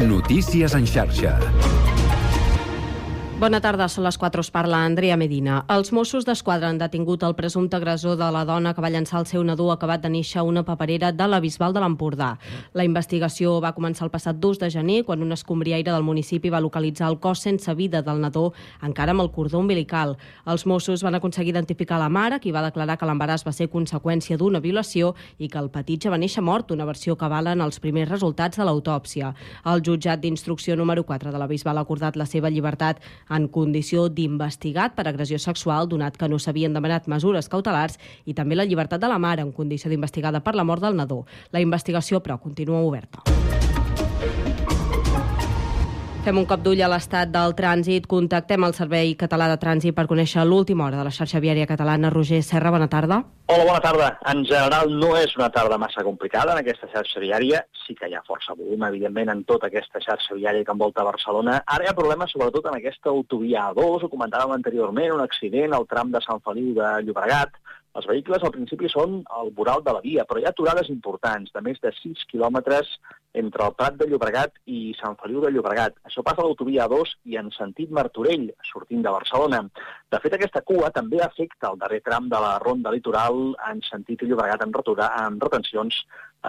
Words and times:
Notícies 0.00 0.74
en 0.74 0.86
xarxa. 0.86 1.79
Bona 3.40 3.56
tarda, 3.64 3.86
són 3.88 4.04
les 4.04 4.18
4, 4.20 4.42
us 4.44 4.50
parla 4.52 4.82
Andrea 4.84 5.14
Medina. 5.16 5.62
Els 5.72 5.94
Mossos 5.96 6.26
d'Esquadra 6.28 6.68
han 6.68 6.76
detingut 6.76 7.22
el 7.24 7.32
presumpte 7.38 7.78
agressor 7.78 8.18
de 8.20 8.26
la 8.34 8.42
dona 8.44 8.74
que 8.76 8.82
va 8.84 8.90
llançar 8.92 9.22
el 9.22 9.24
seu 9.30 9.40
nadó 9.48 9.70
acabat 9.72 10.02
de 10.02 10.10
néixer 10.12 10.42
a 10.42 10.44
una 10.44 10.60
paperera 10.62 11.08
de 11.16 11.24
la 11.26 11.38
Bisbal 11.40 11.72
de 11.72 11.80
l'Empordà. 11.80 12.34
La 12.76 12.84
investigació 12.84 13.54
va 13.64 13.70
començar 13.72 14.04
el 14.04 14.10
passat 14.12 14.36
2 14.36 14.60
de 14.60 14.68
gener, 14.74 14.98
quan 15.08 15.24
un 15.24 15.32
escombriaire 15.32 15.88
del 15.88 16.04
municipi 16.04 16.52
va 16.52 16.60
localitzar 16.60 17.08
el 17.08 17.16
cos 17.16 17.40
sense 17.40 17.72
vida 17.78 18.02
del 18.02 18.20
nadó, 18.20 18.52
encara 18.84 19.14
amb 19.16 19.24
el 19.24 19.32
cordó 19.32 19.64
umbilical. 19.64 20.18
Els 20.44 20.66
Mossos 20.66 21.00
van 21.00 21.16
aconseguir 21.16 21.54
identificar 21.54 21.96
la 21.96 22.10
mare, 22.12 22.42
qui 22.44 22.52
va 22.52 22.66
declarar 22.68 22.98
que 23.00 23.08
l'embaràs 23.08 23.46
va 23.48 23.56
ser 23.56 23.70
conseqüència 23.72 24.36
d'una 24.36 24.60
violació 24.60 25.14
i 25.38 25.48
que 25.48 25.62
el 25.64 25.72
petit 25.72 26.04
ja 26.04 26.12
va 26.12 26.20
néixer 26.20 26.44
mort, 26.44 26.76
una 26.76 26.84
versió 26.84 27.16
que 27.16 27.32
valen 27.32 27.64
els 27.64 27.80
primers 27.80 28.12
resultats 28.12 28.60
de 28.60 28.68
l'autòpsia. 28.68 29.32
El 29.64 29.80
jutjat 29.80 30.20
d'instrucció 30.20 30.76
número 30.76 31.08
4 31.08 31.32
de 31.32 31.40
la 31.40 31.48
Bisbal 31.48 31.80
ha 31.80 31.88
acordat 31.88 32.20
la 32.20 32.28
seva 32.28 32.52
llibertat 32.52 33.00
en 33.30 33.48
condició 33.48 34.08
d'investigat 34.10 34.96
per 34.98 35.06
agressió 35.08 35.38
sexual, 35.38 35.88
donat 35.88 36.18
que 36.18 36.28
no 36.28 36.38
s'havien 36.38 36.74
demanat 36.76 37.08
mesures 37.08 37.48
cautelars, 37.48 37.98
i 38.26 38.34
també 38.34 38.58
la 38.58 38.66
llibertat 38.68 39.00
de 39.00 39.08
la 39.08 39.18
mare 39.18 39.46
en 39.46 39.52
condició 39.52 39.90
d'investigada 39.90 40.42
per 40.44 40.54
la 40.58 40.64
mort 40.64 40.82
del 40.82 40.98
nadó. 40.98 41.24
La 41.52 41.62
investigació, 41.62 42.20
però, 42.20 42.40
continua 42.42 42.82
oberta. 42.82 43.22
Fem 46.20 46.36
un 46.36 46.44
cop 46.44 46.60
d'ull 46.60 46.82
a 46.84 46.88
l'estat 46.92 47.30
del 47.32 47.54
trànsit. 47.56 48.04
Contactem 48.04 48.66
el 48.66 48.74
Servei 48.76 49.14
Català 49.16 49.46
de 49.48 49.54
Trànsit 49.62 49.94
per 49.96 50.02
conèixer 50.10 50.42
l'última 50.44 50.84
hora 50.84 50.98
de 50.98 51.06
la 51.06 51.12
xarxa 51.16 51.40
viària 51.40 51.64
catalana. 51.66 52.10
Roger 52.12 52.42
Serra, 52.44 52.68
bona 52.74 52.90
tarda. 52.92 53.22
Hola, 53.48 53.64
bona 53.64 53.80
tarda. 53.80 54.10
En 54.28 54.42
general 54.44 54.92
no 55.00 55.14
és 55.16 55.32
una 55.38 55.48
tarda 55.54 55.78
massa 55.80 56.04
complicada 56.04 56.52
en 56.52 56.60
aquesta 56.60 56.90
xarxa 56.92 57.22
viària. 57.24 57.62
Sí 57.86 57.96
que 57.96 58.10
hi 58.10 58.18
ha 58.18 58.20
força 58.26 58.52
volum, 58.52 58.84
evidentment, 58.90 59.32
en 59.32 59.40
tota 59.48 59.70
aquesta 59.70 60.02
xarxa 60.04 60.36
viària 60.36 60.66
que 60.66 60.76
envolta 60.76 61.08
Barcelona. 61.08 61.62
Ara 61.64 61.86
hi 61.86 61.88
ha 61.88 61.96
problemes 61.96 62.36
sobretot 62.36 62.68
en 62.68 62.76
aquesta 62.76 63.08
autovia 63.14 63.70
A2, 63.70 64.04
ho 64.04 64.12
comentàvem 64.12 64.52
anteriorment, 64.58 65.16
un 65.16 65.24
accident 65.24 65.72
al 65.72 65.88
tram 65.88 66.12
de 66.12 66.20
Sant 66.26 66.44
Feliu 66.44 66.74
de 66.76 66.92
Llobregat. 67.06 67.56
Els 67.96 68.06
vehicles 68.06 68.44
al 68.44 68.52
principi 68.54 68.92
són 68.92 69.22
al 69.40 69.48
voral 69.56 69.80
de 69.82 69.96
la 69.96 70.04
via, 70.04 70.28
però 70.28 70.38
hi 70.38 70.44
ha 70.44 70.52
aturades 70.52 70.92
importants 70.92 71.50
de 71.56 71.64
més 71.64 71.80
de 71.82 71.90
6 71.96 72.28
quilòmetres 72.30 72.92
entre 73.32 73.66
el 73.66 73.74
Prat 73.78 73.96
de 73.98 74.08
Llobregat 74.10 74.56
i 74.66 74.94
Sant 74.98 75.16
Feliu 75.20 75.42
de 75.44 75.50
Llobregat. 75.54 75.96
Això 76.06 76.24
passa 76.26 76.42
a 76.42 76.46
l'autovia 76.46 76.88
2 76.90 77.12
i 77.30 77.38
en 77.40 77.50
sentit 77.54 77.92
Martorell, 77.94 78.48
sortint 78.66 79.04
de 79.04 79.12
Barcelona. 79.14 79.62
De 80.10 80.20
fet, 80.22 80.34
aquesta 80.34 80.64
cua 80.66 80.90
també 80.94 81.20
afecta 81.22 81.70
el 81.70 81.78
darrer 81.78 82.00
tram 82.06 82.28
de 82.32 82.40
la 82.42 82.56
ronda 82.62 82.90
litoral 82.94 83.54
en 83.70 83.84
sentit 83.86 84.24
Llobregat 84.26 84.66
amb, 84.66 84.76
retura, 84.76 85.12
amb 85.22 85.42
retencions 85.42 86.02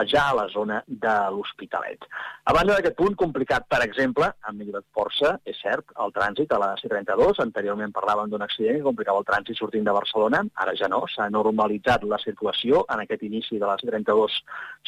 ja 0.08 0.30
a 0.30 0.36
la 0.36 0.48
zona 0.50 0.82
de 0.88 1.14
l'Hospitalet. 1.36 2.06
A 2.46 2.54
banda 2.56 2.76
d'aquest 2.78 2.96
punt 2.98 3.16
complicat, 3.20 3.66
per 3.70 3.82
exemple, 3.86 4.28
ha 4.28 4.54
millorat 4.56 4.86
força, 4.96 5.34
és 5.46 5.58
cert, 5.62 5.92
el 6.04 6.14
trànsit 6.16 6.54
a 6.54 6.60
la 6.62 6.72
C32. 6.80 7.42
Anteriorment 7.44 7.94
parlàvem 7.96 8.32
d'un 8.32 8.46
accident 8.46 8.80
que 8.80 8.88
complicava 8.88 9.22
el 9.22 9.28
trànsit 9.28 9.60
sortint 9.60 9.86
de 9.88 9.96
Barcelona. 9.96 10.44
Ara 10.64 10.76
ja 10.80 10.90
no, 10.92 11.04
s'ha 11.12 11.30
normalitzat 11.30 12.08
la 12.08 12.20
circulació 12.24 12.86
en 12.94 13.04
aquest 13.04 13.28
inici 13.28 13.60
de 13.60 13.68
la 13.68 13.78
C32 13.82 14.40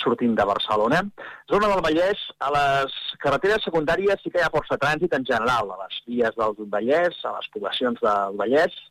sortint 0.04 0.36
de 0.40 0.48
Barcelona. 0.48 1.04
Zona 1.52 1.70
del 1.74 1.84
Vallès, 1.86 2.24
a 2.40 2.54
les 2.56 2.98
carreteres 3.24 3.68
secundàries 3.68 4.24
sí 4.24 4.32
que 4.32 4.42
hi 4.42 4.48
ha 4.48 4.54
força 4.54 4.80
trànsit 4.80 5.14
en 5.18 5.28
general, 5.28 5.72
a 5.76 5.84
les 5.86 6.02
vies 6.08 6.40
del 6.40 6.58
Vallès, 6.74 7.20
a 7.28 7.38
les 7.38 7.54
poblacions 7.54 8.02
del 8.02 8.40
Vallès, 8.40 8.82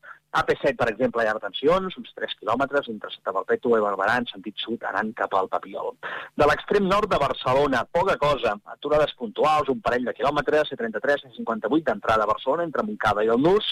AP7, 0.40 0.76
per 0.80 0.88
exemple, 0.88 1.24
hi 1.24 1.28
ha 1.28 1.34
retencions, 1.36 1.96
uns 2.00 2.12
3 2.16 2.36
quilòmetres 2.40 2.86
entre 2.88 3.10
Santa 3.12 3.34
Perpètua 3.36 3.80
i 3.80 3.84
Barberà 3.84 4.14
en 4.20 4.28
sentit 4.30 4.56
sud, 4.64 4.80
anant 4.88 5.10
cap 5.18 5.34
al 5.36 5.50
Papiol. 5.52 5.92
De 6.40 6.48
l'extrem 6.48 6.86
nord 6.88 7.10
de 7.12 7.20
Barcelona, 7.20 7.82
poca 7.98 8.16
cosa, 8.22 8.54
aturades 8.76 9.12
puntuals, 9.18 9.68
un 9.68 9.82
parell 9.84 10.08
de 10.08 10.16
quilòmetres, 10.16 10.72
C33, 10.72 11.26
C58 11.26 11.84
d'entrada 11.90 12.24
a 12.24 12.32
Barcelona, 12.32 12.64
entre 12.68 12.86
Montcada 12.88 13.26
i 13.26 13.32
el 13.34 13.44
Nus, 13.44 13.68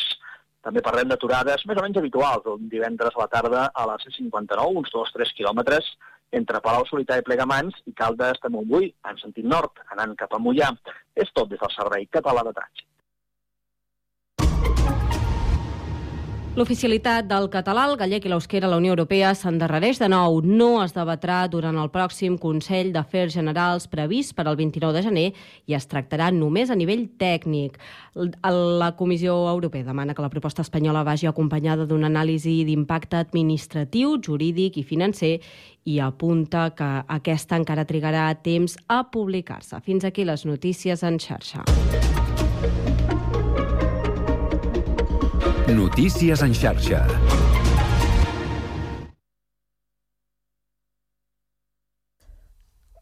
també 0.60 0.82
parlem 0.84 1.08
d'aturades 1.08 1.64
més 1.64 1.78
o 1.80 1.86
menys 1.86 1.96
habituals, 1.96 2.52
un 2.52 2.68
divendres 2.68 3.16
a 3.16 3.22
la 3.22 3.30
tarda 3.32 3.62
a 3.72 3.86
la 3.88 3.96
C59, 4.04 4.68
uns 4.82 4.92
2-3 4.92 5.32
quilòmetres, 5.38 5.88
entre 6.36 6.60
Palau 6.60 6.84
Solità 6.90 7.16
i 7.18 7.24
Plegamans 7.26 7.80
i 7.88 7.96
Caldes 7.96 8.38
de 8.44 8.52
Montbui, 8.52 8.92
en 9.08 9.18
sentit 9.24 9.48
nord, 9.48 9.80
anant 9.96 10.12
cap 10.20 10.36
a 10.36 10.44
Mollà. 10.44 10.70
És 11.16 11.32
tot 11.32 11.48
des 11.50 11.64
del 11.64 11.74
Servei 11.74 12.06
Català 12.12 12.44
de 12.46 12.54
Trànsit. 12.60 12.89
L'oficialitat 16.58 17.28
del 17.30 17.44
català, 17.46 17.84
el 17.86 17.94
gallec 17.94 18.24
i 18.26 18.30
l'eusquera 18.32 18.66
a 18.66 18.70
la 18.72 18.78
Unió 18.80 18.90
Europea 18.90 19.28
s'endarrereix 19.38 20.00
de 20.02 20.08
nou. 20.10 20.40
No 20.42 20.80
es 20.82 20.90
debatrà 20.96 21.44
durant 21.46 21.76
el 21.78 21.92
pròxim 21.94 22.40
Consell 22.42 22.90
d'Afers 22.90 23.36
Generals 23.36 23.86
previst 23.86 24.34
per 24.34 24.48
al 24.50 24.58
29 24.58 24.96
de 24.96 25.02
gener 25.04 25.24
i 25.70 25.76
es 25.78 25.86
tractarà 25.86 26.32
només 26.34 26.72
a 26.74 26.74
nivell 26.74 27.04
tècnic. 27.22 27.78
La 28.18 28.90
Comissió 28.98 29.36
Europea 29.52 29.86
demana 29.86 30.12
que 30.12 30.26
la 30.26 30.32
proposta 30.32 30.66
espanyola 30.66 31.04
vagi 31.06 31.30
acompanyada 31.30 31.86
d'una 31.86 32.10
anàlisi 32.10 32.64
d'impacte 32.66 33.22
administratiu, 33.22 34.18
jurídic 34.18 34.80
i 34.82 34.82
financer 34.82 35.36
i 35.86 36.00
apunta 36.02 36.72
que 36.74 36.90
aquesta 37.06 37.62
encara 37.62 37.86
trigarà 37.86 38.26
temps 38.42 38.74
a 38.88 39.04
publicar-se. 39.06 39.78
Fins 39.86 40.04
aquí 40.04 40.26
les 40.26 40.44
notícies 40.44 41.06
en 41.06 41.22
xarxa. 41.22 41.62
Notícies 45.70 46.40
en 46.42 46.50
xarxa. 46.50 47.04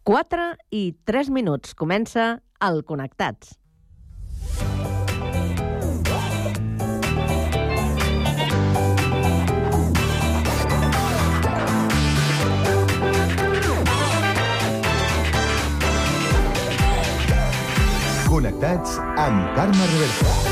Quatre 0.04 0.50
i 0.68 0.82
tres 1.08 1.30
minuts. 1.32 1.72
Comença 1.72 2.26
el 2.68 2.82
Connectats. 2.84 3.56
Connectats 18.28 19.00
amb 19.16 19.56
Carme 19.56 19.90
Reversa. 19.94 20.47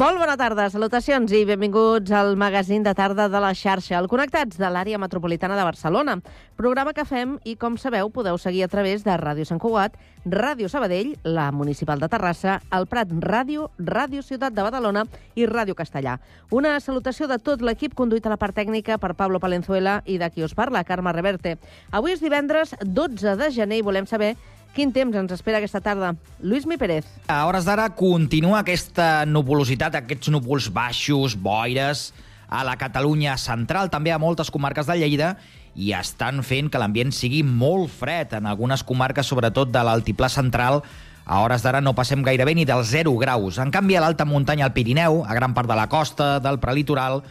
Molt 0.00 0.16
bona 0.16 0.32
tarda, 0.40 0.64
salutacions 0.72 1.28
i 1.36 1.42
benvinguts 1.44 2.08
al 2.16 2.30
magazín 2.40 2.80
de 2.80 2.94
tarda 2.96 3.26
de 3.28 3.40
la 3.44 3.50
xarxa, 3.52 3.98
el 3.98 4.06
Connectats 4.08 4.56
de 4.56 4.68
l'àrea 4.72 4.96
metropolitana 4.96 5.58
de 5.58 5.66
Barcelona. 5.66 6.14
Programa 6.56 6.94
que 6.96 7.04
fem 7.04 7.34
i, 7.44 7.52
com 7.60 7.74
sabeu, 7.76 8.08
podeu 8.08 8.38
seguir 8.40 8.62
a 8.64 8.68
través 8.72 9.04
de 9.04 9.12
Ràdio 9.20 9.44
Sant 9.44 9.60
Cugat, 9.60 9.98
Ràdio 10.24 10.70
Sabadell, 10.72 11.18
la 11.22 11.50
Municipal 11.52 12.00
de 12.00 12.08
Terrassa, 12.08 12.54
el 12.72 12.88
Prat 12.88 13.12
Ràdio, 13.12 13.66
Ràdio 13.76 14.24
Ciutat 14.24 14.56
de 14.56 14.64
Badalona 14.64 15.02
i 15.36 15.44
Ràdio 15.44 15.76
Castellà. 15.76 16.16
Una 16.48 16.78
salutació 16.80 17.28
de 17.28 17.36
tot 17.36 17.60
l'equip 17.60 17.92
conduït 17.92 18.24
a 18.24 18.32
la 18.32 18.38
part 18.40 18.56
tècnica 18.56 18.96
per 18.96 19.12
Pablo 19.20 19.36
Palenzuela 19.36 19.98
i 20.06 20.16
de 20.16 20.30
qui 20.32 20.48
us 20.48 20.56
parla, 20.56 20.80
Carme 20.88 21.12
Reverte. 21.12 21.58
Avui 21.92 22.16
és 22.16 22.24
divendres 22.24 22.72
12 22.80 23.36
de 23.36 23.50
gener 23.52 23.82
i 23.82 23.84
volem 23.84 24.08
saber 24.08 24.32
Quin 24.70 24.92
temps 24.94 25.16
ens 25.18 25.32
espera 25.34 25.58
aquesta 25.58 25.80
tarda? 25.82 26.12
Lluís 26.38 26.62
Mi 26.62 26.76
Pérez. 26.78 27.06
A 27.26 27.42
hores 27.48 27.66
d'ara 27.66 27.88
continua 27.98 28.60
aquesta 28.60 29.24
nuvolositat, 29.26 29.96
aquests 29.98 30.30
núvols 30.30 30.68
baixos, 30.70 31.34
boires, 31.34 32.12
a 32.46 32.62
la 32.66 32.76
Catalunya 32.78 33.34
central, 33.38 33.90
també 33.90 34.14
a 34.14 34.18
moltes 34.22 34.50
comarques 34.50 34.86
de 34.86 34.94
Lleida, 35.00 35.32
i 35.74 35.90
estan 35.94 36.44
fent 36.46 36.70
que 36.70 36.78
l'ambient 36.78 37.10
sigui 37.14 37.42
molt 37.42 37.90
fred 37.90 38.36
en 38.38 38.46
algunes 38.46 38.86
comarques, 38.86 39.26
sobretot 39.26 39.74
de 39.74 39.82
l'altiplà 39.86 40.30
central, 40.30 40.84
a 41.26 41.42
hores 41.42 41.66
d'ara 41.66 41.82
no 41.82 41.96
passem 41.98 42.22
gairebé 42.26 42.54
ni 42.54 42.64
dels 42.66 42.94
0 42.94 43.16
graus. 43.18 43.58
En 43.58 43.74
canvi, 43.74 43.98
a 43.98 44.06
l'alta 44.06 44.26
muntanya, 44.26 44.66
al 44.66 44.74
Pirineu, 44.74 45.24
a 45.26 45.34
gran 45.34 45.54
part 45.54 45.70
de 45.70 45.78
la 45.78 45.88
costa, 45.90 46.38
del 46.42 46.62
prelitoral, 46.62 47.24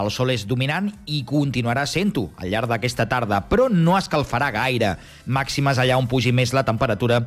el 0.00 0.10
sol 0.10 0.32
és 0.32 0.46
dominant 0.48 0.88
i 1.06 1.22
continuarà 1.28 1.84
sent-ho 1.88 2.30
al 2.40 2.52
llarg 2.52 2.70
d'aquesta 2.70 3.08
tarda, 3.10 3.42
però 3.48 3.68
no 3.68 3.96
escalfarà 3.98 4.50
gaire. 4.54 4.96
Màximes 5.26 5.78
allà 5.78 5.98
on 6.00 6.08
pugi 6.08 6.32
més 6.32 6.54
la 6.56 6.64
temperatura 6.64 7.22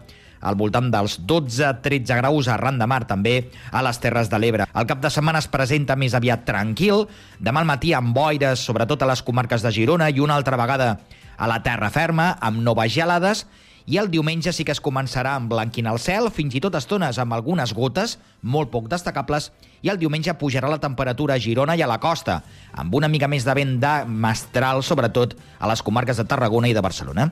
al 0.46 0.58
voltant 0.60 0.92
dels 0.94 1.18
12-13 1.26 2.20
graus 2.20 2.50
arran 2.52 2.78
de 2.78 2.88
mar, 2.90 3.04
també 3.10 3.36
a 3.72 3.82
les 3.86 4.00
Terres 4.02 4.30
de 4.30 4.40
l'Ebre. 4.42 4.68
El 4.76 4.88
cap 4.90 5.02
de 5.02 5.10
setmana 5.10 5.42
es 5.42 5.50
presenta 5.50 5.98
més 5.98 6.14
aviat 6.18 6.46
tranquil, 6.46 7.06
demà 7.40 7.64
al 7.64 7.70
matí 7.70 7.96
amb 7.98 8.14
boires, 8.16 8.62
sobretot 8.62 9.02
a 9.02 9.10
les 9.10 9.24
comarques 9.26 9.66
de 9.66 9.74
Girona, 9.74 10.12
i 10.12 10.22
una 10.22 10.38
altra 10.38 10.60
vegada 10.60 11.00
a 11.38 11.50
la 11.50 11.62
terra 11.64 11.90
ferma, 11.92 12.36
amb 12.40 12.62
noves 12.64 12.94
gelades, 12.94 13.46
i 13.86 14.00
el 14.02 14.10
diumenge 14.10 14.54
sí 14.54 14.66
que 14.66 14.74
es 14.74 14.82
començarà 14.82 15.36
a 15.36 15.42
emblanquinar 15.42 15.94
el 15.94 16.02
cel, 16.02 16.32
fins 16.34 16.58
i 16.58 16.62
tot 16.64 16.76
estones 16.78 17.20
amb 17.22 17.38
algunes 17.38 17.74
gotes, 17.78 18.18
molt 18.42 18.72
poc 18.74 18.90
destacables, 18.90 19.52
i 19.86 19.94
el 19.94 20.02
diumenge 20.02 20.34
pujarà 20.42 20.72
la 20.72 20.82
temperatura 20.82 21.38
a 21.38 21.42
Girona 21.42 21.78
i 21.78 21.86
a 21.86 21.90
la 21.90 22.02
costa, 22.02 22.42
amb 22.74 22.98
una 22.98 23.12
mica 23.12 23.30
més 23.30 23.46
de 23.46 23.58
vent 23.58 23.78
de 23.82 23.96
mestral, 24.10 24.84
sobretot 24.84 25.38
a 25.60 25.70
les 25.70 25.86
comarques 25.86 26.18
de 26.18 26.26
Tarragona 26.26 26.72
i 26.72 26.78
de 26.78 26.86
Barcelona. 26.86 27.30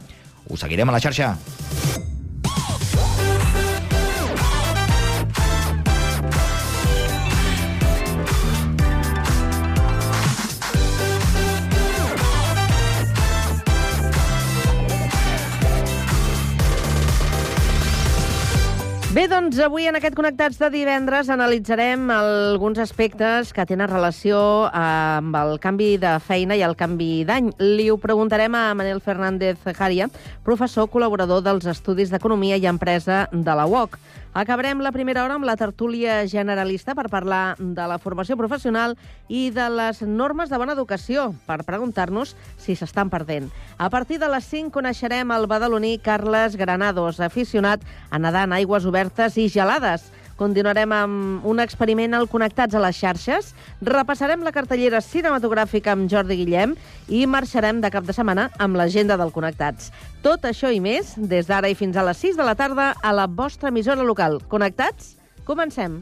Us 0.50 0.62
seguirem 0.62 0.90
a 0.90 1.00
la 1.00 1.02
xarxa. 1.02 1.34
Bé, 19.14 19.28
doncs 19.30 19.60
avui 19.62 19.86
en 19.86 19.94
aquest 19.94 20.16
Connectats 20.18 20.56
de 20.58 20.72
divendres 20.74 21.28
analitzarem 21.30 22.08
alguns 22.10 22.80
aspectes 22.82 23.52
que 23.54 23.66
tenen 23.70 23.92
relació 23.92 24.40
amb 24.74 25.38
el 25.38 25.60
canvi 25.62 26.00
de 26.02 26.16
feina 26.18 26.58
i 26.58 26.64
el 26.66 26.74
canvi 26.74 27.22
d'any. 27.30 27.52
Li 27.62 27.92
ho 27.94 28.00
preguntarem 28.02 28.58
a 28.58 28.64
Manel 28.74 29.04
Fernández 29.06 29.62
Jaria, 29.78 30.08
professor 30.42 30.90
col·laborador 30.90 31.46
dels 31.46 31.70
Estudis 31.70 32.10
d'Economia 32.10 32.58
i 32.58 32.66
Empresa 32.66 33.28
de 33.30 33.54
la 33.54 33.70
UOC. 33.70 34.00
Acabarem 34.34 34.80
la 34.82 34.92
primera 34.92 35.22
hora 35.22 35.36
amb 35.38 35.46
la 35.46 35.54
tertúlia 35.54 36.24
generalista 36.26 36.96
per 36.98 37.06
parlar 37.14 37.54
de 37.60 37.84
la 37.86 38.00
formació 38.02 38.34
professional 38.34 38.96
i 39.30 39.52
de 39.54 39.68
les 39.70 40.02
normes 40.02 40.50
de 40.50 40.58
bona 40.58 40.74
educació, 40.74 41.28
per 41.46 41.60
preguntar-nos 41.68 42.34
si 42.58 42.74
s'estan 42.74 43.12
perdent. 43.14 43.52
A 43.78 43.92
partir 43.94 44.18
de 44.18 44.32
les 44.34 44.50
5 44.50 44.74
coneixerem 44.74 45.30
el 45.38 45.46
badaloní 45.46 46.00
Carles 46.02 46.58
Granados, 46.58 47.22
aficionat 47.22 47.86
a 48.10 48.18
nedar 48.18 48.48
en 48.50 48.58
aigües 48.58 48.90
obertes 48.90 49.38
i 49.38 49.52
gelades. 49.54 50.10
Continuarem 50.38 50.92
amb 50.96 51.46
un 51.46 51.62
experiment 51.62 52.16
al 52.18 52.28
Connectats 52.32 52.74
a 52.74 52.82
les 52.82 52.98
xarxes, 52.98 53.52
repassarem 53.86 54.42
la 54.46 54.54
cartellera 54.56 55.02
cinematogràfica 55.06 55.94
amb 55.94 56.10
Jordi 56.10 56.40
Guillem 56.42 56.74
i 57.08 57.26
marxarem 57.30 57.84
de 57.84 57.92
cap 57.94 58.08
de 58.08 58.16
setmana 58.18 58.50
amb 58.58 58.80
l'agenda 58.80 59.18
del 59.20 59.34
Connectats. 59.36 59.92
Tot 60.26 60.48
això 60.50 60.74
i 60.74 60.82
més, 60.82 61.14
des 61.18 61.50
d'ara 61.52 61.70
i 61.70 61.78
fins 61.78 61.98
a 61.98 62.08
les 62.08 62.26
6 62.26 62.40
de 62.40 62.48
la 62.48 62.58
tarda, 62.58 62.94
a 63.02 63.14
la 63.14 63.28
vostra 63.28 63.70
emissora 63.70 64.02
local. 64.04 64.42
Connectats? 64.50 65.16
Comencem. 65.46 66.02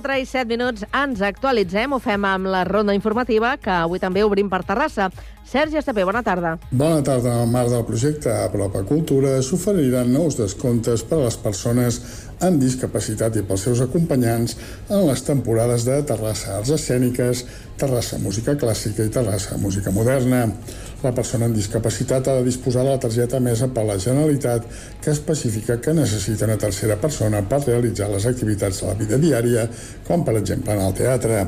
4 0.00 0.16
i 0.16 0.24
7 0.24 0.48
minuts 0.48 0.84
ens 0.96 1.20
actualitzem, 1.20 1.92
ho 1.92 1.98
fem 2.00 2.24
amb 2.24 2.48
la 2.48 2.62
ronda 2.64 2.94
informativa, 2.96 3.52
que 3.60 3.72
avui 3.82 4.00
també 4.00 4.22
obrim 4.24 4.48
per 4.48 4.62
Terrassa. 4.64 5.10
Sergi 5.44 5.76
Estapé, 5.76 6.06
bona 6.08 6.22
tarda. 6.24 6.54
Bona 6.70 7.02
tarda. 7.04 7.34
En 7.42 7.52
marc 7.52 7.68
del 7.68 7.84
projecte 7.84 8.32
Apropa 8.32 8.80
Cultura 8.88 9.34
s'oferiran 9.44 10.08
nous 10.14 10.38
descomptes 10.38 11.04
per 11.04 11.18
a 11.18 11.26
les 11.26 11.36
persones 11.42 12.00
amb 12.40 12.62
discapacitat 12.62 13.36
i 13.36 13.44
pels 13.44 13.66
seus 13.68 13.82
acompanyants 13.84 14.56
en 14.88 15.04
les 15.10 15.24
temporades 15.26 15.84
de 15.84 15.98
Terrassa 16.08 16.56
Arts 16.56 16.72
Escèniques, 16.78 17.44
Terrassa 17.80 18.18
Música 18.20 18.54
Clàssica 18.60 19.04
i 19.06 19.12
Terrassa 19.12 19.56
Música 19.56 19.90
Moderna. 19.94 20.42
La 21.00 21.14
persona 21.16 21.46
amb 21.48 21.56
discapacitat 21.56 22.26
ha 22.28 22.34
de 22.36 22.44
disposar 22.44 22.82
de 22.84 22.92
la 22.92 23.00
targeta 23.00 23.38
emesa 23.40 23.70
per 23.72 23.86
la 23.88 23.96
Generalitat 23.96 24.66
que 25.00 25.14
especifica 25.14 25.78
que 25.80 25.94
necessita 25.96 26.44
una 26.44 26.58
tercera 26.60 26.98
persona 27.00 27.40
per 27.48 27.62
realitzar 27.64 28.10
les 28.12 28.26
activitats 28.28 28.82
de 28.82 28.90
la 28.90 28.98
vida 29.00 29.20
diària, 29.22 29.64
com 30.04 30.26
per 30.26 30.36
exemple 30.42 30.76
en 30.76 30.84
el 30.84 30.92
teatre. 31.00 31.46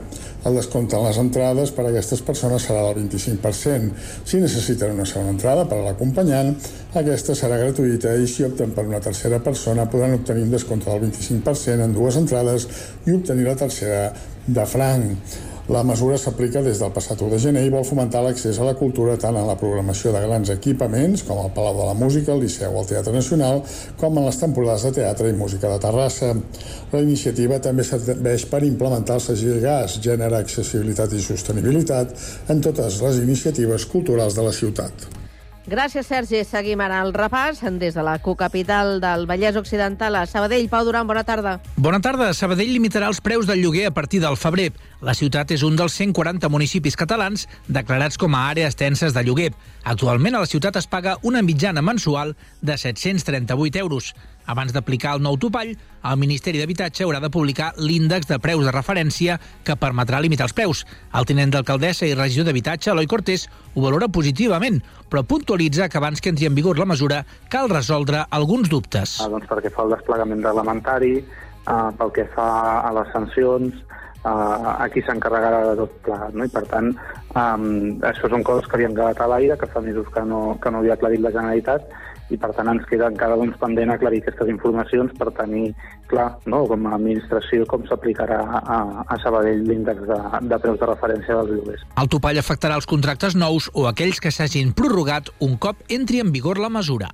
El 0.48 0.56
descompte 0.56 0.96
en 0.96 1.04
les 1.04 1.20
entrades 1.20 1.74
per 1.76 1.84
a 1.84 1.92
aquestes 1.92 2.24
persones 2.24 2.64
serà 2.64 2.86
del 2.88 3.04
25%. 3.04 3.92
Si 4.24 4.40
necessiten 4.40 4.96
una 4.96 5.06
segona 5.06 5.36
entrada 5.36 5.68
per 5.68 5.82
a 5.82 5.86
l'acompanyant, 5.90 6.56
aquesta 6.96 7.36
serà 7.36 7.60
gratuïta 7.60 8.16
i 8.16 8.26
si 8.26 8.48
opten 8.48 8.72
per 8.72 8.88
una 8.88 9.04
tercera 9.04 9.44
persona 9.44 9.84
podran 9.84 10.16
obtenir 10.16 10.48
un 10.48 10.56
descompte 10.56 10.88
del 10.90 11.10
25% 11.12 11.88
en 11.90 11.96
dues 12.00 12.20
entrades 12.24 12.68
i 13.04 13.20
obtenir 13.20 13.50
la 13.52 13.58
tercera 13.66 14.04
de 14.46 14.66
franc. 14.66 15.50
La 15.70 15.84
mesura 15.86 16.16
s'aplica 16.18 16.58
des 16.58 16.80
del 16.82 16.90
passat 16.90 17.20
1 17.22 17.28
de 17.30 17.38
gener 17.38 17.60
i 17.62 17.70
vol 17.70 17.84
fomentar 17.86 18.18
l'accés 18.24 18.58
a 18.58 18.64
la 18.66 18.74
cultura 18.74 19.14
tant 19.24 19.36
en 19.38 19.46
la 19.46 19.54
programació 19.60 20.10
de 20.10 20.22
grans 20.24 20.50
equipaments, 20.50 21.22
com 21.28 21.38
el 21.38 21.52
Palau 21.54 21.78
de 21.78 21.86
la 21.86 21.94
Música, 21.94 22.34
el 22.34 22.42
Liceu 22.42 22.74
o 22.74 22.82
el 22.82 22.90
Teatre 22.90 23.14
Nacional, 23.14 23.62
com 24.00 24.18
en 24.18 24.26
les 24.26 24.40
temporades 24.42 24.88
de 24.88 24.92
teatre 24.98 25.30
i 25.30 25.38
música 25.38 25.70
de 25.70 25.78
Terrassa. 25.86 26.34
La 26.90 27.06
iniciativa 27.06 27.62
també 27.62 27.86
serveix 27.86 28.48
per 28.50 28.64
implementar 28.66 29.20
el 29.20 29.26
segell 29.30 29.62
GAS, 29.62 30.00
Gènere, 30.02 30.42
Accessibilitat 30.42 31.14
i 31.14 31.22
Sostenibilitat, 31.22 32.14
en 32.50 32.66
totes 32.66 32.98
les 33.06 33.22
iniciatives 33.22 33.86
culturals 33.86 34.34
de 34.34 34.50
la 34.50 34.56
ciutat. 34.62 35.21
Gràcies, 35.62 36.08
Sergi. 36.10 36.40
Seguim 36.42 36.80
ara 36.82 36.98
el 37.04 37.12
repàs 37.14 37.60
des 37.78 37.94
de 37.94 38.02
la 38.02 38.16
cocapital 38.18 38.96
del 39.00 39.28
Vallès 39.30 39.54
Occidental 39.54 40.16
a 40.18 40.24
Sabadell. 40.26 40.66
Pau 40.68 40.82
Duran, 40.84 41.06
bona 41.06 41.22
tarda. 41.22 41.60
Bona 41.76 42.00
tarda. 42.02 42.32
Sabadell 42.34 42.72
limitarà 42.74 43.06
els 43.06 43.20
preus 43.22 43.46
del 43.46 43.62
lloguer 43.62 43.86
a 43.86 43.94
partir 43.94 44.18
del 44.20 44.36
febrer. 44.36 44.72
La 45.00 45.14
ciutat 45.14 45.54
és 45.54 45.62
un 45.62 45.76
dels 45.78 45.94
140 45.94 46.50
municipis 46.50 46.98
catalans 46.98 47.46
declarats 47.68 48.18
com 48.18 48.34
a 48.34 48.48
àrees 48.50 48.74
tenses 48.74 49.14
de 49.14 49.22
lloguer. 49.22 49.52
Actualment 49.84 50.34
a 50.34 50.42
la 50.42 50.50
ciutat 50.50 50.80
es 50.82 50.90
paga 50.90 51.14
una 51.22 51.42
mitjana 51.46 51.82
mensual 51.82 52.34
de 52.60 52.76
738 52.76 53.78
euros. 53.78 54.16
Abans 54.46 54.72
d'aplicar 54.74 55.16
el 55.16 55.22
nou 55.22 55.36
topall, 55.38 55.74
el 56.02 56.18
Ministeri 56.18 56.58
d'Habitatge 56.58 57.04
haurà 57.06 57.20
de 57.22 57.30
publicar 57.30 57.72
l'índex 57.78 58.26
de 58.26 58.38
preus 58.42 58.64
de 58.66 58.72
referència 58.74 59.38
que 59.62 59.76
permetrà 59.78 60.20
limitar 60.20 60.48
els 60.48 60.56
preus. 60.56 60.82
El 61.14 61.28
tinent 61.28 61.54
d'alcaldessa 61.54 62.08
i 62.08 62.16
regidor 62.18 62.48
d'Habitatge, 62.50 62.90
Eloi 62.90 63.06
Cortés, 63.06 63.46
ho 63.74 63.84
valora 63.84 64.10
positivament, 64.10 64.80
però 65.08 65.22
puntualitza 65.22 65.88
que 65.88 66.00
abans 66.00 66.20
que 66.20 66.32
entri 66.32 66.48
en 66.48 66.58
vigor 66.58 66.78
la 66.78 66.88
mesura 66.88 67.22
cal 67.48 67.70
resoldre 67.70 68.26
alguns 68.30 68.68
dubtes. 68.72 69.20
Ah, 69.22 69.30
doncs 69.30 69.46
perquè 69.50 69.70
fa 69.70 69.86
el 69.86 69.94
desplegament 69.94 70.42
reglamentari, 70.42 71.16
eh, 71.22 71.88
pel 71.98 72.14
que 72.16 72.26
fa 72.34 72.50
a 72.82 72.92
les 72.98 73.10
sancions, 73.14 73.74
eh, 74.24 74.72
aquí 74.78 75.02
s'encarregarà 75.02 75.62
de 75.70 75.76
tot 75.82 75.98
plegat, 76.06 76.34
no? 76.34 76.46
i 76.46 76.52
per 76.52 76.64
tant 76.70 76.92
eh, 76.92 78.08
això 78.10 78.30
són 78.30 78.42
coses 78.46 78.68
que 78.68 78.78
havien 78.78 78.96
quedat 78.96 79.20
a 79.20 79.28
l'aire, 79.30 79.58
que 79.58 79.70
fa 79.70 79.84
mesos 79.84 80.08
que 80.14 80.24
no, 80.26 80.58
que 80.62 80.70
no 80.70 80.82
havia 80.82 80.98
aclarit 80.98 81.22
la 81.22 81.34
Generalitat, 81.34 81.86
i 82.32 82.38
per 82.40 82.52
tant 82.56 82.70
ens 82.72 82.86
queda 82.90 83.10
encara 83.12 83.36
doncs, 83.40 83.58
pendent 83.60 83.92
aclarir 83.94 84.22
aquestes 84.22 84.50
informacions 84.52 85.12
per 85.18 85.30
tenir 85.36 85.72
clar, 86.10 86.28
no, 86.50 86.64
com 86.70 86.86
a 86.88 86.94
administració, 86.98 87.66
com 87.70 87.84
s'aplicarà 87.88 88.40
a, 88.60 88.78
a 89.06 89.18
Sabadell 89.24 89.64
l'índex 89.68 90.06
de, 90.08 90.20
de 90.52 90.60
preus 90.64 90.80
de 90.80 90.88
referència 90.92 91.38
dels 91.40 91.52
lloguers. 91.56 91.84
El 92.02 92.12
topall 92.12 92.40
afectarà 92.40 92.78
els 92.80 92.88
contractes 92.88 93.36
nous 93.38 93.70
o 93.74 93.88
aquells 93.90 94.22
que 94.22 94.32
s'hagin 94.34 94.74
prorrogat 94.76 95.32
un 95.44 95.58
cop 95.60 95.84
entri 95.92 96.22
en 96.24 96.32
vigor 96.34 96.60
la 96.62 96.72
mesura. 96.72 97.12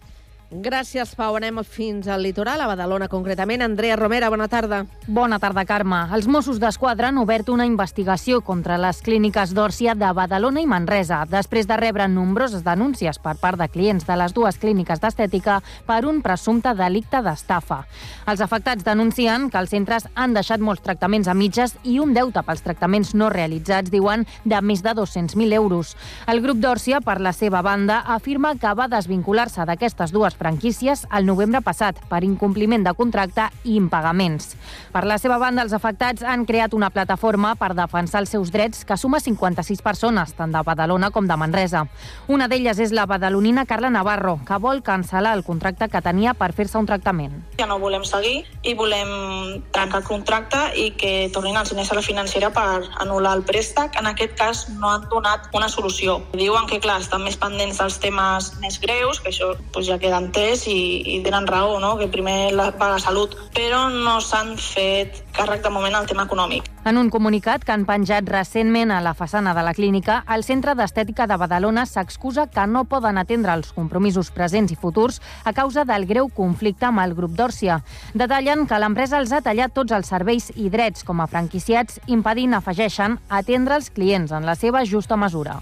Gràcies, 0.48 1.10
Pau. 1.12 1.34
Anem 1.36 1.58
fins 1.60 2.06
al 2.08 2.22
litoral, 2.24 2.62
a 2.64 2.66
Badalona 2.70 3.04
concretament. 3.12 3.60
Andrea 3.60 3.98
Romera, 4.00 4.30
bona 4.32 4.46
tarda. 4.48 4.86
Bona 5.06 5.36
tarda, 5.38 5.66
Carme. 5.68 5.98
Els 6.16 6.24
Mossos 6.24 6.56
d'Esquadra 6.56 7.10
han 7.10 7.18
obert 7.20 7.50
una 7.52 7.66
investigació 7.68 8.40
contra 8.40 8.78
les 8.80 9.02
clíniques 9.04 9.52
d'Òrcia 9.52 9.92
de 9.92 10.08
Badalona 10.16 10.62
i 10.64 10.66
Manresa, 10.66 11.18
després 11.28 11.68
de 11.68 11.76
rebre 11.76 12.06
nombroses 12.08 12.64
denúncies 12.64 13.20
per 13.20 13.34
part 13.36 13.60
de 13.60 13.66
clients 13.68 14.06
de 14.08 14.16
les 14.16 14.32
dues 14.32 14.56
clíniques 14.56 15.02
d'estètica 15.02 15.58
per 15.84 15.98
un 16.08 16.22
presumpte 16.24 16.72
delicte 16.72 17.20
d'estafa. 17.20 17.82
Els 18.24 18.40
afectats 18.40 18.88
denuncien 18.88 19.50
que 19.52 19.60
els 19.60 19.76
centres 19.76 20.08
han 20.14 20.32
deixat 20.32 20.64
molts 20.64 20.80
tractaments 20.80 21.28
a 21.28 21.36
mitges 21.36 21.76
i 21.84 21.98
un 22.00 22.16
deute 22.16 22.40
pels 22.40 22.64
tractaments 22.64 23.12
no 23.12 23.28
realitzats, 23.28 23.92
diuen, 23.92 24.24
de 24.48 24.62
més 24.64 24.80
de 24.80 24.96
200.000 24.96 25.60
euros. 25.60 25.92
El 26.26 26.40
grup 26.40 26.56
d'Òrcia, 26.64 27.02
per 27.04 27.20
la 27.20 27.36
seva 27.36 27.60
banda, 27.60 28.00
afirma 28.16 28.56
que 28.56 28.72
va 28.72 28.88
desvincular-se 28.88 29.68
d'aquestes 29.68 30.16
dues 30.16 30.37
franquícies 30.38 31.04
el 31.12 31.26
novembre 31.26 31.60
passat 31.66 31.98
per 32.08 32.22
incompliment 32.24 32.84
de 32.86 32.94
contracte 32.94 33.48
i 33.64 33.76
impagaments. 33.76 34.54
Per 34.92 35.04
la 35.04 35.18
seva 35.18 35.38
banda, 35.42 35.64
els 35.66 35.74
afectats 35.76 36.22
han 36.22 36.46
creat 36.46 36.74
una 36.74 36.90
plataforma 36.94 37.54
per 37.58 37.74
defensar 37.76 38.22
els 38.22 38.32
seus 38.32 38.52
drets 38.54 38.84
que 38.86 38.96
suma 38.96 39.20
56 39.20 39.82
persones, 39.82 40.34
tant 40.38 40.54
de 40.54 40.62
Badalona 40.64 41.10
com 41.10 41.26
de 41.28 41.36
Manresa. 41.36 41.84
Una 42.28 42.48
d'elles 42.48 42.78
és 42.78 42.94
la 42.94 43.06
badalonina 43.10 43.66
Carla 43.66 43.90
Navarro, 43.90 44.38
que 44.46 44.58
vol 44.62 44.82
cancel·lar 44.86 45.34
el 45.36 45.44
contracte 45.44 45.88
que 45.90 46.02
tenia 46.04 46.34
per 46.38 46.52
fer-se 46.56 46.78
un 46.78 46.86
tractament. 46.86 47.34
Ja 47.58 47.66
no 47.66 47.78
volem 47.82 48.04
seguir 48.06 48.44
i 48.62 48.74
volem 48.78 49.62
trencar 49.74 50.02
el 50.02 50.08
contracte 50.08 50.62
i 50.78 50.90
que 50.98 51.12
tornin 51.34 51.58
els 51.58 51.72
diners 51.72 51.92
a 51.92 51.98
la 51.98 52.04
financera 52.04 52.52
per 52.54 52.84
anul·lar 53.02 53.34
el 53.38 53.44
préstec. 53.48 53.98
En 53.98 54.06
aquest 54.10 54.36
cas 54.38 54.64
no 54.78 54.92
han 54.92 55.08
donat 55.10 55.48
una 55.56 55.68
solució. 55.72 56.20
Diuen 56.36 56.68
que, 56.70 56.80
clar, 56.84 57.00
estan 57.02 57.24
més 57.26 57.38
pendents 57.40 57.80
dels 57.80 57.98
temes 58.02 58.52
més 58.62 58.78
greus, 58.82 59.20
que 59.20 59.32
això 59.32 59.54
pues, 59.72 59.88
ja 59.88 59.98
queda 59.98 60.20
entès 60.28 60.66
i, 60.68 60.78
i 61.16 61.20
tenen 61.24 61.48
raó, 61.48 61.78
no? 61.80 61.96
que 61.98 62.08
primer 62.12 62.52
la, 62.54 62.70
va 62.76 62.92
la 62.92 63.00
salut, 63.02 63.34
però 63.56 63.86
no 63.92 64.18
s'han 64.20 64.56
fet 64.60 65.22
càrrec 65.36 65.64
de 65.64 65.72
moment 65.72 65.96
al 65.96 66.08
tema 66.08 66.26
econòmic. 66.28 66.68
En 66.88 66.96
un 66.96 67.10
comunicat 67.12 67.64
que 67.64 67.74
han 67.74 67.84
penjat 67.88 68.28
recentment 68.30 68.92
a 68.94 69.00
la 69.04 69.14
façana 69.16 69.54
de 69.56 69.64
la 69.64 69.74
clínica, 69.76 70.22
el 70.34 70.44
Centre 70.44 70.74
d'Estètica 70.78 71.26
de 71.28 71.36
Badalona 71.40 71.84
s'excusa 71.88 72.46
que 72.52 72.66
no 72.66 72.84
poden 72.88 73.18
atendre 73.20 73.54
els 73.58 73.72
compromisos 73.76 74.30
presents 74.34 74.72
i 74.72 74.78
futurs 74.78 75.20
a 75.44 75.52
causa 75.52 75.84
del 75.88 76.06
greu 76.08 76.30
conflicte 76.32 76.88
amb 76.88 77.04
el 77.04 77.16
grup 77.18 77.36
d'Òrcia. 77.36 77.80
Detallen 78.14 78.66
que 78.68 78.80
l'empresa 78.80 79.20
els 79.20 79.32
ha 79.32 79.42
tallat 79.44 79.74
tots 79.76 79.92
els 79.96 80.08
serveis 80.08 80.52
i 80.56 80.70
drets 80.72 81.04
com 81.04 81.20
a 81.20 81.28
franquiciats, 81.30 82.00
impedint, 82.06 82.56
afegeixen, 82.56 83.18
atendre 83.28 83.80
els 83.80 83.90
clients 83.90 84.32
en 84.32 84.48
la 84.48 84.56
seva 84.56 84.84
justa 84.84 85.16
mesura. 85.16 85.60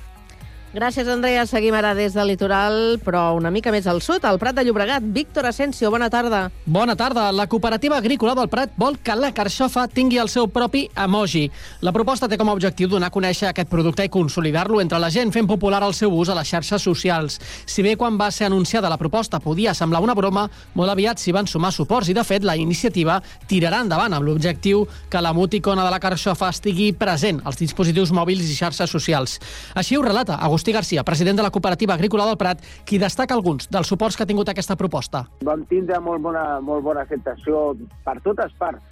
Gràcies, 0.74 1.06
Andrea. 1.08 1.46
Seguim 1.46 1.74
ara 1.78 1.94
des 1.94 2.12
del 2.12 2.26
litoral, 2.26 2.98
però 3.00 3.36
una 3.36 3.52
mica 3.54 3.70
més 3.70 3.86
al 3.86 4.00
sud, 4.02 4.24
al 4.26 4.38
Prat 4.38 4.56
de 4.58 4.64
Llobregat. 4.66 5.04
Víctor 5.14 5.46
Asensio, 5.46 5.92
bona 5.94 6.10
tarda. 6.10 6.50
Bona 6.66 6.96
tarda. 6.96 7.30
La 7.32 7.46
cooperativa 7.46 7.96
agrícola 7.96 8.34
del 8.34 8.48
Prat 8.50 8.74
vol 8.76 8.98
que 8.98 9.14
la 9.14 9.30
carxofa 9.32 9.86
tingui 9.88 10.18
el 10.18 10.28
seu 10.28 10.48
propi 10.48 10.88
emoji. 11.04 11.44
La 11.86 11.92
proposta 11.94 12.28
té 12.28 12.36
com 12.36 12.50
a 12.50 12.56
objectiu 12.58 12.90
donar 12.90 13.08
a 13.08 13.14
conèixer 13.14 13.48
aquest 13.48 13.70
producte 13.70 14.04
i 14.04 14.10
consolidar-lo 14.10 14.80
entre 14.82 14.98
la 14.98 15.08
gent, 15.08 15.30
fent 15.32 15.46
popular 15.46 15.84
el 15.86 15.94
seu 15.94 16.12
ús 16.12 16.28
a 16.28 16.36
les 16.36 16.50
xarxes 16.50 16.82
socials. 16.82 17.38
Si 17.64 17.86
bé 17.86 17.94
quan 17.96 18.18
va 18.18 18.32
ser 18.34 18.50
anunciada 18.50 18.90
la 18.90 18.98
proposta 18.98 19.40
podia 19.40 19.72
semblar 19.72 20.02
una 20.02 20.18
broma, 20.18 20.48
molt 20.74 20.90
aviat 20.90 21.22
s'hi 21.22 21.32
van 21.32 21.46
sumar 21.46 21.72
suports 21.72 22.10
i, 22.10 22.18
de 22.18 22.26
fet, 22.26 22.44
la 22.44 22.58
iniciativa 22.58 23.20
tirarà 23.46 23.84
endavant 23.86 24.18
amb 24.18 24.26
l'objectiu 24.26 24.84
que 25.08 25.22
l'emoticona 25.22 25.86
de 25.86 25.94
la 25.94 26.02
carxofa 26.02 26.50
estigui 26.50 26.90
present 26.92 27.40
als 27.44 27.62
dispositius 27.62 28.12
mòbils 28.12 28.50
i 28.50 28.58
xarxes 28.58 28.90
socials. 28.90 29.38
Així 29.72 29.96
ho 29.96 30.02
relata 30.02 30.36
Agustí 30.56 30.65
Garcia, 30.72 31.04
president 31.04 31.36
de 31.36 31.44
la 31.46 31.50
cooperativa 31.50 31.94
agrícola 31.94 32.26
del 32.26 32.38
Prat, 32.40 32.62
qui 32.84 32.98
destaca 32.98 33.34
alguns 33.34 33.68
dels 33.70 33.86
suports 33.86 34.16
que 34.16 34.24
ha 34.24 34.30
tingut 34.30 34.48
aquesta 34.48 34.76
proposta. 34.76 35.26
Vam 35.44 35.64
tindre 35.70 36.00
molt 36.00 36.22
bona, 36.22 36.60
molt 36.60 36.84
bona 36.84 37.02
acceptació 37.06 37.74
per 38.04 38.18
totes 38.24 38.52
parts, 38.58 38.82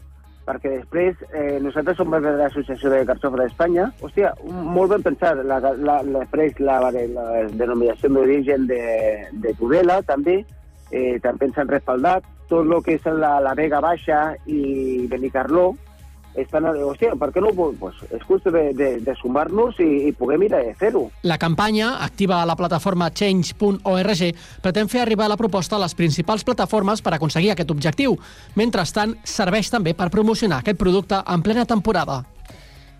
perquè 0.44 0.74
després 0.74 1.16
eh, 1.32 1.58
nosaltres 1.64 1.96
som 1.96 2.10
membres 2.10 2.36
de 2.36 2.42
l'Associació 2.42 2.92
de 2.92 3.04
Carxofa 3.08 3.40
d'Espanya. 3.40 3.88
Hòstia, 4.04 4.34
molt 4.44 4.92
ben 4.92 5.06
pensat, 5.06 5.40
la, 5.48 5.58
la, 5.60 5.96
després 6.20 6.60
la, 6.60 6.80
la, 6.84 7.06
la 7.14 7.26
denominació 7.56 8.12
d'origen 8.12 8.68
de, 8.68 8.82
de 9.32 9.54
Tudela, 9.58 10.02
també, 10.04 10.42
eh, 10.90 11.16
també 11.24 11.48
ens 11.48 11.58
han 11.58 11.72
respaldat. 11.72 12.28
Tot 12.50 12.68
el 12.68 12.76
que 12.84 12.98
és 12.98 13.08
la, 13.08 13.38
la 13.40 13.54
Vega 13.56 13.80
Baixa 13.80 14.34
i 14.44 15.06
Benicarló, 15.08 15.72
estan, 16.34 16.66
hòstia, 16.66 17.14
per 17.20 17.30
què 17.34 17.42
no? 17.42 17.52
Pues, 17.54 18.00
és 18.10 18.22
qüestió 18.26 18.52
de, 18.54 18.64
de, 18.76 18.90
de 19.04 19.14
sumar-nos 19.20 19.78
i, 19.82 20.08
i 20.08 20.12
poder 20.16 20.38
mirar 20.42 20.62
de 20.66 20.74
fer-ho. 20.78 21.06
La 21.22 21.38
campanya, 21.38 21.94
activa 22.04 22.40
a 22.42 22.48
la 22.48 22.56
plataforma 22.58 23.10
change.org, 23.10 24.24
pretén 24.64 24.90
fer 24.90 25.04
arribar 25.04 25.30
la 25.30 25.38
proposta 25.40 25.78
a 25.78 25.82
les 25.84 25.94
principals 25.94 26.44
plataformes 26.44 27.02
per 27.02 27.14
aconseguir 27.14 27.54
aquest 27.54 27.70
objectiu. 27.74 28.18
Mentrestant, 28.58 29.16
serveix 29.24 29.70
també 29.70 29.94
per 29.94 30.10
promocionar 30.10 30.62
aquest 30.62 30.80
producte 30.80 31.22
en 31.22 31.42
plena 31.46 31.66
temporada. 31.68 32.22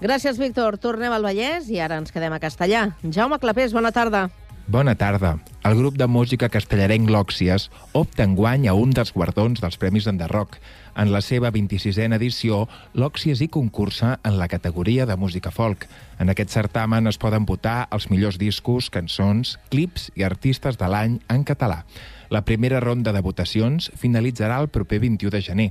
Gràcies, 0.05 0.39
Víctor. 0.39 0.77
Tornem 0.83 1.13
al 1.15 1.25
Vallès 1.25 1.71
i 1.73 1.79
ara 1.81 1.97
ens 2.03 2.13
quedem 2.13 2.35
a 2.35 2.43
Castellà. 2.43 2.89
Jaume 3.03 3.39
Clapés, 3.41 3.73
bona 3.73 3.95
tarda. 3.95 4.29
Bona 4.67 4.95
tarda. 4.95 5.39
El 5.63 5.75
grup 5.77 5.99
de 6.01 6.07
música 6.09 6.49
castellarenc 6.49 7.11
Lòxies 7.13 7.67
opta 7.93 8.25
enguany 8.25 8.63
a 8.65 8.73
un 8.73 8.95
dels 8.97 9.11
guardons 9.13 9.61
dels 9.61 9.77
Premis 9.77 10.07
Enderroc. 10.09 10.57
En 10.97 11.11
la 11.13 11.21
seva 11.21 11.51
26a 11.53 12.07
edició, 12.17 12.63
l'Òxies 12.97 13.43
hi 13.45 13.49
concursa 13.53 14.15
en 14.25 14.39
la 14.39 14.49
categoria 14.49 15.05
de 15.05 15.17
música 15.21 15.53
folk. 15.53 15.85
En 16.19 16.33
aquest 16.33 16.57
certamen 16.57 17.07
es 17.07 17.21
poden 17.21 17.45
votar 17.45 17.91
els 17.93 18.09
millors 18.09 18.39
discos, 18.41 18.89
cançons, 18.89 19.59
clips 19.69 20.09
i 20.17 20.25
artistes 20.25 20.81
de 20.81 20.89
l'any 20.89 21.21
en 21.29 21.45
català. 21.45 21.85
La 22.31 22.47
primera 22.49 22.81
ronda 22.81 23.13
de 23.13 23.21
votacions 23.21 23.91
finalitzarà 24.01 24.63
el 24.65 24.73
proper 24.73 25.03
21 25.05 25.31
de 25.37 25.43
gener. 25.43 25.69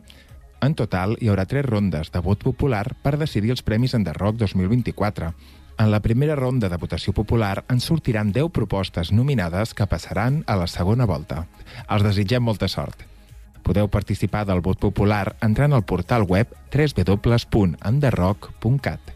En 0.61 0.77
total, 0.77 1.17
hi 1.19 1.33
haurà 1.33 1.47
tres 1.49 1.65
rondes 1.65 2.13
de 2.13 2.21
vot 2.21 2.45
popular 2.45 2.85
per 3.01 3.17
decidir 3.17 3.57
els 3.57 3.65
Premis 3.65 3.97
Enderroc 3.97 4.37
2024. 4.37 5.33
En 5.79 5.91
la 5.91 6.01
primera 6.01 6.35
ronda 6.35 6.69
de 6.69 6.77
votació 6.77 7.13
popular 7.13 7.65
en 7.69 7.79
sortiran 7.81 8.31
10 8.31 8.51
propostes 8.53 9.11
nominades 9.11 9.73
que 9.73 9.87
passaran 9.87 10.43
a 10.47 10.55
la 10.55 10.67
segona 10.67 11.05
volta. 11.09 11.47
Els 11.89 12.03
desitgem 12.05 12.43
molta 12.45 12.67
sort. 12.69 13.03
Podeu 13.63 13.87
participar 13.87 14.45
del 14.45 14.61
vot 14.61 14.79
popular 14.79 15.35
entrant 15.41 15.73
al 15.73 15.83
portal 15.87 16.23
web 16.29 16.47
www.enderroc.cat. 16.69 19.12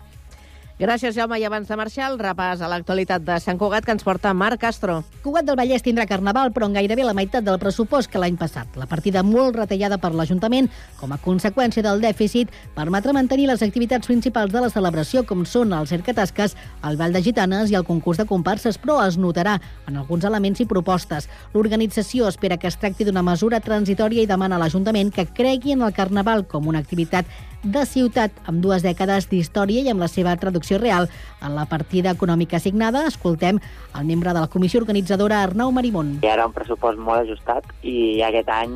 Gràcies, 0.78 1.16
Jaume. 1.16 1.40
I 1.42 1.46
abans 1.48 1.66
de 1.66 1.74
marxar, 1.74 2.12
el 2.12 2.20
repàs 2.22 2.60
a 2.62 2.68
l'actualitat 2.70 3.24
de 3.26 3.40
Sant 3.42 3.58
Cugat 3.58 3.82
que 3.82 3.96
ens 3.96 4.04
porta 4.06 4.30
Marc 4.38 4.60
Castro. 4.62 5.00
Cugat 5.24 5.48
del 5.48 5.56
Vallès 5.58 5.82
tindrà 5.82 6.04
carnaval, 6.06 6.52
però 6.54 6.68
en 6.70 6.76
gairebé 6.78 7.02
la 7.02 7.16
meitat 7.18 7.42
del 7.42 7.58
pressupost 7.58 8.12
que 8.14 8.22
l'any 8.22 8.38
passat. 8.38 8.78
La 8.78 8.86
partida 8.86 9.24
molt 9.26 9.58
retallada 9.58 9.98
per 9.98 10.12
l'Ajuntament, 10.14 10.70
com 11.00 11.16
a 11.16 11.18
conseqüència 11.18 11.82
del 11.82 12.04
dèficit, 12.06 12.54
permetrà 12.76 13.16
mantenir 13.18 13.48
les 13.50 13.66
activitats 13.66 14.06
principals 14.06 14.54
de 14.54 14.62
la 14.62 14.70
celebració, 14.70 15.26
com 15.26 15.48
són 15.50 15.74
el 15.74 15.90
cercatasques, 15.90 16.54
el 16.86 17.02
ball 17.02 17.18
de 17.18 17.24
gitanes 17.26 17.74
i 17.74 17.80
el 17.82 17.88
concurs 17.90 18.22
de 18.22 18.28
comparses, 18.30 18.78
però 18.78 19.00
es 19.08 19.18
notarà 19.18 19.58
en 19.90 19.98
alguns 19.98 20.30
elements 20.30 20.62
i 20.62 20.70
propostes. 20.70 21.26
L'organització 21.58 22.30
espera 22.30 22.62
que 22.62 22.70
es 22.70 22.78
tracti 22.78 23.10
d'una 23.10 23.26
mesura 23.26 23.64
transitòria 23.66 24.22
i 24.22 24.30
demana 24.30 24.62
a 24.62 24.68
l'Ajuntament 24.68 25.10
que 25.10 25.26
cregui 25.26 25.74
en 25.74 25.82
el 25.82 25.98
carnaval 25.98 26.46
com 26.46 26.70
una 26.70 26.86
activitat 26.86 27.26
de 27.64 27.82
ciutat 27.90 28.32
amb 28.46 28.62
dues 28.62 28.84
dècades 28.86 29.26
d'història 29.32 29.82
i 29.82 29.90
amb 29.90 30.00
la 30.00 30.08
seva 30.08 30.36
traducció 30.38 30.67
real. 30.76 31.08
En 31.40 31.56
la 31.56 31.64
partida 31.72 32.12
econòmica 32.12 32.60
assignada, 32.60 33.06
escoltem 33.08 33.62
el 33.96 34.10
membre 34.10 34.34
de 34.36 34.44
la 34.44 34.52
comissió 34.52 34.82
organitzadora, 34.84 35.40
Arnau 35.44 35.72
Marimón. 35.72 36.18
Hi 36.20 36.34
era 36.34 36.50
un 36.52 36.58
pressupost 36.58 37.00
molt 37.00 37.24
ajustat 37.24 37.72
i 37.88 38.20
aquest 38.28 38.52
any 38.52 38.76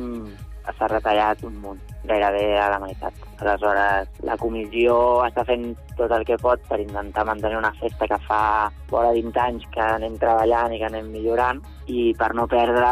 s'ha 0.70 0.88
retallat 0.88 1.42
un 1.44 1.56
munt, 1.60 1.80
gairebé 2.06 2.56
a 2.56 2.68
la 2.70 2.78
meitat. 2.82 3.16
Aleshores, 3.42 4.08
la 4.22 4.36
comissió 4.38 4.94
està 5.26 5.44
fent 5.44 5.72
tot 5.98 6.12
el 6.14 6.24
que 6.24 6.38
pot 6.40 6.62
per 6.68 6.78
intentar 6.80 7.26
mantenir 7.26 7.58
una 7.58 7.72
festa 7.80 8.08
que 8.08 8.18
fa 8.28 8.42
vora 8.90 9.12
20 9.12 9.42
anys 9.42 9.66
que 9.74 9.82
anem 9.82 10.16
treballant 10.22 10.72
i 10.72 10.78
que 10.80 10.88
anem 10.88 11.10
millorant 11.10 11.60
i 11.90 12.12
per 12.18 12.32
no 12.38 12.46
perdre 12.46 12.88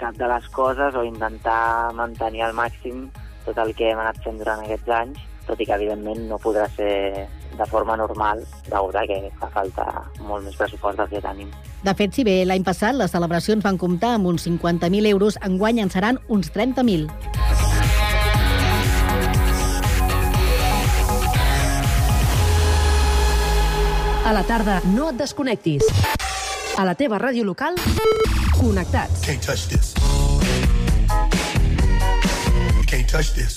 cap 0.00 0.16
de 0.16 0.28
les 0.30 0.48
coses 0.54 0.94
o 0.94 1.04
intentar 1.04 1.92
mantenir 1.98 2.46
al 2.46 2.56
màxim 2.56 3.08
tot 3.44 3.58
el 3.64 3.74
que 3.74 3.90
hem 3.90 4.00
anat 4.00 4.20
fent 4.24 4.38
durant 4.40 4.62
aquests 4.64 4.92
anys, 4.94 5.20
tot 5.48 5.60
i 5.60 5.66
que 5.66 5.74
evidentment 5.74 6.28
no 6.28 6.38
podrà 6.42 6.68
ser 6.76 7.26
de 7.58 7.66
forma 7.66 7.96
normal, 7.96 8.44
degut 8.68 8.96
a 8.96 9.04
que 9.08 9.18
fa 9.40 9.48
falta 9.50 9.86
molt 10.20 10.44
més 10.46 10.56
pressupost 10.56 11.00
del 11.00 11.10
que 11.10 11.22
tenim. 11.24 11.50
De 11.82 11.94
fet, 11.98 12.14
si 12.14 12.24
bé 12.26 12.44
l'any 12.46 12.64
passat 12.66 12.94
les 12.94 13.10
celebracions 13.10 13.64
van 13.64 13.80
comptar 13.80 14.14
amb 14.18 14.30
uns 14.30 14.46
50.000 14.46 15.10
euros, 15.10 15.38
enguany 15.42 15.82
en 15.82 15.90
seran 15.90 16.20
uns 16.28 16.52
30.000. 16.54 17.08
A 24.28 24.32
la 24.36 24.42
tarda, 24.44 24.82
no 24.92 25.08
et 25.08 25.16
desconnectis. 25.16 25.86
A 26.76 26.84
la 26.84 26.92
teva 26.94 27.16
ràdio 27.18 27.46
local, 27.48 27.78
connectats. 28.58 29.24
Can't 29.24 29.40
touch 29.42 29.66
this. 29.72 29.94
Can't 32.86 33.08
touch 33.08 33.32
this. 33.32 33.56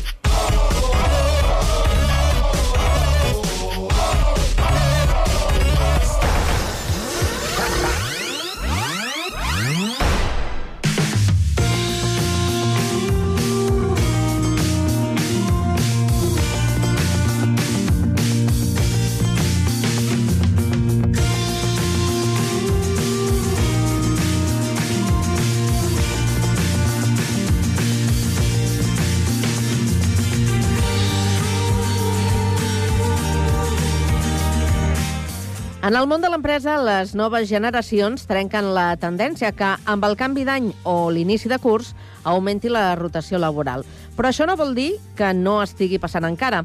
En 35.91 35.97
el 35.99 36.05
món 36.07 36.21
de 36.23 36.29
l'empresa, 36.31 36.77
les 36.79 37.09
noves 37.19 37.49
generacions 37.49 38.21
trenquen 38.23 38.69
la 38.71 38.93
tendència 38.95 39.49
que, 39.51 39.73
amb 39.91 40.05
el 40.07 40.13
canvi 40.15 40.45
d'any 40.47 40.69
o 40.87 40.93
l'inici 41.11 41.49
de 41.51 41.57
curs, 41.59 41.89
augmenti 42.23 42.69
la 42.71 42.93
rotació 42.95 43.35
laboral. 43.43 43.83
Però 44.15 44.29
això 44.29 44.45
no 44.47 44.55
vol 44.55 44.71
dir 44.71 44.93
que 45.19 45.33
no 45.35 45.57
estigui 45.59 45.99
passant 45.99 46.23
encara. 46.23 46.61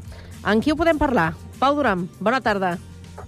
En 0.47 0.61
qui 0.63 0.71
ho 0.71 0.77
podem 0.79 0.95
parlar? 0.95 1.33
Pau 1.59 1.75
Duram, 1.75 2.05
bona 2.23 2.39
tarda. 2.39 2.77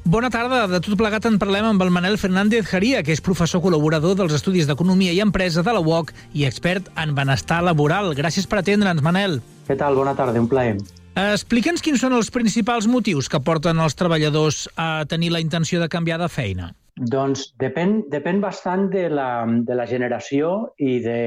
Bona 0.05 0.29
tarda. 0.31 0.61
De 0.71 0.79
tot 0.79 0.95
plegat 0.95 1.27
en 1.27 1.35
parlem 1.41 1.67
amb 1.67 1.83
el 1.83 1.91
Manel 1.91 2.15
Fernández 2.21 2.71
Jaria, 2.71 3.03
que 3.03 3.11
és 3.11 3.19
professor 3.19 3.59
col·laborador 3.59 4.15
dels 4.21 4.37
Estudis 4.39 4.71
d'Economia 4.71 5.11
i 5.11 5.19
Empresa 5.19 5.65
de 5.67 5.73
la 5.75 5.83
UOC 5.83 6.15
i 6.31 6.47
expert 6.47 6.87
en 6.95 7.11
benestar 7.17 7.59
laboral. 7.67 8.13
Gràcies 8.15 8.47
per 8.47 8.61
atendre'ns, 8.63 9.03
Manel. 9.03 9.41
Què 9.67 9.75
tal? 9.75 9.99
Bona 9.99 10.15
tarda, 10.15 10.39
un 10.39 10.47
plaer. 10.47 10.77
Explica'ns 11.17 11.81
quins 11.83 12.01
són 12.03 12.13
els 12.15 12.29
principals 12.31 12.87
motius 12.87 13.27
que 13.31 13.41
porten 13.41 13.79
els 13.81 13.97
treballadors 13.97 14.67
a 14.77 15.05
tenir 15.09 15.31
la 15.33 15.41
intenció 15.41 15.81
de 15.81 15.89
canviar 15.89 16.19
de 16.21 16.29
feina. 16.29 16.69
Doncs 16.99 17.53
depèn, 17.59 18.03
depèn 18.11 18.41
bastant 18.43 18.89
de 18.91 19.07
la, 19.09 19.45
de 19.47 19.75
la 19.75 19.85
generació 19.87 20.73
i, 20.77 20.99
de, 21.03 21.19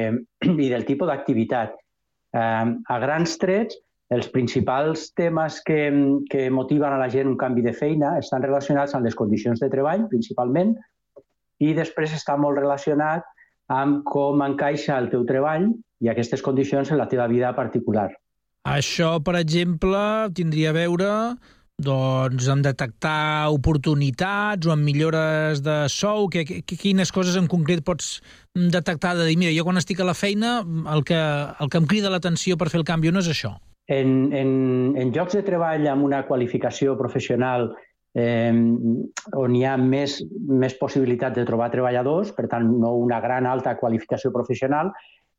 i 0.65 0.69
del 0.69 0.87
tipus 0.89 1.09
d'activitat. 1.09 1.75
Eh, 2.37 2.67
a 2.95 2.99
grans 3.03 3.37
trets, 3.41 3.77
els 4.13 4.29
principals 4.29 5.09
temes 5.17 5.59
que, 5.65 5.91
que 6.29 6.49
motiven 6.53 6.93
a 6.93 7.01
la 7.01 7.09
gent 7.09 7.31
un 7.31 7.39
canvi 7.41 7.65
de 7.65 7.73
feina 7.73 8.19
estan 8.21 8.45
relacionats 8.45 8.93
amb 8.95 9.09
les 9.09 9.17
condicions 9.17 9.61
de 9.61 9.71
treball, 9.73 10.05
principalment, 10.13 10.75
i 11.63 11.73
després 11.77 12.13
està 12.13 12.37
molt 12.37 12.61
relacionat 12.61 13.25
amb 13.73 14.03
com 14.05 14.43
encaixa 14.45 14.99
el 15.01 15.09
teu 15.13 15.25
treball 15.25 15.71
i 16.03 16.11
aquestes 16.13 16.43
condicions 16.45 16.91
en 16.93 17.01
la 17.01 17.09
teva 17.09 17.29
vida 17.31 17.55
particular. 17.57 18.11
Això, 18.63 19.17
per 19.25 19.35
exemple, 19.41 19.99
tindria 20.39 20.71
a 20.71 20.77
veure 20.77 21.11
doncs, 21.83 22.47
amb 22.53 22.63
detectar 22.63 23.51
oportunitats 23.51 24.69
o 24.69 24.73
amb 24.75 24.87
millores 24.87 25.65
de 25.67 25.89
sou? 25.91 26.29
Que, 26.31 26.45
que, 26.47 26.63
quines 26.79 27.11
coses 27.11 27.35
en 27.39 27.49
concret 27.51 27.83
pots 27.83 28.21
detectar 28.55 29.17
de 29.19 29.27
dir, 29.27 29.37
mira, 29.41 29.55
jo 29.57 29.67
quan 29.67 29.81
estic 29.81 30.01
a 30.01 30.07
la 30.07 30.15
feina 30.15 30.61
el 30.95 31.03
que, 31.03 31.19
el 31.19 31.73
que 31.73 31.81
em 31.83 31.89
crida 31.91 32.13
l'atenció 32.13 32.57
per 32.57 32.71
fer 32.71 32.79
el 32.83 32.87
canvi 32.87 33.11
no 33.11 33.25
és 33.25 33.33
això? 33.33 33.57
En, 33.91 34.31
en, 34.31 34.53
en 34.95 35.11
llocs 35.11 35.35
de 35.35 35.43
treball 35.43 35.89
amb 35.91 36.07
una 36.07 36.23
qualificació 36.29 36.95
professional 36.97 37.73
eh, 38.15 38.55
on 39.35 39.57
hi 39.59 39.65
ha 39.67 39.75
més, 39.81 40.21
més 40.47 40.79
possibilitat 40.79 41.35
de 41.35 41.49
trobar 41.49 41.73
treballadors, 41.75 42.31
per 42.37 42.47
tant, 42.53 42.71
no 42.79 42.95
una 43.01 43.19
gran 43.25 43.49
alta 43.51 43.75
qualificació 43.81 44.31
professional, 44.31 44.93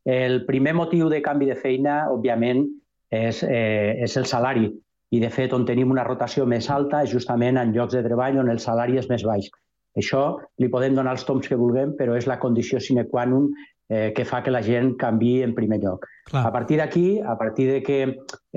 el 0.03 0.41
primer 0.43 0.73
motiu 0.75 1.07
de 1.07 1.21
canvi 1.23 1.47
de 1.47 1.55
feina, 1.55 2.01
òbviament, 2.11 2.65
és, 3.13 3.43
eh, 3.43 4.03
és 4.03 4.17
el 4.17 4.25
salari. 4.25 4.69
I, 5.13 5.19
de 5.21 5.29
fet, 5.29 5.53
on 5.53 5.65
tenim 5.65 5.91
una 5.93 6.05
rotació 6.07 6.45
més 6.49 6.69
alta 6.73 7.03
és 7.05 7.11
justament 7.13 7.59
en 7.61 7.73
llocs 7.75 7.93
de 7.93 8.01
treball 8.05 8.39
on 8.41 8.49
el 8.49 8.59
salari 8.59 8.97
és 8.97 9.09
més 9.11 9.25
baix. 9.27 9.51
Això 9.99 10.23
li 10.57 10.71
podem 10.73 10.95
donar 10.97 11.13
els 11.13 11.25
toms 11.27 11.47
que 11.47 11.59
vulguem, 11.59 11.93
però 11.99 12.15
és 12.17 12.25
la 12.25 12.39
condició 12.41 12.79
sine 12.81 13.05
qua 13.11 13.27
non 13.29 13.51
eh, 13.89 14.09
que 14.15 14.25
fa 14.25 14.41
que 14.41 14.51
la 14.51 14.63
gent 14.65 14.95
canvi 14.97 15.43
en 15.45 15.53
primer 15.53 15.79
lloc. 15.83 16.07
Clar. 16.31 16.47
A 16.47 16.51
partir 16.55 16.79
d'aquí, 16.81 17.19
a 17.21 17.37
partir 17.37 17.69
de 17.69 17.83
que 17.85 17.99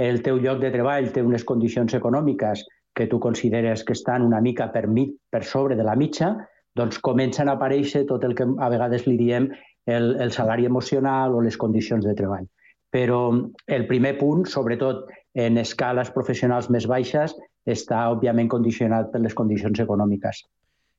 el 0.08 0.22
teu 0.24 0.40
lloc 0.40 0.62
de 0.64 0.72
treball 0.72 1.12
té 1.12 1.22
unes 1.22 1.44
condicions 1.44 1.92
econòmiques 1.98 2.64
que 2.96 3.06
tu 3.06 3.20
consideres 3.20 3.84
que 3.84 3.92
estan 3.92 4.24
una 4.24 4.40
mica 4.40 4.70
per, 4.72 4.86
mi, 4.88 5.10
per 5.28 5.44
sobre 5.44 5.76
de 5.76 5.84
la 5.84 5.96
mitja, 5.96 6.32
doncs 6.76 6.98
comencen 7.04 7.50
a 7.50 7.56
aparèixer 7.56 8.06
tot 8.08 8.24
el 8.24 8.34
que 8.36 8.46
a 8.48 8.68
vegades 8.72 9.04
li 9.06 9.18
diem 9.20 9.50
el, 9.86 10.14
el 10.20 10.32
salari 10.32 10.64
emocional 10.64 11.36
o 11.36 11.42
les 11.44 11.56
condicions 11.60 12.04
de 12.04 12.16
treball. 12.16 12.48
Però 12.96 13.20
el 13.76 13.86
primer 13.90 14.16
punt, 14.16 14.46
sobretot 14.48 15.10
en 15.36 15.60
escales 15.60 16.08
professionals 16.14 16.70
més 16.72 16.88
baixes, 16.88 17.34
està 17.68 18.06
òbviament 18.12 18.48
condicionat 18.48 19.10
per 19.12 19.20
les 19.20 19.34
condicions 19.36 19.82
econòmiques. 19.82 20.46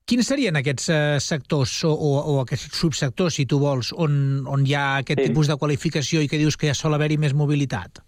Quins 0.07 0.29
serien 0.29 0.55
aquests 0.55 0.91
eh, 0.93 0.97
sectors 1.19 1.71
o, 1.83 1.91
o, 1.91 2.11
o 2.31 2.35
aquests 2.43 2.77
subsectors, 2.79 3.39
si 3.39 3.43
tu 3.49 3.57
vols, 3.59 3.89
on, 3.91 4.13
on 4.47 4.61
hi 4.63 4.75
ha 4.77 4.85
aquest 5.01 5.19
sí. 5.19 5.31
tipus 5.31 5.49
de 5.51 5.57
qualificació 5.59 6.21
i 6.23 6.29
que 6.31 6.39
dius 6.39 6.55
que 6.55 6.69
ja 6.69 6.75
sol 6.77 6.95
haver-hi 6.95 7.17
més 7.19 7.35
mobilitat? 7.35 7.99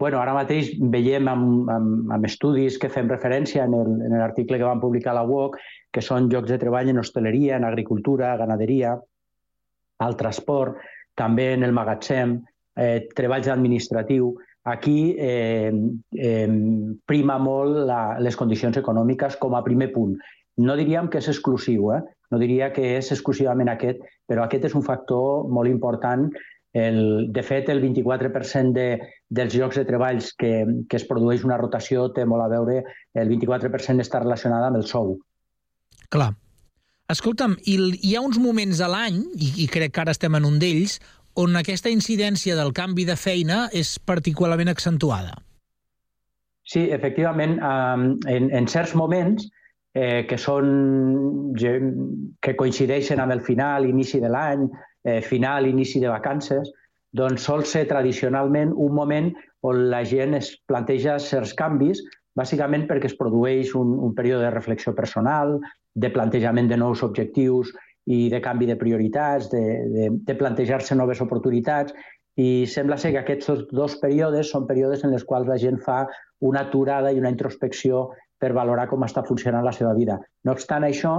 Bueno, 0.00 0.20
ara 0.22 0.36
mateix 0.36 0.70
veiem 0.92 1.26
amb, 1.28 1.66
amb, 1.68 2.12
amb 2.14 2.28
estudis 2.28 2.78
que 2.80 2.88
fem 2.92 3.10
referència 3.10 3.66
en 3.66 3.74
l'article 4.14 4.60
que 4.60 4.68
vam 4.68 4.80
publicar 4.80 5.10
a 5.12 5.18
la 5.18 5.26
UOC, 5.26 5.58
que 5.92 6.04
són 6.04 6.30
llocs 6.30 6.52
de 6.52 6.60
treball 6.62 6.88
en 6.92 7.02
hostaleria, 7.02 7.58
en 7.58 7.66
agricultura, 7.68 8.36
ganaderia, 8.40 8.94
al 10.00 10.16
transport, 10.16 10.78
també 11.18 11.50
en 11.56 11.66
el 11.66 11.74
magatzem, 11.76 12.38
eh, 12.76 13.08
treballs 13.16 13.48
administratiu, 13.48 14.34
aquí 14.64 15.16
eh, 15.18 15.72
eh, 16.12 16.48
prima 17.06 17.38
molt 17.38 17.86
la, 17.88 18.18
les 18.20 18.36
condicions 18.36 18.76
econòmiques 18.76 19.38
com 19.40 19.56
a 19.56 19.64
primer 19.64 19.90
punt. 19.94 20.16
No 20.60 20.76
diríem 20.76 21.08
que 21.08 21.20
és 21.22 21.30
exclusiu, 21.32 21.92
eh? 21.96 22.02
no 22.30 22.38
diria 22.38 22.70
que 22.72 22.96
és 22.98 23.10
exclusivament 23.14 23.70
aquest, 23.72 24.02
però 24.28 24.44
aquest 24.44 24.68
és 24.68 24.76
un 24.78 24.84
factor 24.86 25.48
molt 25.50 25.70
important. 25.70 26.28
El, 26.72 27.32
de 27.34 27.42
fet, 27.42 27.68
el 27.72 27.80
24% 27.82 28.76
de, 28.76 29.00
dels 29.26 29.56
llocs 29.58 29.80
de 29.80 29.86
treballs 29.88 30.30
que, 30.38 30.52
que 30.86 31.00
es 31.00 31.06
produeix 31.08 31.42
una 31.42 31.58
rotació 31.58 32.10
té 32.14 32.26
molt 32.28 32.44
a 32.44 32.52
veure, 32.52 32.84
el 33.18 33.32
24% 33.32 34.04
està 34.04 34.22
relacionada 34.22 34.70
amb 34.70 34.78
el 34.78 34.86
sou. 34.86 35.16
Clar. 36.10 36.30
Escolta'm, 37.10 37.56
hi, 37.66 37.74
hi 38.06 38.14
ha 38.14 38.22
uns 38.22 38.38
moments 38.38 38.78
a 38.78 38.86
l'any, 38.90 39.18
i, 39.34 39.48
i 39.64 39.66
crec 39.72 39.96
que 39.96 40.04
ara 40.04 40.14
estem 40.14 40.36
en 40.38 40.46
un 40.46 40.60
d'ells, 40.62 41.00
on 41.40 41.56
aquesta 41.56 41.90
incidència 41.92 42.56
del 42.58 42.74
canvi 42.76 43.06
de 43.08 43.16
feina 43.16 43.68
és 43.76 43.96
particularment 43.98 44.70
accentuada. 44.72 45.38
Sí, 46.70 46.86
efectivament, 46.94 47.56
en, 47.60 48.50
en 48.54 48.68
certs 48.70 48.92
moments 48.94 49.48
eh, 49.94 50.26
que 50.28 50.38
són 50.38 50.68
que 51.58 52.54
coincideixen 52.58 53.22
amb 53.22 53.34
el 53.34 53.42
final, 53.46 53.88
inici 53.88 54.20
de 54.22 54.30
l'any, 54.30 54.68
eh, 55.04 55.20
final, 55.24 55.66
inici 55.66 56.02
de 56.02 56.12
vacances, 56.12 56.70
doncs 57.16 57.48
sol 57.48 57.64
ser 57.66 57.88
tradicionalment 57.90 58.70
un 58.76 58.94
moment 58.94 59.32
on 59.66 59.88
la 59.90 60.04
gent 60.06 60.36
es 60.38 60.52
planteja 60.70 61.18
certs 61.18 61.56
canvis, 61.58 62.04
bàsicament 62.38 62.86
perquè 62.86 63.10
es 63.10 63.18
produeix 63.18 63.74
un, 63.74 63.96
un 63.98 64.14
període 64.14 64.46
de 64.46 64.54
reflexió 64.54 64.94
personal, 64.94 65.58
de 65.94 66.10
plantejament 66.14 66.70
de 66.70 66.78
nous 66.78 67.02
objectius 67.02 67.72
i 68.06 68.28
de 68.32 68.40
canvi 68.40 68.66
de 68.70 68.78
prioritats, 68.80 69.50
de, 69.52 69.60
de, 69.92 70.08
de 70.26 70.34
plantejar-se 70.38 70.96
noves 70.96 71.20
oportunitats, 71.20 71.94
i 72.40 72.64
sembla 72.70 72.96
ser 72.96 73.12
que 73.12 73.20
aquests 73.20 73.66
dos 73.74 73.96
períodes 74.00 74.50
són 74.52 74.66
períodes 74.68 75.04
en 75.04 75.12
els 75.12 75.26
quals 75.28 75.48
la 75.50 75.58
gent 75.60 75.80
fa 75.84 76.04
una 76.46 76.64
aturada 76.68 77.12
i 77.12 77.18
una 77.20 77.32
introspecció 77.32 78.08
per 78.40 78.54
valorar 78.56 78.86
com 78.88 79.04
està 79.04 79.24
funcionant 79.26 79.66
la 79.66 79.74
seva 79.76 79.92
vida. 79.94 80.16
No 80.44 80.54
obstant 80.56 80.86
això, 80.86 81.14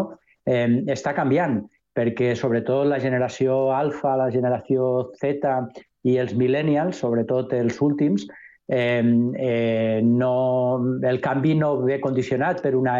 eh, 0.47 0.81
està 0.89 1.13
canviant, 1.13 1.61
perquè 1.93 2.33
sobretot 2.39 2.87
la 2.87 2.99
generació 3.03 3.71
alfa, 3.75 4.15
la 4.17 4.31
generació 4.31 5.11
Z 5.19 5.51
i 6.07 6.17
els 6.17 6.33
millennials, 6.33 7.03
sobretot 7.03 7.53
els 7.53 7.77
últims, 7.83 8.25
eh, 8.71 9.03
eh, 9.37 10.01
no, 10.01 10.97
el 11.03 11.19
canvi 11.19 11.55
no 11.59 11.73
ve 11.83 11.99
condicionat 11.99 12.61
per, 12.63 12.71
una, 12.79 12.95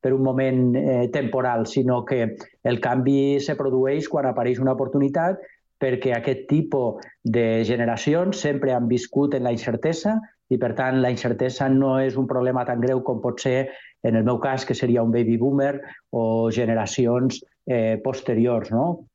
per 0.00 0.14
un 0.16 0.22
moment 0.24 0.74
eh, 0.74 1.08
temporal, 1.12 1.66
sinó 1.66 2.02
que 2.08 2.36
el 2.64 2.80
canvi 2.80 3.38
se 3.44 3.54
produeix 3.58 4.08
quan 4.08 4.30
apareix 4.30 4.62
una 4.62 4.72
oportunitat 4.72 5.42
perquè 5.82 6.14
aquest 6.16 6.46
tipus 6.48 7.04
de 7.22 7.60
generacions 7.68 8.40
sempre 8.40 8.72
han 8.72 8.88
viscut 8.88 9.36
en 9.36 9.44
la 9.44 9.52
incertesa 9.52 10.16
i, 10.48 10.56
per 10.56 10.72
tant, 10.78 11.02
la 11.04 11.12
incertesa 11.12 11.68
no 11.68 11.98
és 12.00 12.16
un 12.16 12.28
problema 12.30 12.64
tan 12.64 12.80
greu 12.80 13.02
com 13.04 13.20
pot 13.20 13.40
ser, 13.44 13.68
en 14.02 14.16
el 14.16 14.24
meu 14.24 14.40
cas, 14.40 14.64
que 14.64 14.76
seria 14.78 15.04
un 15.04 15.12
baby 15.12 15.36
boomer 15.36 15.74
o 16.10 16.50
generacions 16.50 17.42
eh, 17.66 18.00
posteriors, 18.04 18.72
no? 18.72 19.11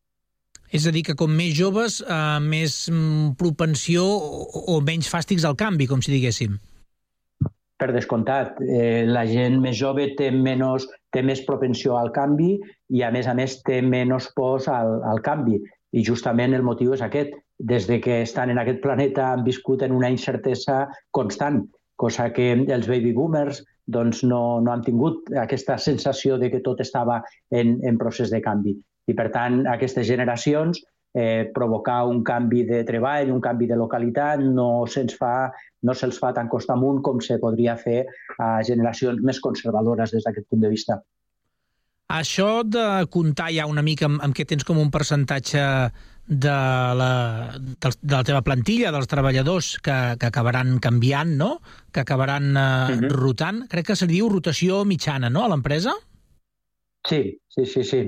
És 0.68 0.88
a 0.88 0.92
dir, 0.92 1.04
que 1.08 1.16
com 1.16 1.32
més 1.32 1.54
joves, 1.56 2.02
eh, 2.04 2.40
més 2.44 2.88
mm, 2.92 3.38
propensió 3.40 4.04
o, 4.04 4.64
o 4.76 4.82
menys 4.84 5.08
fàstics 5.08 5.46
al 5.48 5.56
canvi, 5.60 5.88
com 5.88 6.02
si 6.04 6.12
diguéssim. 6.12 6.58
Per 7.78 7.92
descomptat, 7.94 8.58
eh, 8.66 9.06
la 9.08 9.24
gent 9.30 9.62
més 9.64 9.78
jove 9.80 10.10
té, 10.20 10.32
menys, 10.34 10.88
té 11.14 11.22
més 11.24 11.44
propensió 11.48 11.96
al 11.96 12.12
canvi 12.12 12.58
i, 12.58 13.04
a 13.06 13.12
més 13.14 13.30
a 13.30 13.36
més, 13.38 13.62
té 13.64 13.80
menys 13.86 14.32
pors 14.36 14.68
al, 14.68 14.98
al 15.08 15.22
canvi. 15.24 15.62
I 15.96 16.04
justament 16.04 16.58
el 16.58 16.66
motiu 16.68 16.98
és 16.98 17.04
aquest. 17.06 17.32
Des 17.58 17.88
de 17.90 18.02
que 18.04 18.20
estan 18.22 18.52
en 18.54 18.60
aquest 18.62 18.84
planeta 18.84 19.32
han 19.32 19.46
viscut 19.46 19.86
en 19.86 19.96
una 19.96 20.12
incertesa 20.14 20.84
constant, 21.16 21.64
cosa 21.98 22.28
que 22.34 22.52
els 22.54 22.90
baby 22.92 23.16
boomers 23.16 23.64
doncs 23.88 24.22
no, 24.28 24.60
no 24.62 24.74
han 24.74 24.84
tingut 24.86 25.32
aquesta 25.42 25.78
sensació 25.82 26.38
de 26.38 26.52
que 26.54 26.62
tot 26.66 26.84
estava 26.84 27.22
en, 27.50 27.78
en 27.88 27.98
procés 27.98 28.34
de 28.34 28.44
canvi. 28.44 28.76
I, 29.08 29.16
per 29.16 29.30
tant, 29.32 29.66
aquestes 29.72 30.08
generacions 30.08 30.82
eh, 31.18 31.50
provocar 31.54 32.06
un 32.06 32.24
canvi 32.24 32.64
de 32.68 32.84
treball, 32.86 33.32
un 33.32 33.42
canvi 33.42 33.68
de 33.68 33.78
localitat, 33.80 34.44
no 34.44 34.86
se'ls 34.86 35.16
fa, 35.18 35.50
no 35.84 35.96
se'ls 35.96 36.20
fa 36.22 36.34
tan 36.36 36.50
costa 36.52 36.76
amunt 36.76 37.02
com 37.06 37.22
se 37.24 37.40
podria 37.42 37.78
fer 37.80 38.04
a 38.38 38.58
generacions 38.68 39.24
més 39.24 39.40
conservadores 39.42 40.14
des 40.14 40.28
d'aquest 40.28 40.50
punt 40.52 40.62
de 40.66 40.74
vista. 40.74 41.00
Això 42.08 42.62
de 42.64 43.08
comptar 43.12 43.50
ja 43.52 43.66
una 43.68 43.84
mica 43.84 44.06
amb, 44.08 44.22
amb 44.24 44.36
què 44.36 44.46
tens 44.48 44.64
com 44.64 44.78
un 44.80 44.92
percentatge 44.94 45.64
de 46.28 46.54
la, 47.00 47.10
de, 47.58 47.92
de 48.04 48.14
la 48.14 48.24
teva 48.28 48.44
plantilla, 48.44 48.92
dels 48.92 49.10
treballadors 49.12 49.74
que, 49.84 49.98
que 50.20 50.30
acabaran 50.30 50.78
canviant, 50.84 51.34
no? 51.40 51.50
que 51.92 52.04
acabaran 52.04 52.54
eh, 52.54 52.60
uh 52.60 52.96
-huh. 53.02 53.10
rotant, 53.12 53.66
crec 53.68 53.88
que 53.88 53.96
se 53.96 54.08
diu 54.08 54.30
rotació 54.30 54.86
mitjana, 54.86 55.30
no?, 55.30 55.44
a 55.44 55.50
l'empresa? 55.50 55.96
Sí, 57.08 57.40
sí, 57.48 57.66
sí, 57.66 57.84
sí. 57.84 58.02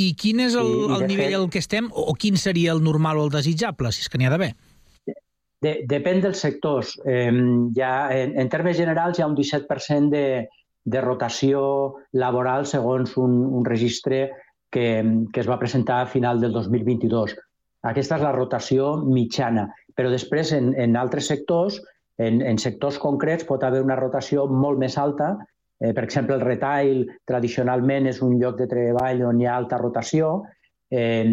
I 0.00 0.14
quin 0.18 0.40
és 0.42 0.54
el, 0.58 0.66
I- 0.66 0.94
el 0.96 1.06
nivell 1.06 1.30
fet- 1.30 1.38
al 1.40 1.50
que 1.50 1.60
estem, 1.62 1.90
o 1.92 2.08
o 2.10 2.14
quin 2.18 2.36
seria 2.36 2.72
el 2.72 2.82
normal 2.82 3.18
o 3.18 3.24
el 3.28 3.30
desitjable, 3.30 3.92
si 3.92 4.02
és 4.02 4.08
que 4.10 4.18
n'hi 4.18 4.26
ha 4.26 4.32
d'haver? 4.34 4.54
De, 5.64 5.78
depèn 5.88 6.20
dels 6.20 6.40
sectors. 6.42 6.96
Eh, 7.06 7.30
ja, 7.76 7.92
en, 8.12 8.34
en 8.38 8.48
termes 8.52 8.76
generals, 8.76 9.18
hi 9.18 9.22
ha 9.22 9.28
un 9.30 9.36
17% 9.38 10.10
de, 10.10 10.48
de 10.84 11.00
rotació 11.00 11.62
laboral 12.12 12.66
segons 12.66 13.14
un, 13.16 13.38
un 13.60 13.64
registre 13.64 14.30
que, 14.70 15.04
que 15.32 15.40
es 15.40 15.48
va 15.48 15.58
presentar 15.58 16.02
a 16.02 16.06
final 16.10 16.40
del 16.42 16.52
2022. 16.52 17.36
Aquesta 17.84 18.16
és 18.18 18.22
la 18.24 18.32
rotació 18.34 18.96
mitjana, 19.06 19.68
però 19.94 20.10
després 20.10 20.52
en, 20.52 20.72
en 20.80 20.96
altres 20.96 21.28
sectors, 21.30 21.80
en, 22.18 22.42
en 22.42 22.58
sectors 22.58 22.98
concrets, 22.98 23.44
pot 23.48 23.62
haver 23.64 23.80
una 23.84 23.96
rotació 23.96 24.46
molt 24.50 24.78
més 24.82 24.98
alta. 24.98 25.36
Eh, 25.80 25.92
per 25.92 26.04
exemple, 26.04 26.36
el 26.38 26.44
retail 26.44 27.04
tradicionalment 27.26 28.08
és 28.10 28.20
un 28.22 28.38
lloc 28.40 28.58
de 28.60 28.68
treball 28.70 29.24
on 29.26 29.40
hi 29.40 29.48
ha 29.48 29.56
alta 29.56 29.80
rotació. 29.80 30.36
Eh, 30.90 31.24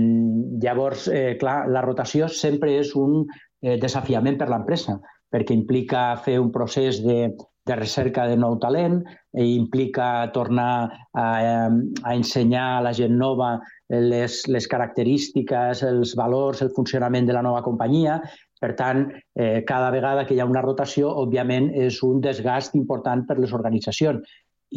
llavors, 0.64 1.08
eh, 1.08 1.38
clar, 1.40 1.68
la 1.70 1.84
rotació 1.86 2.28
sempre 2.32 2.74
és 2.80 2.96
un 2.98 3.22
eh, 3.26 3.78
desafiament 3.78 4.40
per 4.40 4.50
l'empresa, 4.50 4.98
perquè 5.32 5.56
implica 5.56 6.16
fer 6.26 6.40
un 6.42 6.50
procés 6.52 7.04
de, 7.06 7.34
de 7.66 7.76
recerca 7.78 8.26
de 8.28 8.38
nou 8.40 8.58
talent, 8.60 9.02
eh, 9.36 9.46
implica 9.46 10.32
tornar 10.34 10.90
a, 11.14 11.28
a 11.70 12.16
ensenyar 12.16 12.68
a 12.78 12.86
la 12.88 12.94
gent 12.98 13.14
nova 13.20 13.54
les, 13.92 14.42
les 14.48 14.68
característiques, 14.72 15.84
els 15.84 16.16
valors, 16.18 16.64
el 16.66 16.72
funcionament 16.76 17.28
de 17.28 17.38
la 17.38 17.44
nova 17.46 17.62
companyia. 17.66 18.22
Per 18.62 18.76
tant, 18.78 19.08
eh, 19.34 19.64
cada 19.66 19.90
vegada 19.94 20.28
que 20.28 20.36
hi 20.36 20.40
ha 20.42 20.46
una 20.50 20.62
rotació, 20.62 21.10
òbviament, 21.24 21.72
és 21.88 21.98
un 22.06 22.22
desgast 22.22 22.78
important 22.78 23.26
per 23.26 23.40
les 23.40 23.54
organitzacions. 23.58 24.22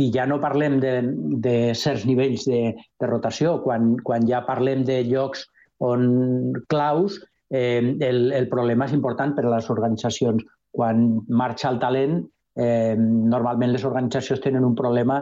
I 0.01 0.09
ja 0.14 0.25
no 0.27 0.40
parlem 0.42 0.81
de, 0.83 0.94
de 1.44 1.57
certs 1.79 2.07
nivells 2.09 2.49
de, 2.49 2.62
de 2.75 3.11
rotació. 3.11 3.59
Quan, 3.62 3.94
quan 4.03 4.25
ja 4.27 4.42
parlem 4.49 4.83
de 4.88 5.03
llocs 5.07 5.44
on 5.85 6.55
claus, 6.73 7.20
eh, 7.51 7.94
el, 8.09 8.33
el 8.33 8.49
problema 8.49 8.88
és 8.88 8.97
important 8.97 9.37
per 9.37 9.44
a 9.47 9.53
les 9.59 9.70
organitzacions. 9.70 10.42
Quan 10.75 11.05
marxa 11.29 11.70
el 11.70 11.79
talent, 11.83 12.23
eh, 12.57 12.94
normalment 12.97 13.77
les 13.77 13.85
organitzacions 13.85 14.42
tenen 14.42 14.64
un 14.64 14.75
problema 14.75 15.20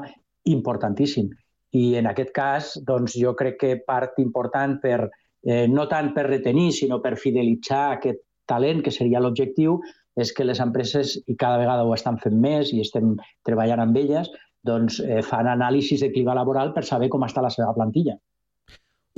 importantíssim. 0.48 1.30
I 1.72 1.96
en 1.98 2.08
aquest 2.10 2.32
cas, 2.36 2.74
doncs, 2.86 3.16
jo 3.18 3.32
crec 3.36 3.58
que 3.60 3.76
part 3.86 4.18
important 4.20 4.78
per, 4.80 5.08
eh, 5.42 5.66
no 5.68 5.88
tant 5.88 6.12
per 6.14 6.28
retenir, 6.28 6.70
sinó 6.72 7.00
per 7.02 7.16
fidelitzar 7.16 7.86
aquest 7.96 8.22
talent, 8.52 8.84
que 8.84 8.92
seria 8.94 9.20
l'objectiu, 9.24 9.80
és 10.20 10.32
que 10.36 10.44
les 10.44 10.60
empreses, 10.60 11.16
i 11.26 11.36
cada 11.40 11.58
vegada 11.60 11.84
ho 11.88 11.94
estan 11.96 12.18
fent 12.20 12.36
més 12.40 12.72
i 12.76 12.82
estem 12.84 13.14
treballant 13.48 13.80
amb 13.80 13.96
elles, 13.96 14.28
doncs 14.62 15.00
eh, 15.02 15.22
fan 15.26 15.48
anàlisis 15.50 16.04
de 16.04 16.12
clima 16.12 16.36
laboral 16.38 16.74
per 16.76 16.84
saber 16.86 17.08
com 17.10 17.24
està 17.26 17.42
la 17.42 17.50
seva 17.50 17.72
plantilla. 17.74 18.18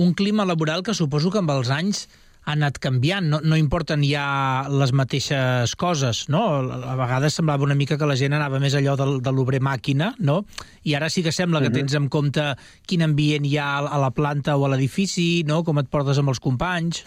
Un 0.00 0.14
clima 0.14 0.46
laboral 0.46 0.82
que 0.82 0.94
suposo 0.94 1.30
que 1.30 1.42
amb 1.42 1.52
els 1.54 1.68
anys 1.70 2.06
ha 2.44 2.52
anat 2.52 2.76
canviant, 2.82 3.24
no, 3.32 3.38
no 3.40 3.56
importen 3.56 4.02
ja 4.04 4.24
les 4.68 4.92
mateixes 4.92 5.72
coses, 5.80 6.24
no? 6.28 6.42
A 6.60 6.96
vegades 6.98 7.38
semblava 7.38 7.64
una 7.64 7.76
mica 7.78 7.96
que 8.00 8.08
la 8.08 8.16
gent 8.20 8.34
anava 8.36 8.60
més 8.60 8.74
allò 8.76 8.96
del, 9.00 9.14
de 9.24 9.32
l'obrer 9.32 9.62
màquina, 9.64 10.10
no? 10.18 10.42
I 10.84 10.96
ara 10.98 11.08
sí 11.12 11.22
que 11.24 11.32
sembla 11.32 11.62
que 11.62 11.70
Mhm. 11.70 11.78
tens 11.78 11.94
en 12.00 12.10
compte 12.12 12.44
quin 12.86 13.02
ambient 13.06 13.46
hi 13.48 13.56
ha 13.56 13.70
a 13.78 14.00
la 14.02 14.10
planta 14.12 14.56
o 14.58 14.66
a 14.66 14.72
l'edifici, 14.74 15.44
no? 15.48 15.62
Com 15.64 15.80
et 15.80 15.88
portes 15.88 16.20
amb 16.20 16.34
els 16.34 16.40
companys. 16.40 17.06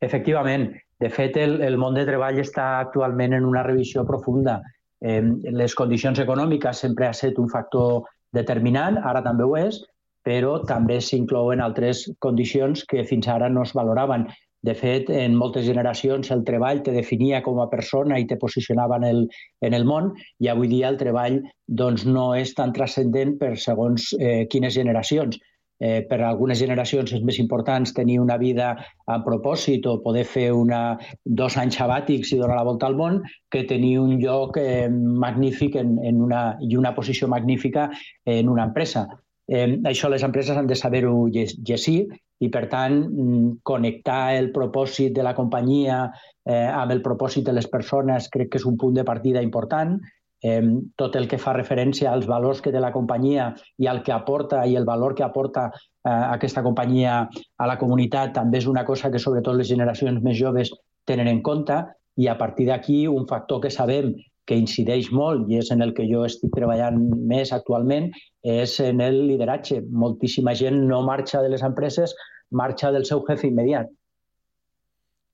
Efectivament. 0.00 0.72
De 1.00 1.10
fet, 1.10 1.36
el, 1.36 1.60
el 1.62 1.76
món 1.80 1.96
de 1.98 2.04
treball 2.06 2.38
està 2.42 2.78
actualment 2.80 3.34
en 3.34 3.46
una 3.48 3.64
revisió 3.66 4.04
profunda. 4.06 4.60
Eh, 5.04 5.22
les 5.50 5.74
condicions 5.74 6.20
econòmiques 6.22 6.84
sempre 6.86 7.08
ha 7.08 7.16
estat 7.16 7.40
un 7.42 7.50
factor 7.50 8.06
determinant, 8.34 9.00
ara 9.02 9.22
també 9.24 9.44
ho 9.44 9.56
és, 9.58 9.82
però 10.24 10.56
també 10.64 11.00
s'inclouen 11.04 11.60
altres 11.60 12.06
condicions 12.24 12.86
que 12.88 13.04
fins 13.04 13.28
ara 13.28 13.50
no 13.52 13.62
es 13.66 13.74
valoraven. 13.76 14.26
De 14.64 14.72
fet, 14.72 15.10
en 15.12 15.34
moltes 15.36 15.66
generacions 15.66 16.30
el 16.32 16.42
treball 16.48 16.80
te 16.86 16.94
definia 16.94 17.42
com 17.44 17.58
a 17.60 17.68
persona 17.68 18.16
i 18.16 18.24
te 18.24 18.38
posicionava 18.40 18.96
en 18.96 19.04
el, 19.10 19.18
en 19.60 19.74
el 19.76 19.84
món 19.84 20.14
i 20.40 20.48
avui 20.48 20.70
dia 20.70 20.88
el 20.88 20.96
treball 20.96 21.42
doncs, 21.68 22.06
no 22.08 22.30
és 22.38 22.54
tan 22.56 22.72
transcendent 22.72 23.36
per 23.42 23.58
segons 23.60 24.14
eh, 24.16 24.46
quines 24.48 24.72
generacions. 24.78 25.36
Eh, 25.80 26.04
per 26.06 26.20
a 26.22 26.28
algunes 26.30 26.60
generacions 26.62 27.10
és 27.16 27.22
més 27.26 27.40
important 27.42 27.84
tenir 27.96 28.20
una 28.22 28.36
vida 28.38 28.70
amb 29.10 29.24
propòsit 29.26 29.88
o 29.90 29.96
poder 30.04 30.22
fer 30.24 30.46
una, 30.54 30.96
dos 31.24 31.56
anys 31.58 31.80
sabàtics 31.80 32.30
i 32.32 32.38
donar 32.38 32.60
la 32.60 32.68
volta 32.68 32.86
al 32.86 32.94
món 32.94 33.18
que 33.50 33.64
tenir 33.66 33.98
un 33.98 34.14
lloc 34.22 34.56
eh, 34.62 34.86
magnífic 34.88 35.76
en, 35.82 35.98
en 35.98 36.22
una, 36.22 36.44
i 36.62 36.78
una 36.78 36.94
posició 36.94 37.28
magnífica 37.28 37.90
en 38.24 38.48
una 38.48 38.68
empresa. 38.70 39.08
Eh, 39.48 39.80
això 39.84 40.08
les 40.08 40.22
empreses 40.24 40.56
han 40.56 40.70
de 40.70 40.78
saber-ho 40.78 41.26
llegir 41.28 41.98
i, 42.40 42.48
per 42.48 42.64
tant, 42.70 43.00
mm, 43.04 43.50
connectar 43.62 44.36
el 44.38 44.52
propòsit 44.54 45.12
de 45.16 45.26
la 45.26 45.34
companyia 45.34 46.04
eh, 46.46 46.68
amb 46.70 46.94
el 46.94 47.02
propòsit 47.02 47.44
de 47.44 47.52
les 47.58 47.68
persones 47.68 48.30
crec 48.32 48.52
que 48.52 48.62
és 48.62 48.68
un 48.68 48.78
punt 48.80 48.94
de 48.96 49.04
partida 49.04 49.42
important. 49.42 49.98
Eh, 50.44 50.60
tot 51.00 51.14
el 51.16 51.24
que 51.24 51.38
fa 51.40 51.54
referència 51.56 52.10
als 52.12 52.26
valors 52.28 52.60
que 52.60 52.72
té 52.72 52.80
la 52.82 52.92
companyia 52.92 53.46
i 53.80 53.86
al 53.88 54.02
que 54.04 54.12
aporta 54.12 54.66
i 54.68 54.74
el 54.76 54.84
valor 54.84 55.14
que 55.16 55.24
aporta 55.24 55.70
eh, 55.72 56.10
aquesta 56.10 56.62
companyia 56.66 57.22
a 57.24 57.68
la 57.70 57.78
comunitat 57.80 58.34
també 58.36 58.60
és 58.60 58.68
una 58.68 58.84
cosa 58.84 59.08
que 59.10 59.22
sobretot 59.22 59.56
les 59.56 59.70
generacions 59.72 60.20
més 60.20 60.36
joves 60.36 60.74
tenen 61.08 61.32
en 61.32 61.40
compte 61.40 61.80
i 62.20 62.28
a 62.28 62.36
partir 62.36 62.68
d'aquí 62.68 63.06
un 63.08 63.24
factor 63.30 63.62
que 63.64 63.72
sabem 63.72 64.12
que 64.44 64.60
incideix 64.60 65.10
molt 65.16 65.48
i 65.48 65.58
és 65.62 65.70
en 65.72 65.80
el 65.80 65.94
que 65.96 66.04
jo 66.10 66.26
estic 66.28 66.52
treballant 66.52 67.00
més 67.32 67.52
actualment 67.56 68.10
és 68.44 68.76
en 68.84 69.00
el 69.00 69.22
lideratge. 69.30 69.80
Moltíssima 69.88 70.52
gent 70.60 70.82
no 70.90 71.00
marxa 71.08 71.40
de 71.40 71.48
les 71.54 71.64
empreses, 71.64 72.12
marxa 72.50 72.92
del 72.92 73.08
seu 73.08 73.24
jefe 73.28 73.48
immediat. 73.48 73.88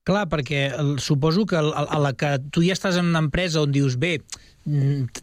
Clar, 0.08 0.24
perquè 0.30 0.70
el, 0.72 0.94
suposo 0.98 1.44
que 1.46 1.58
el, 1.58 1.74
a 1.74 1.98
la 2.00 2.14
que 2.16 2.36
tu 2.54 2.62
ja 2.64 2.72
estàs 2.72 2.96
en 2.96 3.10
una 3.10 3.20
empresa 3.20 3.60
on 3.60 3.74
dius, 3.74 3.98
bé, 4.00 4.16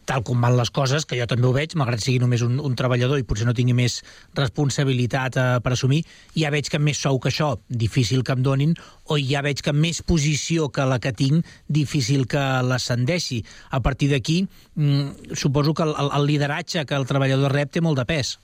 tal 0.08 0.22
com 0.26 0.40
van 0.42 0.56
les 0.58 0.70
coses, 0.74 1.06
que 1.08 1.16
jo 1.18 1.26
també 1.30 1.46
ho 1.48 1.52
veig, 1.54 1.74
malgrat 1.78 2.02
sigui 2.02 2.18
només 2.22 2.42
un, 2.44 2.58
un 2.64 2.74
treballador 2.78 3.20
i 3.20 3.26
potser 3.26 3.46
no 3.48 3.54
tingui 3.56 3.76
més 3.76 4.00
responsabilitat 4.36 5.38
eh, 5.38 5.46
per 5.64 5.72
assumir, 5.74 6.02
ja 6.36 6.52
veig 6.54 6.68
que 6.70 6.80
més 6.82 7.00
sou 7.00 7.20
que 7.22 7.30
això, 7.32 7.54
difícil 7.68 8.24
que 8.26 8.36
em 8.36 8.44
donin, 8.44 8.74
o 9.08 9.18
ja 9.20 9.42
veig 9.46 9.62
que 9.64 9.74
més 9.74 10.02
posició 10.02 10.68
que 10.74 10.86
la 10.88 11.00
que 11.02 11.14
tinc, 11.16 11.46
difícil 11.68 12.26
que 12.30 12.44
l'ascendeixi. 12.66 13.42
A 13.70 13.80
partir 13.84 14.10
d'aquí, 14.12 14.42
mm, 14.74 15.34
suposo 15.34 15.74
que 15.74 15.86
el, 15.86 15.94
el, 15.98 16.12
el 16.20 16.26
lideratge 16.26 16.84
que 16.86 16.98
el 16.98 17.08
treballador 17.08 17.54
rep 17.54 17.72
té 17.72 17.84
molt 17.84 17.98
de 17.98 18.06
pes. 18.08 18.36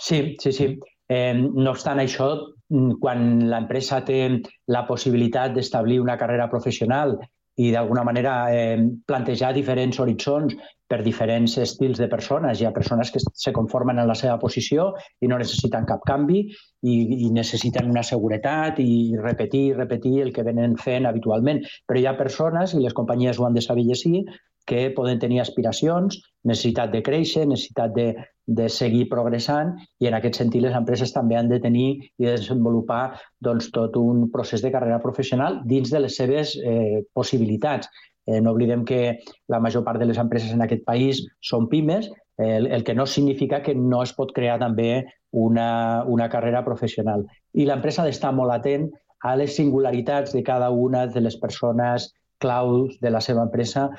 Sí, 0.00 0.36
sí, 0.40 0.52
sí. 0.52 0.72
Eh, 1.10 1.34
no 1.34 1.72
obstant 1.72 2.00
això, 2.00 2.30
mm, 2.70 3.00
quan 3.02 3.48
l'empresa 3.50 4.04
té 4.04 4.22
la 4.68 4.86
possibilitat 4.86 5.54
d'establir 5.54 6.00
una 6.00 6.16
carrera 6.18 6.48
professional 6.50 7.18
i 7.58 7.70
d'alguna 7.74 8.04
manera 8.06 8.34
eh, 8.54 8.78
plantejar 9.06 9.52
diferents 9.56 9.98
horitzons 10.00 10.54
per 10.90 11.00
diferents 11.06 11.54
estils 11.62 12.00
de 12.02 12.08
persones. 12.10 12.60
Hi 12.60 12.66
ha 12.66 12.74
persones 12.74 13.12
que 13.14 13.20
se 13.22 13.52
conformen 13.54 14.00
en 14.02 14.08
la 14.10 14.16
seva 14.18 14.38
posició 14.42 14.88
i 15.22 15.30
no 15.30 15.38
necessiten 15.38 15.86
cap 15.86 16.02
canvi 16.06 16.40
i, 16.42 16.94
i 17.26 17.30
necessiten 17.34 17.90
una 17.90 18.02
seguretat 18.06 18.80
i 18.82 19.16
repetir 19.20 19.66
i 19.68 19.76
repetir 19.76 20.16
el 20.24 20.32
que 20.34 20.46
venen 20.46 20.74
fent 20.80 21.06
habitualment. 21.06 21.62
Però 21.86 22.00
hi 22.00 22.08
ha 22.10 22.16
persones, 22.18 22.74
i 22.74 22.82
les 22.82 22.96
companyies 22.96 23.38
ho 23.38 23.46
han 23.46 23.58
de 23.58 23.62
saber 23.66 23.86
llegir, 23.86 24.24
que 24.70 24.90
poden 24.94 25.18
tenir 25.18 25.40
aspiracions, 25.42 26.20
necessitat 26.46 26.92
de 26.94 27.02
créixer, 27.02 27.42
necessitat 27.50 27.94
de, 27.96 28.12
de 28.46 28.68
seguir 28.70 29.08
progressant 29.10 29.72
i 30.02 30.08
en 30.08 30.16
aquest 30.16 30.38
sentit 30.38 30.62
les 30.62 30.76
empreses 30.78 31.12
també 31.14 31.38
han 31.38 31.50
de 31.50 31.58
tenir 31.62 31.88
i 31.98 32.28
de 32.28 32.36
desenvolupar 32.36 33.02
doncs, 33.42 33.72
tot 33.74 33.98
un 33.98 34.28
procés 34.30 34.62
de 34.62 34.70
carrera 34.74 35.00
professional 35.02 35.60
dins 35.66 35.90
de 35.90 36.04
les 36.04 36.16
seves 36.22 36.54
eh, 36.62 37.02
possibilitats. 37.18 37.90
Eh, 38.26 38.38
no 38.38 38.54
oblidem 38.54 38.84
que 38.86 39.18
la 39.50 39.58
major 39.58 39.82
part 39.82 39.98
de 39.98 40.06
les 40.06 40.20
empreses 40.22 40.54
en 40.54 40.62
aquest 40.62 40.86
país 40.86 41.24
són 41.50 41.66
pimes, 41.72 42.06
eh, 42.38 42.54
el, 42.60 42.70
el 42.70 42.86
que 42.86 42.94
no 42.94 43.06
significa 43.10 43.62
que 43.66 43.74
no 43.74 44.04
es 44.06 44.14
pot 44.14 44.30
crear 44.36 44.60
també 44.62 45.04
una, 45.30 46.04
una 46.06 46.30
carrera 46.30 46.62
professional. 46.66 47.26
I 47.58 47.66
l'empresa 47.66 48.04
ha 48.04 48.08
d'estar 48.08 48.30
molt 48.38 48.54
atent 48.54 48.86
a 49.26 49.34
les 49.36 49.54
singularitats 49.58 50.32
de 50.32 50.42
cada 50.46 50.70
una 50.70 51.06
de 51.06 51.26
les 51.26 51.36
persones 51.42 52.12
claus 52.40 52.96
de 53.00 53.10
la 53.10 53.20
seva 53.20 53.44
empresa 53.44 53.90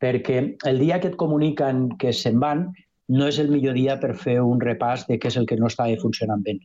perquè 0.00 0.38
el 0.66 0.78
dia 0.80 1.00
que 1.00 1.12
et 1.12 1.18
comuniquen 1.20 1.90
que 2.00 2.12
se'n 2.16 2.40
van 2.40 2.70
no 3.10 3.26
és 3.26 3.40
el 3.42 3.50
millor 3.50 3.74
dia 3.74 3.98
per 4.00 4.14
fer 4.16 4.38
un 4.40 4.60
repàs 4.62 5.06
de 5.08 5.18
què 5.18 5.28
és 5.28 5.36
el 5.36 5.46
que 5.50 5.58
no 5.58 5.68
està 5.68 5.88
funcionant 6.00 6.42
bé. 6.46 6.56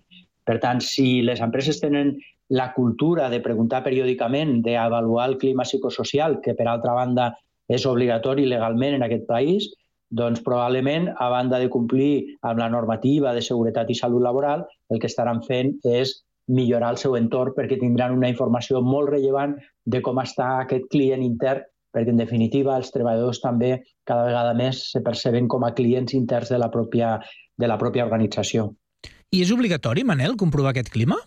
Per 0.45 0.59
tant, 0.61 0.79
si 0.81 1.23
les 1.25 1.41
empreses 1.41 1.81
tenen 1.81 2.13
la 2.49 2.71
cultura 2.75 3.29
de 3.33 3.41
preguntar 3.41 3.81
periòdicament, 3.83 4.59
d'avaluar 4.61 5.31
el 5.31 5.39
clima 5.41 5.65
psicosocial, 5.65 6.39
que 6.45 6.53
per 6.53 6.67
altra 6.69 6.93
banda 6.93 7.31
és 7.67 7.87
obligatori 7.89 8.45
legalment 8.45 8.99
en 8.99 9.07
aquest 9.07 9.25
país, 9.25 9.71
doncs 10.13 10.43
probablement, 10.45 11.09
a 11.17 11.29
banda 11.33 11.57
de 11.59 11.69
complir 11.73 12.37
amb 12.45 12.61
la 12.61 12.69
normativa 12.69 13.33
de 13.33 13.41
seguretat 13.41 13.89
i 13.89 13.97
salut 13.97 14.21
laboral, 14.21 14.67
el 14.93 15.01
que 15.01 15.09
estaran 15.09 15.41
fent 15.43 15.73
és 15.83 16.13
millorar 16.47 16.91
el 16.93 17.01
seu 17.01 17.15
entorn 17.17 17.55
perquè 17.57 17.79
tindran 17.81 18.13
una 18.13 18.29
informació 18.29 18.83
molt 18.85 19.09
rellevant 19.09 19.55
de 19.89 20.01
com 20.05 20.21
està 20.21 20.59
aquest 20.61 20.85
client 20.93 21.25
intern 21.25 21.65
perquè 21.95 22.11
en 22.11 22.19
definitiva 22.19 22.75
els 22.75 22.91
treballadors 22.91 23.39
també 23.43 23.77
cada 24.05 24.27
vegada 24.27 24.53
més 24.57 24.83
se 24.91 25.01
perceben 25.05 25.47
com 25.51 25.63
a 25.63 25.73
clients 25.77 26.13
interns 26.13 26.51
de 26.51 26.59
la 26.59 26.69
pròpia 26.73 27.15
de 27.57 27.71
la 27.71 27.79
pròpia 27.79 28.03
organització. 28.05 28.73
I 29.31 29.41
és 29.43 29.51
obligatori, 29.55 30.03
Manel, 30.03 30.35
comprovar 30.39 30.73
aquest 30.75 30.91
clima? 30.91 31.17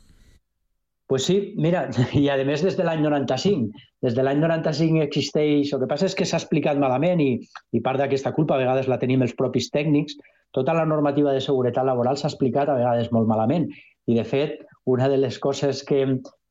Pues 1.09 1.25
sí, 1.25 1.55
mira, 1.57 1.87
i 2.21 2.27
a 2.29 2.37
més 2.45 2.63
des 2.65 2.77
de 2.77 2.85
l'any 2.85 3.01
95. 3.01 3.85
Des 4.05 4.15
de 4.15 4.25
l'any 4.25 4.43
95 4.45 5.01
existeix... 5.07 5.73
El 5.73 5.83
que 5.83 5.89
passa 5.91 6.07
és 6.07 6.17
que 6.17 6.27
s'ha 6.29 6.41
explicat 6.43 6.81
malament 6.81 7.23
i, 7.25 7.31
i 7.73 7.81
part 7.85 8.01
d'aquesta 8.01 8.35
culpa 8.37 8.59
a 8.59 8.61
vegades 8.61 8.91
la 8.93 9.01
tenim 9.01 9.25
els 9.25 9.33
propis 9.39 9.71
tècnics. 9.73 10.19
Tota 10.53 10.77
la 10.77 10.85
normativa 10.89 11.33
de 11.33 11.41
seguretat 11.45 11.89
laboral 11.89 12.21
s'ha 12.21 12.29
explicat 12.29 12.69
a 12.69 12.77
vegades 12.77 13.09
molt 13.17 13.29
malament. 13.31 13.71
I, 14.09 14.19
de 14.21 14.25
fet, 14.25 14.61
una 14.89 15.09
de 15.09 15.17
les 15.21 15.41
coses 15.41 15.81
que, 15.89 16.05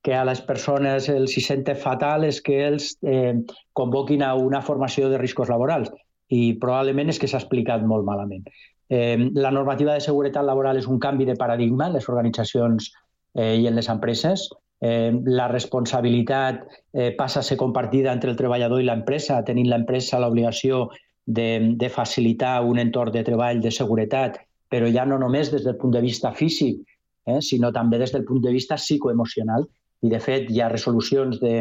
que 0.08 0.16
a 0.16 0.24
les 0.24 0.40
persones 0.40 1.10
els 1.12 1.34
hi 1.36 1.42
sente 1.44 1.74
fatal 1.76 2.24
és 2.24 2.38
que 2.40 2.62
els 2.64 2.94
eh, 3.04 3.34
convoquin 3.76 4.22
a 4.24 4.30
una 4.40 4.62
formació 4.64 5.10
de 5.12 5.18
riscos 5.20 5.50
laborals 5.52 5.90
i 6.32 6.54
probablement 6.62 7.12
és 7.12 7.20
que 7.20 7.28
s'ha 7.28 7.42
explicat 7.42 7.84
molt 7.84 8.08
malament. 8.08 8.46
Eh, 8.88 9.20
la 9.36 9.52
normativa 9.52 9.98
de 9.98 10.06
seguretat 10.06 10.48
laboral 10.48 10.80
és 10.80 10.88
un 10.88 11.02
canvi 11.04 11.28
de 11.28 11.36
paradigma 11.36 11.90
en 11.90 11.98
les 11.98 12.08
organitzacions 12.08 12.88
eh, 13.36 13.58
i 13.60 13.68
en 13.68 13.76
les 13.76 13.90
empreses. 13.92 14.48
Eh, 14.80 15.12
la 15.28 15.50
responsabilitat 15.52 16.62
eh, 16.94 17.12
passa 17.18 17.42
a 17.42 17.44
ser 17.44 17.58
compartida 17.60 18.14
entre 18.16 18.32
el 18.32 18.40
treballador 18.40 18.80
i 18.80 18.88
l'empresa, 18.88 19.42
tenint 19.44 19.68
l'empresa 19.68 20.22
l'obligació 20.24 20.86
de, 21.26 21.74
de 21.76 21.90
facilitar 21.92 22.62
un 22.64 22.80
entorn 22.80 23.12
de 23.12 23.26
treball 23.28 23.60
de 23.60 23.76
seguretat, 23.76 24.40
però 24.72 24.88
ja 24.88 25.04
no 25.04 25.20
només 25.20 25.52
des 25.52 25.68
del 25.68 25.76
punt 25.76 26.00
de 26.00 26.06
vista 26.08 26.32
físic, 26.32 26.80
eh, 27.28 27.42
sinó 27.42 27.74
també 27.76 28.00
des 28.00 28.16
del 28.16 28.24
punt 28.24 28.40
de 28.48 28.56
vista 28.56 28.80
psicoemocional. 28.80 29.68
I, 30.06 30.10
de 30.14 30.20
fet, 30.24 30.52
hi 30.52 30.62
ha 30.62 30.72
resolucions 30.74 31.40
de, 31.42 31.56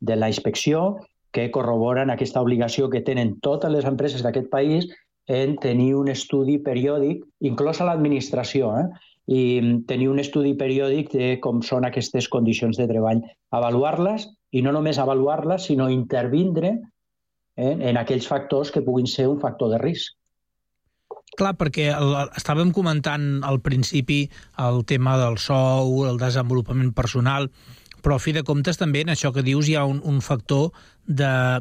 de 0.00 0.16
la 0.16 0.30
inspecció 0.32 0.96
que 1.36 1.50
corroboren 1.52 2.10
aquesta 2.10 2.40
obligació 2.42 2.88
que 2.90 3.04
tenen 3.04 3.36
totes 3.44 3.72
les 3.72 3.84
empreses 3.88 4.24
d'aquest 4.24 4.48
país 4.52 4.88
en 5.26 5.56
tenir 5.62 5.94
un 5.98 6.08
estudi 6.08 6.56
periòdic, 6.62 7.24
inclosa 7.50 7.86
l'administració, 7.86 8.72
eh? 8.78 8.86
i 9.26 9.40
tenir 9.90 10.08
un 10.08 10.20
estudi 10.22 10.54
periòdic 10.54 11.10
de 11.12 11.30
com 11.42 11.58
són 11.66 11.84
aquestes 11.84 12.28
condicions 12.30 12.78
de 12.78 12.86
treball, 12.86 13.24
avaluar-les 13.58 14.28
i 14.54 14.62
no 14.62 14.72
només 14.76 15.00
avaluar-les, 15.02 15.66
sinó 15.66 15.88
intervindre 15.90 16.76
eh, 17.56 17.74
en 17.90 17.98
aquells 17.98 18.28
factors 18.30 18.70
que 18.70 18.84
puguin 18.86 19.10
ser 19.10 19.26
un 19.28 19.40
factor 19.42 19.74
de 19.74 19.82
risc. 19.82 20.14
Clar, 21.36 21.56
perquè 21.58 21.90
el, 21.92 22.14
estàvem 22.38 22.70
comentant 22.72 23.42
al 23.44 23.58
principi 23.60 24.22
el 24.62 24.84
tema 24.88 25.16
del 25.20 25.36
sou, 25.42 26.06
el 26.08 26.20
desenvolupament 26.20 26.94
personal, 26.96 27.50
però 28.00 28.16
a 28.16 28.22
fi 28.22 28.32
de 28.32 28.44
comptes 28.46 28.78
també 28.78 29.02
en 29.02 29.10
això 29.12 29.32
que 29.34 29.44
dius 29.44 29.68
hi 29.68 29.74
ha 29.76 29.84
un, 29.84 30.00
un 30.04 30.22
factor 30.22 30.70
de 31.06 31.60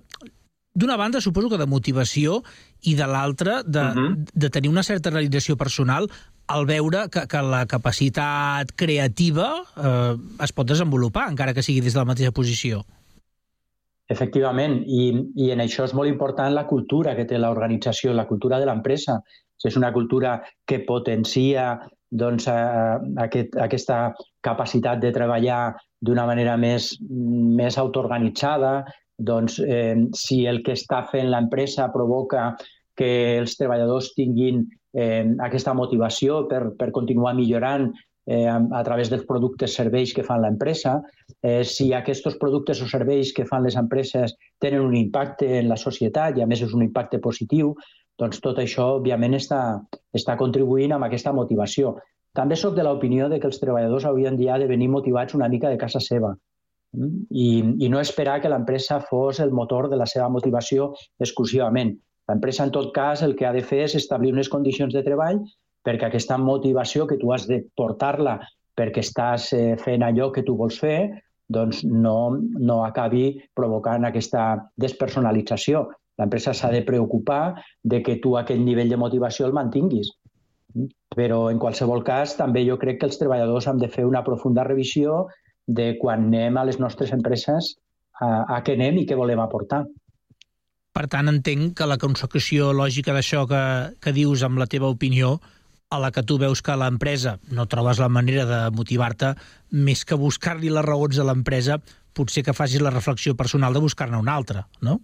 d'una 0.76 0.98
banda 1.00 1.22
suposo 1.24 1.50
que 1.50 1.58
de 1.58 1.66
motivació 1.72 2.42
i 2.84 2.96
de 3.00 3.08
l'altra 3.08 3.64
de, 3.64 3.80
uh 3.80 3.96
-huh. 3.96 4.26
de 4.34 4.50
tenir 4.50 4.70
una 4.70 4.84
certa 4.84 5.10
realització 5.10 5.56
personal 5.56 6.10
al 6.48 6.66
veure 6.66 7.08
que, 7.10 7.26
que 7.28 7.42
la 7.42 7.66
capacitat 7.66 8.72
creativa 8.76 9.64
eh, 9.78 10.16
es 10.44 10.52
pot 10.52 10.68
desenvolupar, 10.68 11.30
encara 11.30 11.54
que 11.54 11.64
sigui 11.64 11.82
des 11.82 11.94
de 11.94 12.00
la 12.00 12.06
mateixa 12.06 12.32
posició. 12.32 12.86
Efectivament, 14.08 14.84
i, 14.86 15.08
i 15.36 15.50
en 15.50 15.64
això 15.64 15.84
és 15.88 15.94
molt 15.98 16.12
important 16.12 16.54
la 16.54 16.68
cultura 16.68 17.16
que 17.16 17.26
té 17.26 17.40
l'organització, 17.42 18.14
la 18.14 18.28
cultura 18.28 18.60
de 18.60 18.68
l'empresa. 18.70 19.24
Si 19.58 19.70
és 19.70 19.78
una 19.80 19.94
cultura 19.96 20.40
que 20.68 20.82
potencia 20.88 21.76
doncs, 22.12 22.48
eh, 22.48 22.98
aquest, 23.24 23.58
aquesta 23.60 24.00
capacitat 24.46 25.02
de 25.02 25.12
treballar 25.16 25.76
d'una 26.02 26.26
manera 26.28 26.56
més, 26.58 26.94
més 27.02 27.78
autoorganitzada, 27.82 28.84
doncs 29.18 29.60
eh, 29.64 29.96
si 30.14 30.44
el 30.46 30.62
que 30.64 30.76
està 30.76 31.04
fent 31.12 31.30
l'empresa 31.32 31.90
provoca 31.94 32.54
que 32.96 33.38
els 33.40 33.56
treballadors 33.60 34.14
tinguin 34.16 34.66
eh, 34.96 35.24
aquesta 35.44 35.74
motivació 35.76 36.46
per, 36.52 36.76
per 36.80 36.92
continuar 36.96 37.34
millorant 37.36 37.90
eh, 38.26 38.46
a, 38.48 38.58
a 38.80 38.84
través 38.84 39.12
dels 39.12 39.26
productes 39.28 39.76
serveis 39.76 40.14
que 40.16 40.24
fan 40.24 40.42
l'empresa, 40.44 40.98
eh, 41.42 41.64
si 41.64 41.92
aquests 41.94 42.40
productes 42.42 42.82
o 42.82 42.90
serveis 42.92 43.34
que 43.36 43.48
fan 43.48 43.64
les 43.68 43.78
empreses 43.80 44.36
tenen 44.62 44.84
un 44.84 44.96
impacte 44.96 45.50
en 45.60 45.70
la 45.72 45.80
societat 45.80 46.38
i 46.40 46.44
a 46.44 46.50
més 46.50 46.64
és 46.66 46.74
un 46.76 46.84
impacte 46.86 47.20
positiu, 47.24 47.76
doncs 48.22 48.42
tot 48.44 48.60
això 48.62 48.96
òbviament 49.00 49.36
està, 49.38 49.62
està 50.16 50.38
contribuint 50.40 50.96
amb 50.96 51.08
aquesta 51.08 51.34
motivació. 51.36 51.96
També 52.36 52.58
sóc 52.60 52.76
de 52.76 52.84
l'opinió 52.84 53.30
de 53.32 53.40
que 53.40 53.48
els 53.48 53.60
treballadors 53.62 54.06
avui 54.08 54.28
en 54.28 54.38
dia 54.40 54.58
de 54.60 54.68
venir 54.68 54.90
motivats 54.92 55.36
una 55.36 55.50
mica 55.52 55.70
de 55.72 55.80
casa 55.80 56.02
seva 56.04 56.34
mm? 56.96 57.12
i, 57.32 57.48
i 57.86 57.92
no 57.92 58.02
esperar 58.02 58.42
que 58.44 58.52
l'empresa 58.52 59.00
fos 59.10 59.40
el 59.44 59.54
motor 59.56 59.90
de 59.92 60.00
la 60.00 60.08
seva 60.10 60.28
motivació 60.30 60.94
exclusivament. 61.20 61.96
L'empresa, 62.30 62.66
en 62.66 62.74
tot 62.76 62.92
cas, 62.94 63.22
el 63.24 63.36
que 63.40 63.46
ha 63.46 63.54
de 63.54 63.64
fer 63.64 63.86
és 63.86 63.96
establir 63.96 64.34
unes 64.34 64.50
condicions 64.52 64.94
de 64.96 65.04
treball 65.06 65.44
perquè 65.86 66.08
aquesta 66.08 66.40
motivació 66.42 67.06
que 67.08 67.20
tu 67.22 67.32
has 67.32 67.46
de 67.48 67.62
portar-la 67.78 68.40
perquè 68.76 69.04
estàs 69.06 69.52
eh, 69.56 69.76
fent 69.80 70.04
allò 70.04 70.32
que 70.36 70.44
tu 70.44 70.58
vols 70.60 70.80
fer, 70.82 71.22
doncs 71.48 71.84
no, 71.86 72.36
no 72.60 72.82
acabi 72.84 73.28
provocant 73.56 74.08
aquesta 74.08 74.48
despersonalització. 74.82 75.86
L'empresa 76.20 76.54
s'ha 76.56 76.72
de 76.72 76.84
preocupar 76.88 77.56
de 77.84 78.02
que 78.04 78.18
tu 78.24 78.36
aquest 78.40 78.62
nivell 78.62 78.92
de 78.92 79.00
motivació 79.00 79.48
el 79.48 79.56
mantinguis. 79.58 80.12
Però, 81.16 81.50
en 81.52 81.60
qualsevol 81.60 82.04
cas, 82.04 82.36
també 82.40 82.66
jo 82.68 82.78
crec 82.80 83.00
que 83.02 83.10
els 83.10 83.20
treballadors 83.20 83.68
han 83.68 83.80
de 83.80 83.90
fer 83.92 84.06
una 84.08 84.24
profunda 84.24 84.64
revisió 84.68 85.26
de 85.68 85.96
quan 86.00 86.28
anem 86.30 86.58
a 86.58 86.66
les 86.68 86.80
nostres 86.80 87.12
empreses 87.16 87.76
a, 88.22 88.46
a 88.58 88.62
què 88.64 88.76
anem 88.76 89.02
i 89.02 89.06
què 89.08 89.18
volem 89.18 89.42
aportar. 89.44 89.86
Per 90.96 91.08
tant, 91.12 91.28
entenc 91.28 91.74
que 91.80 91.88
la 91.90 92.00
consecució 92.00 92.72
lògica 92.72 93.16
d'això 93.16 93.44
que, 93.50 93.64
que 94.00 94.16
dius 94.16 94.46
amb 94.48 94.62
la 94.62 94.68
teva 94.72 94.92
opinió, 94.92 95.40
a 95.92 96.00
la 96.00 96.12
que 96.12 96.24
tu 96.24 96.38
veus 96.42 96.62
que 96.66 96.76
l'empresa 96.80 97.38
no 97.52 97.68
trobes 97.72 98.00
la 98.02 98.10
manera 98.10 98.46
de 98.50 98.62
motivar-te, 98.76 99.34
més 99.72 100.04
que 100.08 100.18
buscar-li 100.20 100.72
les 100.72 100.86
raons 100.86 101.20
a 101.20 101.28
l'empresa, 101.28 101.80
potser 102.16 102.46
que 102.48 102.56
facis 102.56 102.82
la 102.82 102.94
reflexió 102.96 103.36
personal 103.36 103.76
de 103.76 103.84
buscar-ne 103.84 104.18
una 104.18 104.36
altra, 104.36 104.66
no? 104.82 105.00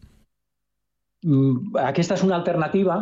Mm, 1.23 1.75
Aquesta 1.77 2.17
és 2.17 2.23
una 2.25 2.37
alternativa. 2.39 2.97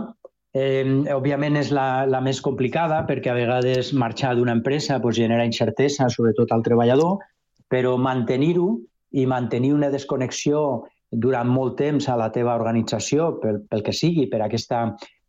Eh, 0.57 0.83
òbviament 1.13 1.59
és 1.59 1.69
la, 1.75 2.05
la 2.09 2.19
més 2.25 2.39
complicada 2.41 3.03
perquè 3.05 3.29
a 3.29 3.37
vegades 3.37 3.91
marxar 3.93 4.33
d'una 4.35 4.55
empresa 4.57 4.97
pues, 4.99 5.19
genera 5.19 5.45
incertesa, 5.45 6.09
sobretot 6.09 6.51
al 6.51 6.65
treballador, 6.65 7.19
però 7.69 7.95
mantenir-ho 8.01 8.71
i 9.13 9.27
mantenir 9.29 9.75
una 9.75 9.91
desconnexió 9.93 10.87
durant 11.09 11.49
molt 11.49 11.77
temps 11.77 12.09
a 12.09 12.17
la 12.17 12.31
teva 12.33 12.55
organització, 12.57 13.35
pel, 13.41 13.63
pel 13.69 13.85
que 13.85 13.93
sigui, 13.93 14.25
per 14.29 14.41
aquesta 14.45 14.81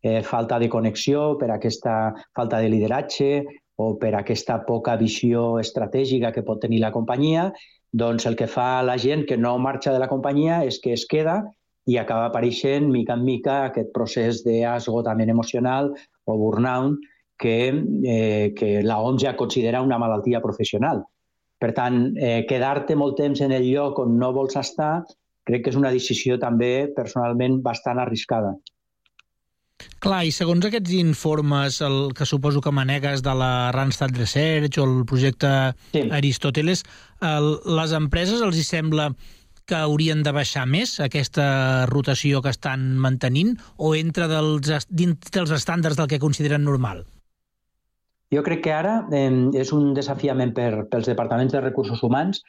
eh, 0.03 0.23
falta 0.25 0.59
de 0.59 0.69
connexió, 0.73 1.37
per 1.41 1.51
aquesta 1.53 2.15
falta 2.37 2.61
de 2.61 2.73
lideratge 2.73 3.45
o 3.81 3.95
per 4.01 4.15
aquesta 4.17 4.59
poca 4.65 4.97
visió 5.01 5.59
estratègica 5.61 6.33
que 6.33 6.45
pot 6.45 6.61
tenir 6.65 6.81
la 6.81 6.93
companyia, 6.93 7.51
doncs 7.93 8.27
el 8.29 8.37
que 8.37 8.49
fa 8.49 8.83
la 8.85 8.97
gent 9.01 9.25
que 9.29 9.37
no 9.37 9.57
marxa 9.59 9.93
de 9.93 10.01
la 10.01 10.09
companyia 10.09 10.63
és 10.65 10.79
que 10.81 10.93
es 10.97 11.07
queda 11.09 11.41
i 11.87 11.97
acaba 11.97 12.29
apareixent 12.29 12.91
mica 12.91 13.17
en 13.17 13.25
mica 13.25 13.65
aquest 13.69 13.93
procés 13.95 14.43
d'esgotament 14.45 15.31
emocional 15.31 15.93
o 16.27 16.37
burnout 16.37 16.99
que, 17.41 17.73
eh, 18.05 18.53
que 18.57 18.83
la 18.83 19.01
OMS 19.01 19.23
ja 19.23 19.37
considera 19.37 19.81
una 19.83 19.99
malaltia 19.99 20.43
professional. 20.45 21.05
Per 21.61 21.73
tant, 21.77 22.15
eh, 22.17 22.45
quedar-te 22.49 22.97
molt 22.97 23.17
temps 23.17 23.41
en 23.41 23.53
el 23.53 23.65
lloc 23.71 23.99
on 23.99 24.19
no 24.19 24.33
vols 24.33 24.57
estar 24.57 25.05
crec 25.51 25.65
que 25.65 25.73
és 25.73 25.79
una 25.79 25.93
decisió 25.95 26.39
també 26.41 26.91
personalment 26.97 27.61
bastant 27.65 28.01
arriscada. 28.03 28.55
Clar, 30.05 30.23
i 30.29 30.33
segons 30.33 30.65
aquests 30.65 30.93
informes, 30.97 31.79
el 31.85 32.13
que 32.17 32.27
suposo 32.29 32.61
que 32.61 32.73
manegues 32.73 33.23
de 33.25 33.33
la 33.37 33.71
Randstad 33.73 34.13
Research 34.17 34.77
o 34.81 34.85
el 34.85 35.05
projecte 35.09 35.51
sí. 35.93 36.05
Aristoteles, 36.13 36.85
el, 37.25 37.55
les 37.81 37.95
empreses 37.97 38.45
els 38.45 38.61
hi 38.61 38.65
sembla 38.65 39.11
que 39.71 39.79
haurien 39.79 40.25
de 40.27 40.35
baixar 40.35 40.67
més 40.67 40.99
aquesta 41.01 41.87
rotació 41.91 42.43
que 42.43 42.53
estan 42.53 42.91
mantenint 42.99 43.55
o 43.79 43.95
entra 43.95 44.27
dels, 44.31 44.89
dins 44.91 45.31
dels 45.33 45.55
estàndards 45.55 45.99
del 46.01 46.11
que 46.11 46.21
consideren 46.23 46.67
normal? 46.67 47.05
Jo 48.35 48.43
crec 48.47 48.65
que 48.67 48.75
ara 48.75 49.01
eh, 49.15 49.31
és 49.59 49.73
un 49.75 49.95
desafiament 49.95 50.53
per, 50.55 50.85
pels 50.91 51.09
departaments 51.11 51.55
de 51.55 51.63
recursos 51.65 52.03
humans 52.07 52.43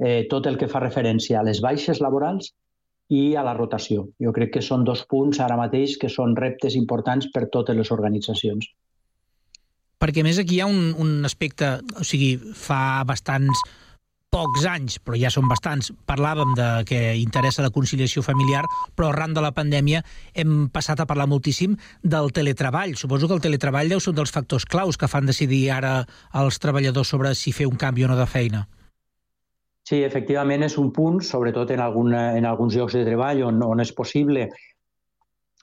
eh, 0.00 0.24
tot 0.30 0.46
el 0.46 0.56
que 0.60 0.68
fa 0.68 0.80
referència 0.84 1.40
a 1.40 1.44
les 1.44 1.60
baixes 1.64 2.00
laborals 2.04 2.52
i 3.12 3.36
a 3.36 3.44
la 3.46 3.54
rotació. 3.54 4.08
Jo 4.22 4.32
crec 4.36 4.56
que 4.56 4.64
són 4.64 4.84
dos 4.84 5.04
punts 5.08 5.40
ara 5.40 5.58
mateix 5.58 5.96
que 6.00 6.10
són 6.12 6.34
reptes 6.36 6.74
importants 6.74 7.28
per 7.32 7.46
totes 7.52 7.76
les 7.76 7.92
organitzacions. 7.94 8.68
Perquè 10.02 10.24
més 10.26 10.38
aquí 10.40 10.58
hi 10.58 10.62
ha 10.64 10.68
un, 10.68 10.92
un 11.00 11.24
aspecte, 11.24 11.78
o 11.96 12.04
sigui, 12.04 12.34
fa 12.36 13.04
bastants 13.08 13.62
pocs 14.36 14.66
anys, 14.68 14.98
però 15.00 15.16
ja 15.16 15.30
són 15.32 15.48
bastants, 15.48 15.88
parlàvem 16.08 16.52
de 16.58 16.68
que 16.88 16.98
interessa 17.16 17.64
la 17.64 17.72
conciliació 17.72 18.20
familiar, 18.24 18.66
però 18.92 19.08
arran 19.08 19.32
de 19.32 19.40
la 19.40 19.54
pandèmia 19.56 20.02
hem 20.36 20.66
passat 20.72 21.00
a 21.00 21.06
parlar 21.08 21.24
moltíssim 21.30 21.76
del 22.02 22.28
teletreball. 22.36 22.92
Suposo 23.00 23.30
que 23.30 23.38
el 23.38 23.44
teletreball 23.46 23.88
deu 23.88 24.02
ser 24.02 24.12
un 24.12 24.18
dels 24.18 24.34
factors 24.34 24.66
claus 24.68 25.00
que 25.00 25.08
fan 25.08 25.30
decidir 25.30 25.62
ara 25.72 26.02
als 26.36 26.60
treballadors 26.60 27.08
sobre 27.14 27.32
si 27.34 27.54
fer 27.56 27.68
un 27.70 27.80
canvi 27.80 28.04
o 28.04 28.10
no 28.12 28.18
de 28.18 28.26
feina. 28.28 28.66
Sí, 29.88 30.02
efectivament 30.04 30.66
és 30.66 30.76
un 30.82 30.90
punt, 30.92 31.22
sobretot 31.24 31.70
en, 31.72 31.80
alguna, 31.80 32.26
en 32.36 32.44
alguns 32.44 32.76
llocs 32.76 32.98
de 32.98 33.06
treball 33.06 33.44
on, 33.46 33.62
on 33.64 33.80
és 33.80 33.94
possible 33.94 34.50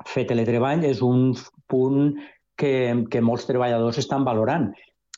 fer 0.10 0.24
teletreball, 0.26 0.88
és 0.88 1.04
un 1.06 1.36
punt 1.70 2.16
que, 2.58 2.74
que 3.12 3.22
molts 3.22 3.46
treballadors 3.46 4.02
estan 4.02 4.26
valorant. 4.26 4.72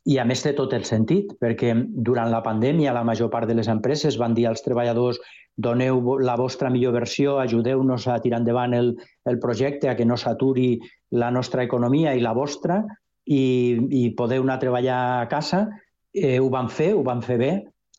I 0.06 0.20
a 0.22 0.26
més 0.30 0.44
té 0.46 0.52
tot 0.54 0.74
el 0.78 0.84
sentit, 0.86 1.32
perquè 1.41 1.72
durant 2.06 2.30
la 2.30 2.44
pandèmia 2.46 2.94
la 2.94 3.06
major 3.08 3.32
part 3.34 3.50
de 3.50 3.56
les 3.58 3.70
empreses 3.72 4.20
van 4.22 4.36
dir 4.38 4.46
als 4.46 4.62
treballadors 4.62 5.18
doneu 5.58 6.20
la 6.22 6.36
vostra 6.38 6.70
millor 6.70 6.94
versió, 6.94 7.39
ajudeu-nos 7.39 8.06
a 8.12 8.20
tirar 8.22 8.41
endavant 8.44 8.76
el, 8.78 8.94
el 9.26 9.39
projecte, 9.39 9.89
a 9.89 9.96
que 9.96 10.06
no 10.06 10.18
s'aturi 10.20 10.76
la 11.15 11.32
nostra 11.32 11.63
economia 11.63 12.13
i 12.13 12.22
la 12.22 12.36
vostra, 12.38 12.84
i, 13.26 13.80
i 13.89 14.10
podeu 14.18 14.44
anar 14.46 14.60
a 14.60 14.63
treballar 14.63 15.00
a 15.22 15.28
casa. 15.32 15.65
Eh, 16.13 16.38
ho 16.39 16.50
van 16.54 16.70
fer, 16.70 16.94
ho 16.94 17.04
van 17.04 17.24
fer 17.26 17.39
bé, 17.41 17.52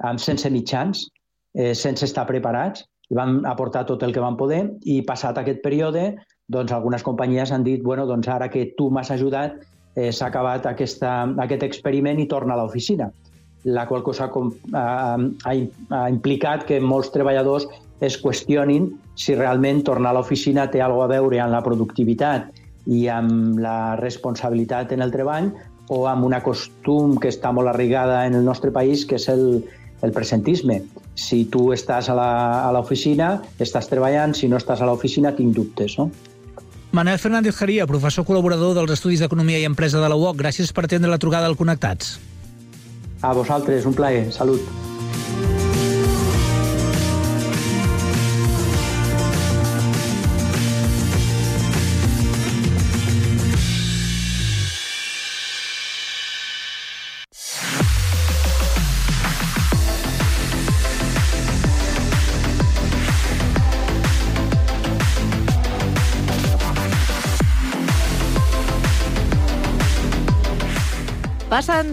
amb, 0.06 0.22
sense 0.22 0.50
mitjans, 0.52 1.08
eh, 1.56 1.72
sense 1.74 2.06
estar 2.06 2.26
preparats, 2.28 2.84
i 3.10 3.16
van 3.18 3.40
aportar 3.46 3.84
tot 3.86 4.02
el 4.02 4.12
que 4.12 4.22
van 4.22 4.38
poder, 4.38 4.62
i 4.84 5.00
passat 5.06 5.38
aquest 5.38 5.62
període, 5.64 6.12
doncs 6.46 6.72
algunes 6.74 7.02
companyies 7.06 7.52
han 7.52 7.64
dit, 7.66 7.82
bueno, 7.82 8.06
doncs 8.06 8.28
ara 8.30 8.50
que 8.50 8.68
tu 8.78 8.90
m'has 8.90 9.10
ajudat, 9.14 9.58
eh, 9.96 10.12
s'ha 10.12 10.28
acabat 10.28 10.68
aquesta, 10.70 11.22
aquest 11.42 11.64
experiment 11.66 12.20
i 12.22 12.28
torna 12.30 12.54
a 12.54 12.62
l'oficina 12.62 13.10
la 13.66 13.86
qual 13.86 14.02
cosa 14.02 14.30
ha, 14.30 15.18
ha, 15.18 15.52
ha 15.90 16.08
implicat 16.08 16.64
que 16.68 16.78
molts 16.80 17.10
treballadors 17.10 17.66
es 18.00 18.18
qüestionin 18.22 18.92
si 19.18 19.34
realment 19.34 19.82
tornar 19.82 20.12
a 20.12 20.18
l'oficina 20.18 20.68
té 20.70 20.82
alguna 20.84 21.08
a 21.08 21.12
veure 21.16 21.40
amb 21.42 21.56
la 21.56 21.62
productivitat 21.64 22.52
i 22.86 23.06
amb 23.10 23.58
la 23.58 23.96
responsabilitat 23.98 24.92
en 24.94 25.02
el 25.02 25.10
treball 25.10 25.50
o 25.90 26.04
amb 26.06 26.26
una 26.28 26.42
costum 26.44 27.16
que 27.18 27.32
està 27.32 27.50
molt 27.54 27.72
arraigada 27.72 28.24
en 28.26 28.38
el 28.38 28.44
nostre 28.44 28.70
país, 28.74 29.04
que 29.06 29.18
és 29.18 29.28
el, 29.30 29.64
el 30.02 30.14
presentisme. 30.14 30.80
Si 31.14 31.44
tu 31.50 31.70
estàs 31.74 32.10
a 32.10 32.70
l'oficina, 32.74 33.36
estàs 33.62 33.90
treballant, 33.90 34.34
si 34.34 34.50
no 34.50 34.58
estàs 34.60 34.82
a 34.82 34.88
l'oficina, 34.88 35.34
tinc 35.34 35.54
dubtes, 35.56 35.98
no? 35.98 36.10
Manel 36.96 37.18
Fernández 37.20 37.52
Jaria, 37.60 37.84
professor 37.84 38.24
col·laborador 38.24 38.72
dels 38.78 38.94
Estudis 38.94 39.20
d'Economia 39.20 39.58
i 39.60 39.66
Empresa 39.68 40.00
de 40.00 40.08
la 40.08 40.16
UOC, 40.16 40.38
gràcies 40.40 40.72
per 40.72 40.86
atendre 40.86 41.12
la 41.12 41.20
trucada 41.20 41.44
al 41.44 41.58
Connectats. 41.60 42.14
A 43.20 43.34
vosaltres, 43.36 43.84
un 43.84 43.92
plaer. 43.92 44.30
Salut. 44.32 44.95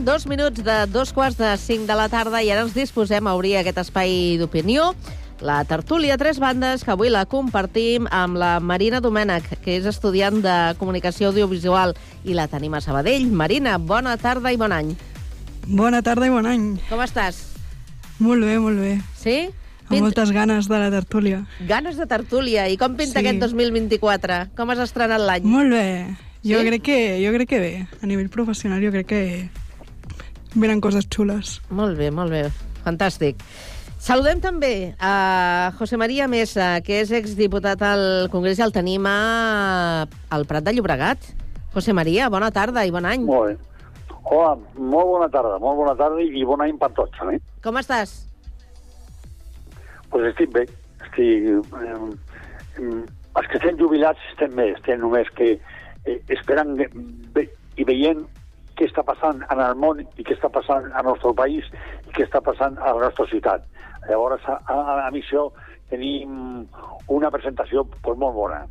Passen 0.04 0.06
dos 0.06 0.28
minuts 0.28 0.64
de 0.66 0.86
dos 0.92 1.14
quarts 1.14 1.38
de 1.38 1.56
cinc 1.58 1.88
de 1.88 1.96
la 1.96 2.10
tarda 2.12 2.42
i 2.44 2.50
ara 2.52 2.66
ens 2.66 2.74
disposem 2.76 3.24
a 3.24 3.34
obrir 3.38 3.54
aquest 3.56 3.78
espai 3.80 4.36
d'opinió, 4.36 4.90
la 5.40 5.62
tertúlia 5.64 6.18
Tres 6.20 6.42
Bandes, 6.44 6.84
que 6.84 6.92
avui 6.92 7.08
la 7.08 7.24
compartim 7.26 8.10
amb 8.12 8.36
la 8.36 8.60
Marina 8.60 9.00
Domènech, 9.00 9.48
que 9.64 9.78
és 9.78 9.88
estudiant 9.88 10.42
de 10.44 10.76
Comunicació 10.76 11.30
Audiovisual, 11.32 11.96
i 12.28 12.36
la 12.36 12.50
tenim 12.52 12.76
a 12.76 12.82
Sabadell. 12.84 13.30
Marina, 13.32 13.78
bona 13.78 14.18
tarda 14.20 14.52
i 14.52 14.60
bon 14.60 14.76
any. 14.76 14.92
Bona 15.68 16.04
tarda 16.04 16.28
i 16.28 16.36
bon 16.36 16.52
any. 16.52 16.68
Com 16.90 17.00
estàs? 17.00 17.40
Molt 18.20 18.44
bé, 18.44 18.60
molt 18.60 18.84
bé. 18.84 18.98
Sí? 19.16 19.40
Amb 19.88 20.02
moltes 20.02 20.36
ganes 20.36 20.68
de 20.68 20.84
la 20.84 20.92
tertúlia. 20.92 21.46
Ganes 21.64 21.96
de 21.96 22.08
tertúlia. 22.12 22.68
I 22.68 22.76
com 22.76 22.98
pinta 23.00 23.22
Sí. 23.22 23.26
aquest 23.26 23.40
2024? 23.40 24.50
Com 24.58 24.70
has 24.70 24.80
estrenat 24.80 25.22
l'any? 25.22 25.44
Molt 25.48 25.72
bé. 25.72 26.18
Jo, 26.44 26.60
Sí? 26.60 26.68
crec 26.68 26.82
que, 26.84 27.26
jo 27.26 27.32
crec 27.32 27.48
que 27.48 27.60
bé. 27.60 27.88
A 28.02 28.06
nivell 28.06 28.28
professional 28.30 28.84
jo 28.84 28.92
crec 28.92 29.08
que 29.08 29.50
venen 30.56 30.82
coses 30.82 31.08
xules. 31.10 31.60
Molt 31.70 31.98
bé, 32.00 32.10
molt 32.12 32.34
bé. 32.34 32.48
Fantàstic. 32.84 33.40
Saludem 34.04 34.42
també 34.44 34.94
a 35.00 35.72
José 35.78 35.96
María 35.96 36.28
Mesa, 36.28 36.82
que 36.84 36.98
és 37.00 37.12
exdiputat 37.16 37.82
al 37.88 38.28
Congrés 38.34 38.60
i 38.60 38.66
el 38.66 38.74
tenim 38.76 39.06
a... 39.08 40.04
al 40.30 40.44
Prat 40.50 40.66
de 40.66 40.74
Llobregat. 40.76 41.30
José 41.74 41.96
María, 41.96 42.28
bona 42.30 42.52
tarda 42.52 42.84
i 42.86 42.92
bon 42.92 43.08
any. 43.08 43.24
Molt 43.24 43.54
bé. 43.54 43.72
Hola, 44.24 44.54
molt 44.78 45.10
bona 45.10 45.30
tarda, 45.32 45.58
molt 45.60 45.80
bona 45.80 45.96
tarda 46.00 46.24
i 46.24 46.44
bon 46.48 46.62
any 46.64 46.78
per 46.80 46.92
tots, 46.96 47.16
també. 47.18 47.40
Com 47.64 47.80
estàs? 47.80 48.14
Pues 50.12 50.30
estic 50.34 50.54
bé, 50.54 50.68
estic... 51.08 51.50
Eh, 51.50 51.98
eh, 52.80 53.02
els 53.34 53.50
que 53.50 53.58
estem 53.58 53.80
jubilats 53.80 54.22
estem 54.32 54.52
bé, 54.60 54.68
estem 54.76 55.00
només 55.02 55.30
que 55.40 55.56
eh, 55.56 56.20
esperant 56.36 56.76
i 56.78 57.86
veient 57.88 58.22
què 58.78 58.88
està 58.90 59.04
passant 59.06 59.44
en 59.50 59.64
el 59.64 59.76
món 59.80 60.02
i 60.04 60.24
què 60.24 60.36
està 60.36 60.50
passant 60.54 60.90
al 60.92 61.06
nostre 61.10 61.34
país 61.38 61.68
i 62.08 62.14
què 62.16 62.28
està 62.28 62.42
passant 62.42 62.78
a 62.80 62.94
la 62.94 63.10
nostra 63.10 63.28
ciutat. 63.32 63.66
Llavors, 64.10 64.44
a, 64.50 64.60
a 64.68 64.98
la 65.04 65.12
missió 65.14 65.52
tenim 65.92 66.66
una 67.14 67.30
presentació 67.32 67.86
pues, 68.02 68.18
molt 68.18 68.36
bona 68.36 68.64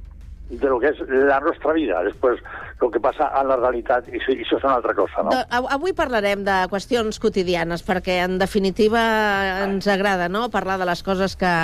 de 0.53 0.69
lo 0.69 0.79
que 0.81 0.91
és 0.93 0.99
la 1.09 1.39
nostra 1.41 1.73
vida. 1.73 2.03
Després, 2.05 2.41
el 2.83 2.91
que 2.93 3.01
passa 3.01 3.31
a 3.33 3.41
la 3.47 3.57
realitat, 3.57 4.09
i 4.11 4.19
això, 4.19 4.35
això 4.35 4.59
és 4.59 4.67
una 4.67 4.75
altra 4.81 4.95
cosa, 4.97 5.25
no? 5.25 5.39
Avui 5.73 5.95
parlarem 5.97 6.43
de 6.45 6.57
qüestions 6.73 7.21
quotidianes, 7.23 7.85
perquè 7.87 8.19
en 8.27 8.37
definitiva 8.43 9.03
ens 9.65 9.89
agrada 9.89 10.29
no? 10.29 10.49
parlar 10.53 10.77
de 10.83 10.89
les 10.91 11.03
coses 11.07 11.39
que, 11.41 11.55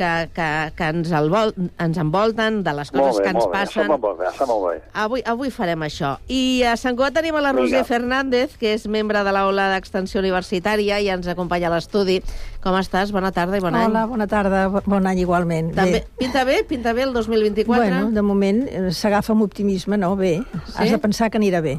que, 0.00 0.10
que, 0.32 0.48
que 0.78 0.86
ens, 0.94 1.10
envol, 1.12 1.52
ens 1.76 1.98
envolten, 2.00 2.62
de 2.64 2.72
les 2.78 2.88
coses 2.94 3.18
bé, 3.18 3.24
que 3.26 3.32
ens 3.34 3.38
molt 3.42 3.52
bé, 3.52 3.58
passen. 3.58 3.90
Molt 3.92 4.06
bé, 4.18 4.28
està 4.30 4.46
molt 4.48 4.64
bé. 4.70 4.74
Avui, 5.04 5.20
avui 5.28 5.52
farem 5.52 5.84
això. 5.84 6.14
I 6.32 6.62
a 6.64 6.72
Sant 6.80 6.96
Cugat 6.96 7.18
tenim 7.20 7.36
a 7.36 7.42
la 7.44 7.52
Vinga. 7.52 7.66
Roser 7.68 7.84
Fernández, 7.88 8.56
que 8.60 8.72
és 8.78 8.86
membre 8.88 9.20
de 9.26 9.34
l'aula 9.36 9.68
d'extensió 9.74 10.22
universitària 10.24 10.98
i 11.04 11.10
ens 11.12 11.28
acompanya 11.28 11.68
a 11.68 11.74
l'estudi. 11.76 12.20
Com 12.64 12.76
estàs? 12.80 13.12
Bona 13.12 13.30
tarda 13.36 13.60
i 13.60 13.64
bon 13.64 13.76
any. 13.76 13.90
Hola, 13.90 14.06
bona 14.08 14.26
tarda, 14.30 14.66
bo- 14.72 14.82
bon 14.86 15.06
any 15.06 15.20
igualment. 15.26 15.74
També, 15.76 16.04
pinta 16.18 16.44
bé? 16.48 16.62
Pinta 16.68 16.92
bé 16.96 17.04
el 17.04 17.12
2024? 17.12 17.68
Bueno, 17.68 18.10
de 18.16 18.22
moment 18.24 18.64
eh, 18.68 18.88
s'agafa 18.96 19.34
amb 19.36 19.44
optimisme, 19.46 19.98
no? 20.00 20.14
Bé. 20.16 20.38
Sí? 20.66 20.76
Has 20.76 20.90
de 20.96 20.98
pensar 20.98 21.30
que 21.30 21.38
anirà 21.40 21.60
bé. 21.64 21.78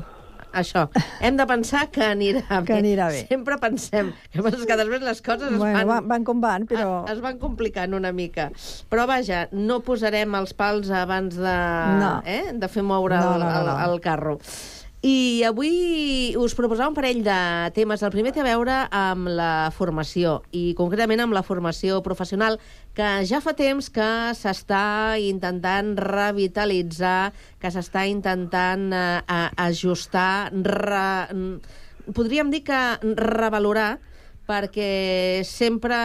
Això. 0.53 0.87
Hem 1.23 1.37
de 1.39 1.45
pensar 1.47 1.85
que 1.93 2.01
anirà 2.03 2.41
bé. 2.59 2.65
Que 2.67 2.75
anirà 2.79 3.07
bé. 3.13 3.21
Sempre 3.29 3.57
pensem. 3.61 4.11
Que 4.33 4.43
passa 4.43 4.65
que 4.67 4.77
després 4.79 5.01
les 5.05 5.21
coses 5.23 5.51
es 5.51 5.57
Bueno, 5.57 5.77
fan... 5.79 5.87
van, 5.87 6.07
van 6.11 6.25
com 6.27 6.41
van, 6.43 6.65
però... 6.67 7.05
Es 7.11 7.21
van 7.23 7.37
complicant 7.39 7.93
una 7.97 8.11
mica. 8.11 8.49
Però 8.91 9.05
vaja, 9.07 9.45
no 9.51 9.79
posarem 9.85 10.35
els 10.41 10.53
pals 10.53 10.91
abans 10.91 11.35
de, 11.39 11.57
No. 12.01 12.11
eh? 12.25 12.51
de 12.53 12.67
fer 12.67 12.83
moure 12.83 13.15
No, 13.17 13.35
el, 13.35 13.45
no, 13.45 13.49
no, 13.49 13.63
no. 13.71 13.77
el, 13.79 13.95
el 13.95 14.01
carro. 14.03 14.37
I 15.01 15.41
avui 15.49 16.35
us 16.37 16.53
proposava 16.53 16.91
un 16.91 16.93
parell 16.93 17.23
de 17.25 17.37
temes. 17.73 18.03
El 18.05 18.11
primer 18.13 18.35
té 18.35 18.43
a 18.43 18.45
veure 18.45 18.75
amb 18.93 19.31
la 19.33 19.71
formació, 19.73 20.35
i 20.53 20.75
concretament 20.77 21.23
amb 21.23 21.33
la 21.33 21.41
formació 21.41 22.03
professional, 22.05 22.59
que 22.93 23.07
ja 23.25 23.39
fa 23.41 23.55
temps 23.57 23.89
que 23.89 24.09
s'està 24.37 25.17
intentant 25.17 25.95
revitalitzar, 25.97 27.31
que 27.57 27.73
s'està 27.73 28.05
intentant 28.11 28.91
eh, 28.93 29.41
ajustar, 29.65 30.53
re, 30.69 31.33
podríem 32.13 32.53
dir 32.53 32.61
que 32.69 32.83
revalorar, 33.17 33.95
perquè 34.51 35.41
sempre 35.47 35.95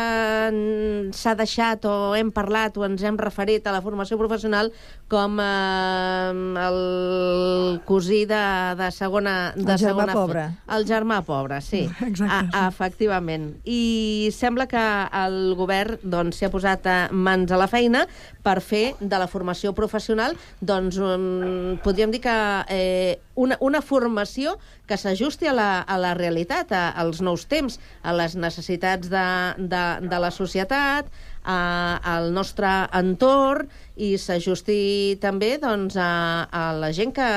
mm, 0.51 1.11
s'ha 1.17 1.35
deixat 1.39 1.87
o 1.91 2.15
hem 2.15 2.31
parlat 2.35 2.77
o 2.79 2.85
ens 2.87 3.03
hem 3.03 3.19
referit 3.19 3.67
a 3.67 3.75
la 3.75 3.83
formació 3.83 4.19
professional 4.21 4.71
com 5.11 5.41
eh, 5.43 6.31
el 6.67 7.81
cosí 7.87 8.25
de, 8.31 8.43
de 8.79 8.91
segona... 8.95 9.37
De 9.57 9.67
El 9.67 9.81
germà 9.83 10.07
segona 10.07 10.17
pobre. 10.17 10.47
El 10.77 10.87
germà 10.89 11.21
pobre, 11.27 11.61
sí. 11.65 11.85
Exacte, 12.09 12.55
A, 12.55 12.67
efectivament. 12.71 13.51
I 13.65 14.31
sembla 14.35 14.69
que 14.71 14.87
el 15.25 15.55
govern 15.59 15.99
doncs, 16.03 16.39
s'hi 16.39 16.49
ha 16.49 16.53
posat 16.55 16.87
eh, 16.91 16.99
mans 17.13 17.51
a 17.51 17.61
la 17.61 17.71
feina 17.71 18.07
per 18.47 18.61
fer 18.63 18.95
de 19.01 19.19
la 19.19 19.27
formació 19.31 19.75
professional, 19.75 20.37
doncs, 20.61 21.01
um, 21.03 21.77
podríem 21.83 22.15
dir 22.15 22.23
que 22.23 22.37
eh, 22.71 23.17
una, 23.35 23.59
una 23.61 23.83
formació 23.83 24.57
que 24.87 24.99
s'ajusti 25.01 25.51
a, 25.51 25.55
la, 25.57 25.71
a 25.83 25.97
la 26.01 26.15
realitat, 26.19 26.73
a, 26.73 26.91
als 27.03 27.23
nous 27.25 27.47
temps, 27.51 27.79
a 28.03 28.15
les 28.17 28.37
necessitats 28.39 29.11
de, 29.13 29.27
de, 29.59 29.85
de 30.07 30.21
la 30.23 30.31
societat, 30.35 31.11
a, 31.47 31.99
al 32.03 32.33
nostre 32.35 32.69
entorn 32.99 33.71
i 33.97 34.17
s'ajusti 34.21 35.17
també 35.23 35.55
doncs, 35.63 35.97
a, 35.97 36.47
a 36.51 36.65
la 36.77 36.91
gent 36.97 37.15
que, 37.17 37.29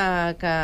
que, 0.41 0.55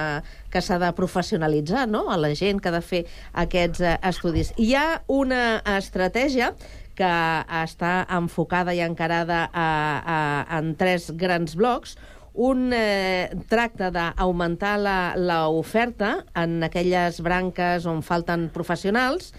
que 0.51 0.63
s'ha 0.63 0.79
de 0.81 0.89
professionalitzar, 0.97 1.85
no? 1.87 2.07
a 2.11 2.17
la 2.17 2.33
gent 2.35 2.59
que 2.59 2.71
ha 2.71 2.75
de 2.75 2.83
fer 2.83 3.03
aquests 3.45 3.85
eh, 3.85 3.99
estudis. 4.09 4.51
Hi 4.57 4.73
ha 4.75 4.87
una 5.11 5.61
estratègia 5.77 6.53
que 6.95 7.13
està 7.61 8.05
enfocada 8.17 8.73
i 8.73 8.81
encarada 8.83 9.45
a, 9.51 9.69
a, 10.15 10.19
en 10.57 10.73
tres 10.79 11.11
grans 11.19 11.55
blocs. 11.59 11.97
Un 12.35 12.73
eh, 12.75 13.31
tracta 13.47 13.91
d'augmentar 13.95 14.75
l'oferta 15.15 16.17
en 16.35 16.63
aquelles 16.67 17.21
branques 17.23 17.85
on 17.87 18.01
falten 18.03 18.49
professionals, 18.51 19.31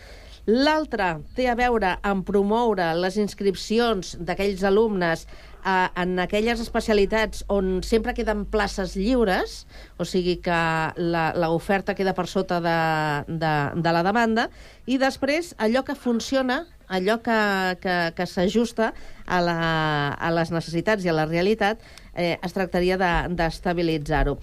L'altre 0.47 1.09
té 1.34 1.49
a 1.51 1.57
veure 1.59 1.97
amb 2.07 2.22
promoure 2.26 2.92
les 3.03 3.16
inscripcions 3.18 4.12
d'aquells 4.22 4.62
alumnes 4.62 5.24
a, 5.66 5.90
en 5.99 6.20
aquelles 6.22 6.61
especialitats 6.62 7.42
on 7.51 7.80
sempre 7.82 8.14
queden 8.14 8.44
places 8.47 8.94
lliures, 8.94 9.57
o 9.99 10.07
sigui 10.07 10.36
que 10.38 10.61
l'oferta 11.42 11.97
queda 11.99 12.14
per 12.14 12.28
sota 12.30 12.61
de, 12.62 12.78
de, 13.26 13.53
de 13.82 13.97
la 13.99 14.05
demanda, 14.07 14.47
i 14.86 15.01
després 15.03 15.51
allò 15.59 15.82
que 15.82 15.99
funciona, 15.99 16.62
allò 16.86 17.18
que, 17.18 17.40
que, 17.82 17.97
que 18.14 18.30
s'ajusta 18.30 18.92
a, 19.26 19.42
la, 19.42 19.59
a 20.14 20.30
les 20.30 20.55
necessitats 20.55 21.03
i 21.03 21.11
a 21.11 21.18
la 21.18 21.26
realitat, 21.26 21.82
eh, 22.17 22.39
es 22.43 22.53
tractaria 22.57 22.97
de- 22.99 23.35
d'estabilitzar-ho. 23.37 24.39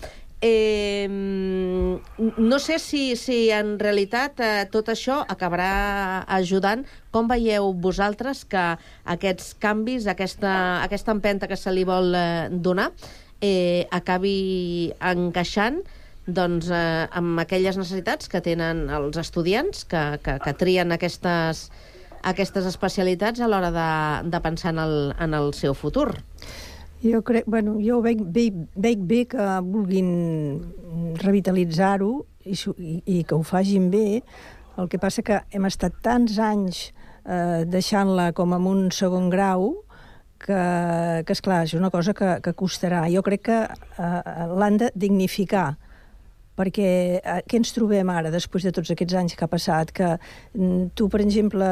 Eh, 0.45 1.07
no 1.09 2.59
sé 2.59 2.77
si, 2.79 3.15
si 3.15 3.49
en 3.55 3.77
realitat 3.79 4.39
eh, 4.43 4.65
tot 4.71 4.89
això 4.91 5.21
acabarà 5.31 6.25
ajudant. 6.27 6.83
Com 7.15 7.29
veieu 7.31 7.71
vosaltres 7.73 8.43
que 8.45 8.63
aquests 9.15 9.53
canvis, 9.63 10.07
aquesta, 10.11 10.83
aquesta 10.83 11.15
empenta 11.15 11.47
que 11.47 11.55
se 11.55 11.71
li 11.71 11.85
vol 11.87 12.11
eh, 12.15 12.49
donar, 12.51 12.89
eh, 13.39 13.87
acabi 13.91 14.91
encaixant 14.99 15.79
doncs, 16.27 16.69
eh, 16.71 17.07
amb 17.11 17.39
aquelles 17.39 17.79
necessitats 17.79 18.27
que 18.31 18.43
tenen 18.43 18.89
els 18.91 19.17
estudiants 19.19 19.85
que, 19.87 20.03
que, 20.23 20.37
que 20.43 20.53
trien 20.59 20.91
aquestes, 20.95 21.69
aquestes 22.23 22.67
especialitats 22.67 23.39
a 23.43 23.47
l'hora 23.47 23.71
de, 23.75 23.89
de 24.29 24.43
pensar 24.43 24.75
en 24.75 24.79
el, 24.83 24.95
en 25.19 25.33
el 25.39 25.53
seu 25.55 25.71
futur? 25.75 26.13
Jo 27.03 27.19
crec, 27.21 27.43
bueno, 27.51 27.75
jo 27.83 27.99
veig, 27.99 28.21
veig, 28.31 28.55
veig 28.79 29.01
bé 29.03 29.23
que 29.27 29.45
vulguin 29.67 30.11
revitalitzar-ho 31.19 32.11
i, 32.47 32.55
i, 32.55 32.93
i 33.03 33.23
que 33.27 33.35
ho 33.35 33.43
facin 33.43 33.89
bé. 33.91 34.21
El 34.79 34.87
que 34.89 34.99
passa 35.01 35.23
que 35.25 35.41
hem 35.51 35.67
estat 35.67 35.97
tants 36.05 36.37
anys 36.39 36.85
eh, 37.27 37.63
deixant-la 37.67 38.31
com 38.37 38.55
en 38.55 38.69
un 38.71 38.85
segon 38.95 39.27
grau 39.33 39.73
que, 40.39 40.61
que 41.27 41.35
esclar, 41.35 41.65
és 41.67 41.75
una 41.75 41.91
cosa 41.91 42.15
que, 42.15 42.37
que 42.43 42.55
costarà. 42.55 43.03
Jo 43.11 43.23
crec 43.25 43.43
que 43.49 43.59
eh, 43.67 44.47
l'han 44.55 44.79
de 44.79 44.91
dignificar 44.95 45.73
perquè 46.59 46.89
eh, 47.19 47.39
què 47.47 47.59
ens 47.59 47.73
trobem 47.75 48.09
ara, 48.13 48.31
després 48.33 48.65
de 48.67 48.73
tots 48.75 48.93
aquests 48.93 49.17
anys 49.19 49.37
que 49.37 49.45
ha 49.45 49.51
passat, 49.51 49.91
que 49.95 50.11
mm, 50.15 50.93
tu, 50.97 51.09
per 51.09 51.23
exemple, 51.23 51.65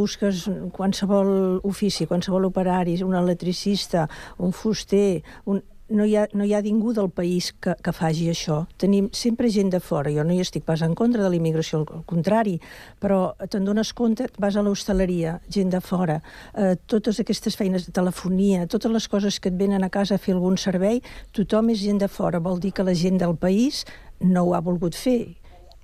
busques 0.00 0.46
qualsevol 0.76 1.60
ofici, 1.66 2.08
qualsevol 2.10 2.48
operari, 2.50 2.98
un 3.06 3.18
electricista, 3.18 4.08
un 4.38 4.56
fuster, 4.56 5.20
un... 5.46 5.62
No 5.90 6.04
hi, 6.06 6.14
ha, 6.14 6.28
no 6.38 6.44
hi 6.46 6.52
ha 6.54 6.60
ningú 6.62 6.92
del 6.94 7.08
país 7.10 7.50
que, 7.58 7.74
que 7.82 7.92
faci 7.92 8.28
això. 8.30 8.60
Tenim 8.78 9.08
sempre 9.16 9.50
gent 9.50 9.72
de 9.74 9.80
fora. 9.82 10.12
Jo 10.14 10.22
no 10.26 10.36
hi 10.36 10.38
estic 10.44 10.62
pas 10.68 10.84
en 10.86 10.94
contra 10.94 11.24
de 11.24 11.30
la 11.32 11.38
immigració, 11.38 11.80
al 11.82 12.04
contrari, 12.06 12.60
però 13.02 13.32
te'n 13.50 13.66
dones 13.66 13.90
compte, 13.98 14.28
vas 14.38 14.54
a 14.54 14.62
l'hostaleria, 14.62 15.40
gent 15.50 15.74
de 15.74 15.82
fora, 15.82 16.20
eh, 16.54 16.76
totes 16.86 17.18
aquestes 17.18 17.58
feines 17.58 17.88
de 17.88 17.96
telefonia, 17.96 18.68
totes 18.70 18.94
les 18.94 19.10
coses 19.10 19.40
que 19.42 19.50
et 19.50 19.58
venen 19.58 19.82
a 19.82 19.90
casa 19.90 20.14
a 20.14 20.22
fer 20.22 20.36
algun 20.36 20.54
servei, 20.60 21.02
tothom 21.34 21.74
és 21.74 21.82
gent 21.82 21.98
de 21.98 22.08
fora. 22.08 22.38
Vol 22.38 22.62
dir 22.62 22.70
que 22.70 22.86
la 22.86 22.94
gent 22.94 23.18
del 23.18 23.34
país 23.34 23.82
no 24.20 24.46
ho 24.46 24.54
ha 24.54 24.62
volgut 24.62 24.94
fer. 24.94 25.39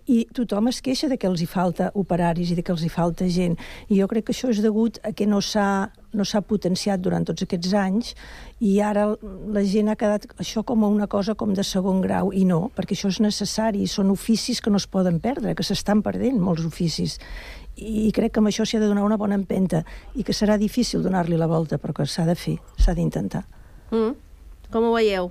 I 0.06 0.24
tothom 0.34 0.70
es 0.70 0.80
queixa 0.84 1.08
de 1.10 1.18
que 1.18 1.26
els 1.26 1.42
hi 1.42 1.48
falta 1.50 1.90
operaris 1.94 2.52
i 2.52 2.56
de 2.58 2.62
que 2.62 2.72
els 2.74 2.84
hi 2.86 2.90
falta 2.92 3.26
gent. 3.28 3.56
I 3.90 4.00
jo 4.00 4.08
crec 4.10 4.28
que 4.28 4.34
això 4.34 4.50
és 4.52 4.62
degut 4.62 5.00
a 5.02 5.12
que 5.12 5.26
no 5.26 5.40
s'ha 5.42 5.90
no 6.16 6.24
s'ha 6.24 6.40
potenciat 6.40 7.02
durant 7.02 7.26
tots 7.28 7.44
aquests 7.44 7.74
anys 7.76 8.14
i 8.64 8.78
ara 8.80 9.04
la 9.52 9.64
gent 9.68 9.90
ha 9.92 9.96
quedat 10.00 10.24
això 10.40 10.62
com 10.64 10.86
a 10.86 10.88
una 10.88 11.06
cosa 11.12 11.34
com 11.34 11.52
de 11.52 11.64
segon 11.66 12.00
grau 12.00 12.30
i 12.32 12.46
no, 12.48 12.70
perquè 12.72 12.96
això 12.96 13.10
és 13.12 13.20
necessari, 13.20 13.84
són 13.84 14.14
oficis 14.14 14.62
que 14.64 14.72
no 14.72 14.80
es 14.80 14.86
poden 14.88 15.20
perdre, 15.20 15.52
que 15.54 15.66
s'estan 15.66 16.00
perdent 16.06 16.40
molts 16.40 16.64
oficis 16.64 17.18
i 17.76 18.08
crec 18.16 18.32
que 18.32 18.40
amb 18.40 18.48
això 18.48 18.64
s'hi 18.64 18.78
ha 18.78 18.80
de 18.80 18.88
donar 18.88 19.04
una 19.04 19.20
bona 19.20 19.36
empenta 19.36 19.82
i 20.16 20.24
que 20.24 20.32
serà 20.32 20.56
difícil 20.56 21.04
donar-li 21.04 21.36
la 21.36 21.50
volta 21.50 21.76
però 21.76 21.92
que 21.92 22.08
s'ha 22.08 22.24
de 22.24 22.38
fer, 22.38 22.56
s'ha 22.80 22.96
d'intentar 22.96 23.44
Mm. 23.90 24.16
Com 24.72 24.88
ho 24.88 24.94
veieu? 24.96 25.30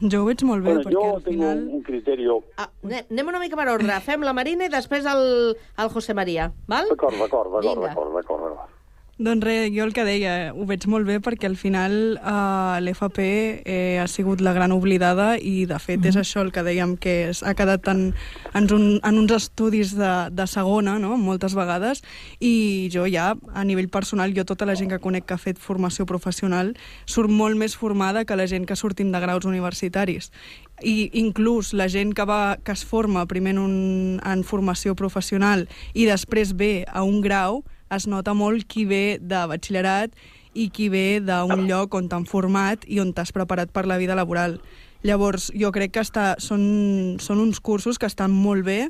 Jo 0.00 0.20
ho 0.22 0.26
veig 0.28 0.42
molt 0.46 0.62
bé, 0.62 0.70
Bueno, 0.70 0.82
perquè 0.84 0.94
yo 0.94 1.04
al 1.16 1.22
tengo 1.24 1.42
final... 1.42 1.58
un, 1.64 1.74
un 1.74 1.82
criterio... 1.82 2.36
Ah, 2.56 2.68
ane- 2.84 3.04
anem 3.10 3.30
una 3.32 3.40
mica 3.42 3.56
per 3.58 3.68
ordre. 3.72 3.96
Fem 4.06 4.22
la 4.22 4.32
Marina 4.36 4.68
i 4.68 4.72
després 4.72 5.06
el, 5.10 5.56
el 5.82 5.88
José 5.90 6.14
María, 6.14 6.52
val? 6.70 6.86
D'acord, 6.92 7.18
d'acord, 7.18 7.50
d'acord, 7.56 7.82
d'acord, 7.88 8.14
d'acord. 8.20 8.74
Doncs 9.18 9.42
res, 9.42 9.72
jo 9.74 9.82
el 9.82 9.90
que 9.90 10.04
deia, 10.06 10.52
ho 10.54 10.62
veig 10.62 10.84
molt 10.86 11.02
bé 11.08 11.16
perquè 11.18 11.48
al 11.48 11.56
final 11.58 11.92
eh, 12.22 12.76
l'FP 12.78 13.18
eh, 13.66 13.98
ha 13.98 14.04
sigut 14.06 14.38
la 14.46 14.52
gran 14.54 14.70
oblidada 14.70 15.32
i 15.42 15.64
de 15.66 15.78
fet 15.82 16.04
és 16.06 16.14
això 16.20 16.44
el 16.44 16.52
que 16.54 16.62
dèiem 16.62 16.92
que 17.02 17.14
es, 17.32 17.40
ha 17.42 17.56
quedat 17.58 17.88
en, 17.90 18.12
en, 18.54 18.68
un, 18.76 18.84
en 19.02 19.16
uns 19.18 19.32
estudis 19.34 19.96
de, 19.98 20.10
de 20.30 20.46
segona, 20.46 21.00
no?, 21.02 21.16
moltes 21.18 21.56
vegades, 21.58 22.04
i 22.38 22.86
jo 22.94 23.08
ja, 23.10 23.32
a 23.58 23.64
nivell 23.66 23.88
personal, 23.90 24.30
jo 24.36 24.44
tota 24.46 24.68
la 24.70 24.76
gent 24.78 24.92
que 24.92 25.00
conec 25.02 25.26
que 25.26 25.34
ha 25.34 25.42
fet 25.42 25.58
formació 25.58 26.06
professional 26.06 26.70
surt 27.02 27.34
molt 27.34 27.58
més 27.58 27.74
formada 27.74 28.22
que 28.22 28.38
la 28.38 28.46
gent 28.46 28.68
que 28.70 28.76
sortim 28.78 29.10
de 29.10 29.18
graus 29.18 29.48
universitaris. 29.50 30.30
I 30.78 31.10
inclús 31.18 31.72
la 31.74 31.88
gent 31.90 32.14
que, 32.14 32.22
va, 32.22 32.54
que 32.62 32.70
es 32.70 32.86
forma 32.86 33.26
primer 33.26 33.56
en, 33.56 33.58
un, 33.64 34.22
en 34.22 34.46
formació 34.46 34.94
professional 34.94 35.66
i 35.90 36.06
després 36.06 36.54
ve 36.54 36.86
a 36.86 37.02
un 37.02 37.18
grau, 37.26 37.64
es 37.94 38.06
nota 38.06 38.34
molt 38.34 38.66
qui 38.68 38.84
ve 38.88 39.18
de 39.20 39.44
batxillerat 39.50 40.14
i 40.54 40.68
qui 40.74 40.88
ve 40.92 41.20
d'un 41.24 41.66
lloc 41.68 41.94
on 41.94 42.08
t'han 42.10 42.26
format 42.28 42.84
i 42.86 43.00
on 43.00 43.12
t'has 43.14 43.32
preparat 43.32 43.72
per 43.72 43.86
la 43.86 43.98
vida 43.98 44.16
laboral. 44.18 44.58
Llavors, 45.06 45.52
jo 45.54 45.70
crec 45.72 45.94
que 45.94 46.02
està, 46.02 46.32
són, 46.42 47.18
són 47.22 47.38
uns 47.42 47.60
cursos 47.60 47.98
que 47.98 48.08
estan 48.10 48.34
molt 48.34 48.66
bé 48.66 48.80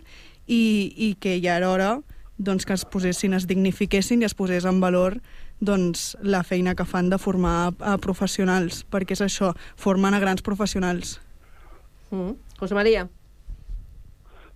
i, 0.47 0.93
i 0.97 1.13
que 1.21 1.37
ja 1.45 1.59
era 1.61 1.71
hora 1.71 1.91
doncs, 2.39 2.65
que 2.65 2.73
es 2.73 2.85
posessin, 2.87 3.35
es 3.35 3.49
dignifiquessin 3.51 4.23
i 4.23 4.29
es 4.29 4.37
posés 4.39 4.65
en 4.69 4.79
valor 4.81 5.19
doncs, 5.61 6.13
la 6.23 6.45
feina 6.47 6.77
que 6.79 6.87
fan 6.87 7.11
de 7.11 7.19
formar 7.19 7.57
a, 7.67 7.73
a 7.95 7.97
professionals, 7.99 8.85
perquè 8.87 9.19
és 9.19 9.25
això, 9.27 9.53
formen 9.77 10.15
a 10.15 10.23
grans 10.23 10.45
professionals. 10.47 11.19
Mm. 12.15 12.39
José 12.61 12.79
María. 12.79 13.09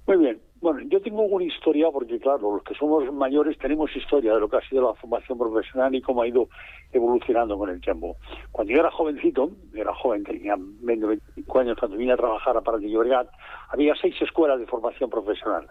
Muy 0.07 0.17
bien. 0.17 0.41
Bueno, 0.63 0.79
yo 0.89 1.03
tengo 1.03 1.23
una 1.23 1.45
historia 1.45 1.91
porque, 1.91 2.21
claro, 2.21 2.53
los 2.55 2.63
que 2.63 2.75
somos 2.75 3.13
mayores 3.13 3.59
tenemos 3.59 3.91
historia 3.97 4.33
de 4.33 4.39
lo 4.39 4.49
que 4.49 4.59
ha 4.59 4.69
sido 4.69 4.87
la 4.87 4.95
formación 4.95 5.37
profesional 5.37 5.93
y 5.93 6.01
cómo 6.01 6.23
ha 6.23 6.29
ido 6.29 6.49
evolucionando 6.93 7.59
con 7.59 7.69
el 7.69 7.81
tiempo. 7.81 8.17
Cuando 8.53 8.73
yo 8.73 8.79
era 8.79 8.93
jovencito, 8.93 9.51
era 9.75 9.93
joven, 9.93 10.23
tenía 10.23 10.55
20, 10.57 11.05
25 11.05 11.59
años, 11.59 11.77
cuando 11.81 11.97
vine 11.97 12.13
a 12.13 12.17
trabajar 12.17 12.57
a 12.57 12.79
de 12.79 12.89
Llobregat, 12.89 13.29
había 13.71 13.97
seis 14.01 14.15
escuelas 14.23 14.61
de 14.61 14.67
formación 14.67 15.11
profesional. 15.11 15.67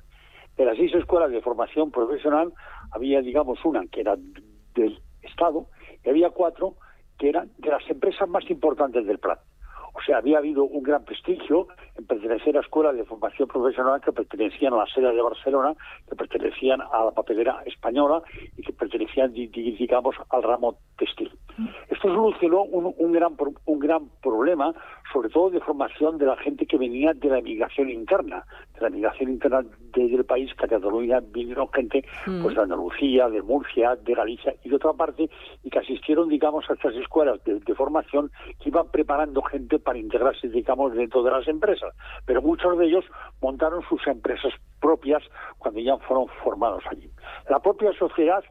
De 0.57 0.65
las 0.65 0.75
seis 0.75 0.93
escuelas 0.93 1.31
de 1.31 1.39
formación 1.39 1.89
profesional, 1.89 2.51
había, 2.91 3.21
digamos, 3.21 3.63
una 3.63 3.87
que 3.87 4.01
era 4.01 4.17
del 4.75 4.99
Estado 5.21 5.67
y 6.03 6.09
había 6.09 6.31
cuatro 6.31 6.75
que 7.17 7.29
eran 7.29 7.49
de 7.59 7.69
las 7.69 7.89
empresas 7.89 8.27
más 8.27 8.43
importantes 8.49 9.05
del 9.05 9.19
Prat. 9.19 9.39
O 9.93 10.01
sea, 10.01 10.17
había 10.17 10.37
habido 10.37 10.63
un 10.63 10.83
gran 10.83 11.03
prestigio 11.03 11.67
en 11.97 12.05
pertenecer 12.05 12.57
a 12.57 12.61
escuelas 12.61 12.95
de 12.95 13.03
formación 13.03 13.47
profesional 13.47 14.01
que 14.01 14.11
pertenecían 14.11 14.73
a 14.73 14.77
la 14.77 14.85
sede 14.87 15.13
de 15.13 15.21
Barcelona, 15.21 15.73
que 16.09 16.15
pertenecían 16.15 16.81
a 16.81 17.05
la 17.05 17.11
papelera 17.11 17.61
española 17.65 18.21
y 18.57 18.61
que 18.61 18.73
pertenecían, 18.73 19.33
di- 19.33 19.47
di- 19.47 19.71
digamos, 19.73 20.15
al 20.29 20.43
ramo 20.43 20.77
textil. 20.97 21.31
Esto 21.89 22.07
solucionó 22.13 22.63
un, 22.63 23.11
gran, 23.11 23.35
un 23.65 23.79
gran 23.79 24.09
problema, 24.21 24.73
sobre 25.11 25.29
todo 25.29 25.49
de 25.49 25.59
formación 25.59 26.17
de 26.17 26.25
la 26.25 26.37
gente 26.37 26.65
que 26.65 26.77
venía 26.77 27.13
de 27.13 27.29
la 27.29 27.39
emigración 27.39 27.89
interna, 27.89 28.45
la 28.81 28.87
emigración 28.87 29.29
interna 29.29 29.61
de- 29.93 30.07
del 30.07 30.25
país, 30.25 30.51
a 30.57 30.67
Cataluña 30.67 31.19
vinieron 31.21 31.69
gente 31.71 32.03
Mm. 32.25 32.41
pues, 32.41 32.55
de 32.55 32.61
Andalucía, 32.61 33.29
de 33.29 33.41
Murcia, 33.41 33.95
de 33.95 34.13
Galicia 34.13 34.55
y 34.63 34.69
de 34.69 34.75
otra 34.75 34.93
parte, 34.93 35.29
y 35.63 35.69
que 35.69 35.79
asistieron, 35.79 36.29
digamos, 36.29 36.69
a 36.69 36.73
estas 36.73 36.95
escuelas 36.95 37.43
de, 37.43 37.59
de 37.59 37.75
formación 37.75 38.31
que 38.61 38.69
iban 38.69 38.89
preparando 38.91 39.41
gente 39.43 39.79
para 39.79 39.99
integrarse, 39.99 40.49
digamos, 40.49 40.93
dentro 40.93 41.23
de 41.23 41.31
las 41.31 41.47
empresas. 41.47 41.93
Pero 42.25 42.41
muchos 42.41 42.77
de 42.77 42.85
ellos 42.87 43.05
montaron 43.41 43.81
sus 43.87 44.05
empresas 44.07 44.53
propias 44.79 45.21
cuando 45.59 45.79
ya 45.79 45.97
fueron 45.97 46.27
formados 46.43 46.83
allí. 46.89 47.09
La 47.49 47.59
propia 47.59 47.91
sociedad 47.93 48.43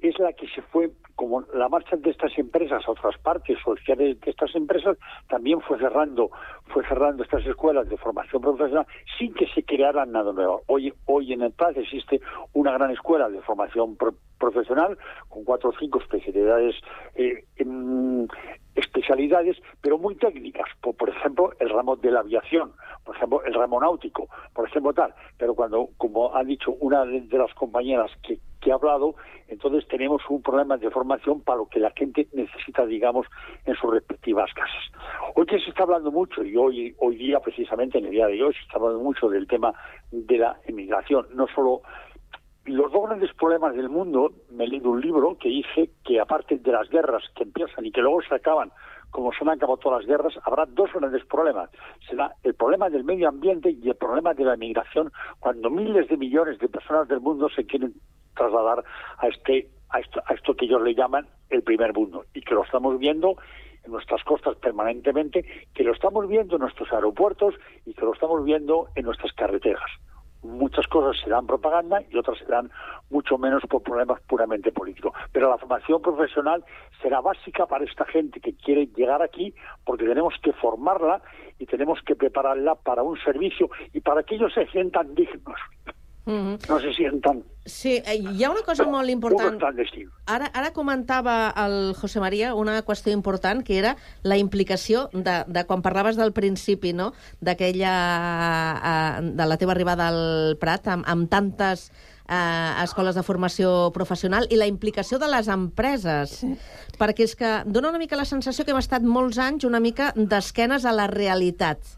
es 0.00 0.18
la 0.18 0.32
que 0.32 0.46
se 0.48 0.62
fue, 0.62 0.90
como 1.28 1.44
la 1.52 1.68
marcha 1.68 1.96
de 1.96 2.10
estas 2.10 2.36
empresas 2.38 2.82
a 2.86 2.90
otras 2.90 3.18
partes 3.18 3.58
sociales 3.62 4.18
de 4.20 4.30
estas 4.30 4.54
empresas, 4.54 4.96
también 5.28 5.60
fue 5.60 5.78
cerrando, 5.78 6.30
fue 6.68 6.82
cerrando 6.88 7.22
estas 7.22 7.44
escuelas 7.44 7.86
de 7.88 7.98
formación 7.98 8.40
profesional 8.40 8.86
sin 9.18 9.34
que 9.34 9.46
se 9.48 9.62
creara 9.62 10.06
nada 10.06 10.32
nuevo. 10.32 10.62
Hoy, 10.66 10.92
hoy 11.04 11.34
en 11.34 11.42
el 11.42 11.52
Paz 11.52 11.76
existe 11.76 12.20
una 12.54 12.72
gran 12.72 12.90
escuela 12.92 13.28
de 13.28 13.42
formación 13.42 13.96
pro- 13.96 14.14
profesional 14.38 14.96
con 15.28 15.44
cuatro 15.44 15.68
o 15.70 15.74
cinco 15.78 15.98
especialidades, 16.00 16.76
eh, 17.14 17.44
especialidades, 18.78 19.56
pero 19.80 19.98
muy 19.98 20.14
técnicas. 20.14 20.68
Por, 20.80 20.94
por 20.96 21.08
ejemplo, 21.08 21.52
el 21.58 21.68
ramo 21.70 21.96
de 21.96 22.10
la 22.10 22.20
aviación, 22.20 22.72
por 23.04 23.16
ejemplo, 23.16 23.42
el 23.44 23.54
ramo 23.54 23.80
náutico, 23.80 24.28
por 24.54 24.68
ejemplo, 24.68 24.92
tal. 24.92 25.14
Pero 25.36 25.54
cuando, 25.54 25.88
como 25.96 26.34
ha 26.34 26.44
dicho 26.44 26.72
una 26.80 27.04
de, 27.04 27.38
las 27.38 27.52
compañeras 27.54 28.10
que, 28.22 28.38
que 28.60 28.70
ha 28.70 28.74
hablado, 28.74 29.14
entonces 29.48 29.86
tenemos 29.88 30.22
un 30.28 30.42
problema 30.42 30.76
de 30.76 30.90
formación 30.90 31.40
para 31.40 31.58
lo 31.58 31.66
que 31.66 31.80
la 31.80 31.90
gente 31.96 32.28
necesita, 32.32 32.84
digamos, 32.86 33.26
en 33.64 33.74
sus 33.76 33.92
respectivas 33.92 34.52
casas. 34.54 34.82
Hoy 35.34 35.46
que 35.46 35.58
se 35.60 35.70
está 35.70 35.84
hablando 35.84 36.10
mucho, 36.10 36.44
y 36.44 36.56
hoy, 36.56 36.94
hoy 36.98 37.16
día, 37.16 37.40
precisamente 37.40 37.98
en 37.98 38.06
el 38.06 38.10
día 38.10 38.26
de 38.26 38.42
hoy, 38.42 38.52
se 38.54 38.60
está 38.60 38.76
hablando 38.76 39.00
mucho 39.00 39.28
del 39.28 39.46
tema 39.46 39.72
de 40.10 40.38
la 40.38 40.58
emigración, 40.66 41.26
no 41.34 41.46
solo 41.54 41.82
los 42.68 42.92
dos 42.92 43.06
grandes 43.06 43.32
problemas 43.34 43.74
del 43.74 43.88
mundo, 43.88 44.32
me 44.50 44.64
he 44.64 44.68
leído 44.68 44.90
un 44.90 45.00
libro 45.00 45.36
que 45.38 45.48
dice 45.48 45.90
que 46.04 46.20
aparte 46.20 46.58
de 46.58 46.72
las 46.72 46.88
guerras 46.88 47.22
que 47.34 47.44
empiezan 47.44 47.84
y 47.86 47.90
que 47.90 48.00
luego 48.00 48.20
se 48.22 48.34
acaban, 48.34 48.70
como 49.10 49.32
se 49.32 49.38
han 49.42 49.50
acabado 49.50 49.78
todas 49.78 50.00
las 50.00 50.08
guerras, 50.08 50.34
habrá 50.44 50.66
dos 50.66 50.92
grandes 50.92 51.24
problemas. 51.24 51.70
Será 52.08 52.34
el 52.42 52.54
problema 52.54 52.90
del 52.90 53.04
medio 53.04 53.28
ambiente 53.28 53.70
y 53.70 53.88
el 53.88 53.96
problema 53.96 54.34
de 54.34 54.44
la 54.44 54.56
migración, 54.56 55.12
cuando 55.40 55.70
miles 55.70 56.08
de 56.08 56.16
millones 56.16 56.58
de 56.58 56.68
personas 56.68 57.08
del 57.08 57.20
mundo 57.20 57.48
se 57.48 57.64
quieren 57.64 57.94
trasladar 58.34 58.84
a 59.18 59.28
este 59.28 59.70
a 59.90 60.00
esto, 60.00 60.20
a 60.26 60.34
esto 60.34 60.54
que 60.54 60.66
ellos 60.66 60.82
le 60.82 60.94
llaman 60.94 61.26
el 61.48 61.62
primer 61.62 61.94
mundo 61.94 62.26
y 62.34 62.42
que 62.42 62.54
lo 62.54 62.62
estamos 62.62 62.98
viendo 62.98 63.36
en 63.84 63.92
nuestras 63.92 64.22
costas 64.24 64.56
permanentemente, 64.56 65.46
que 65.74 65.82
lo 65.82 65.94
estamos 65.94 66.28
viendo 66.28 66.56
en 66.56 66.60
nuestros 66.60 66.92
aeropuertos 66.92 67.54
y 67.86 67.94
que 67.94 68.04
lo 68.04 68.12
estamos 68.12 68.44
viendo 68.44 68.88
en 68.94 69.06
nuestras 69.06 69.32
carreteras. 69.32 69.90
Muchas 70.42 70.86
cosas 70.86 71.20
serán 71.22 71.46
propaganda 71.46 72.00
y 72.10 72.16
otras 72.16 72.38
serán 72.38 72.70
mucho 73.10 73.38
menos 73.38 73.62
por 73.68 73.82
problemas 73.82 74.20
puramente 74.22 74.72
políticos. 74.72 75.12
Pero 75.32 75.50
la 75.50 75.58
formación 75.58 76.00
profesional 76.00 76.64
será 77.02 77.20
básica 77.20 77.66
para 77.66 77.84
esta 77.84 78.04
gente 78.04 78.40
que 78.40 78.54
quiere 78.54 78.86
llegar 78.86 79.22
aquí 79.22 79.54
porque 79.84 80.06
tenemos 80.06 80.34
que 80.42 80.52
formarla 80.52 81.20
y 81.58 81.66
tenemos 81.66 82.00
que 82.02 82.14
prepararla 82.14 82.76
para 82.76 83.02
un 83.02 83.18
servicio 83.18 83.68
y 83.92 84.00
para 84.00 84.22
que 84.22 84.36
ellos 84.36 84.52
se 84.54 84.66
sientan 84.66 85.14
dignos, 85.14 85.58
Mhm. 86.28 86.58
no 86.68 86.80
se 86.80 86.92
sientan 86.92 87.42
Sí, 87.68 88.00
eh, 88.06 88.16
hi 88.16 88.44
ha 88.44 88.50
una 88.50 88.62
cosa 88.64 88.86
molt 88.88 89.04
un 89.04 89.10
important. 89.10 89.60
Ara, 90.26 90.46
ara 90.54 90.72
comentava 90.72 91.52
el 91.64 91.94
José 91.94 92.18
María 92.20 92.54
una 92.56 92.80
qüestió 92.82 93.12
important, 93.12 93.62
que 93.62 93.76
era 93.78 93.96
la 94.22 94.38
implicació 94.40 95.10
de, 95.12 95.42
de 95.46 95.64
quan 95.68 95.82
parlaves 95.84 96.16
del 96.16 96.32
principi, 96.32 96.94
no?, 96.94 97.12
d'aquella... 97.40 97.92
eh, 99.18 99.34
de 99.36 99.46
la 99.46 99.58
teva 99.60 99.76
arribada 99.76 100.08
al 100.08 100.56
Prat, 100.60 100.88
amb, 100.88 101.04
amb 101.06 101.28
tantes 101.28 101.90
eh, 102.28 102.84
escoles 102.84 103.14
de 103.14 103.22
formació 103.22 103.90
professional 103.92 104.48
i 104.50 104.56
la 104.56 104.68
implicació 104.68 105.18
de 105.18 105.28
les 105.28 105.48
empreses. 105.52 106.38
Sí. 106.40 106.54
Perquè 106.98 107.28
és 107.28 107.36
que 107.38 107.52
dona 107.66 107.92
una 107.92 108.00
mica 108.00 108.16
la 108.16 108.28
sensació 108.28 108.64
que 108.64 108.72
hem 108.72 108.80
estat 108.80 109.04
molts 109.04 109.38
anys 109.42 109.68
una 109.68 109.80
mica 109.80 110.12
d'esquenes 110.16 110.88
a 110.88 110.94
la 110.96 111.08
realitat 111.10 111.97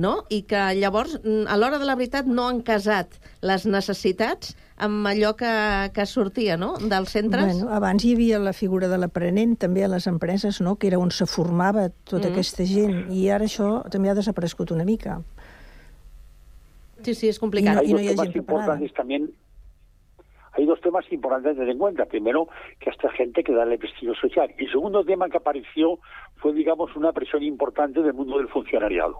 no? 0.00 0.24
i 0.30 0.42
que 0.48 0.62
llavors, 0.80 1.18
mm, 1.22 1.46
a 1.48 1.56
l'hora 1.60 1.78
de 1.78 1.86
la 1.86 1.94
veritat, 1.94 2.26
no 2.26 2.48
han 2.48 2.62
casat 2.66 3.18
les 3.46 3.66
necessitats 3.66 4.56
amb 4.80 5.06
allò 5.06 5.34
que, 5.36 5.52
que 5.94 6.06
sortia 6.08 6.56
no? 6.56 6.72
dels 6.80 7.12
centres. 7.12 7.44
Bueno, 7.52 7.68
abans 7.76 8.04
hi 8.04 8.14
havia 8.16 8.40
la 8.40 8.54
figura 8.56 8.88
de 8.88 8.98
l'aprenent 8.98 9.58
també 9.60 9.84
a 9.84 9.92
les 9.92 10.08
empreses, 10.08 10.62
no? 10.64 10.76
que 10.80 10.88
era 10.88 10.98
on 10.98 11.12
se 11.12 11.28
formava 11.28 11.90
tota 12.04 12.28
Mm. 12.28 12.32
aquesta 12.32 12.64
gent, 12.64 13.12
i 13.12 13.28
ara 13.28 13.44
això 13.44 13.82
també 13.90 14.08
ha 14.10 14.14
desaparegut 14.14 14.72
una 14.72 14.84
mica. 14.84 15.20
Sí, 17.02 17.14
sí, 17.14 17.28
és 17.28 17.38
complicat. 17.38 17.78
hay 17.78 17.92
dos 17.92 18.02
temas 18.16 18.36
importantes 18.36 18.92
también. 18.94 19.30
Hay 20.52 20.66
dos 20.66 20.80
temas 20.80 21.04
importantes 21.12 21.52
a 21.52 21.54
tener 21.54 21.70
en 21.70 21.78
cuenta. 21.78 22.04
Primero, 22.06 22.48
que 22.80 22.90
a 22.90 22.92
esta 22.92 23.10
gente 23.12 23.42
que 23.44 23.52
darle 23.52 23.78
prestigio 23.78 24.14
social. 24.14 24.52
Y 24.58 24.66
segundo 24.66 25.04
tema 25.04 25.28
que 25.28 25.36
apareció 25.36 25.98
fue, 26.36 26.52
digamos, 26.52 26.94
una 26.96 27.12
presión 27.12 27.42
importante 27.42 28.02
del 28.02 28.14
mundo 28.14 28.38
del 28.38 28.48
funcionariado. 28.48 29.16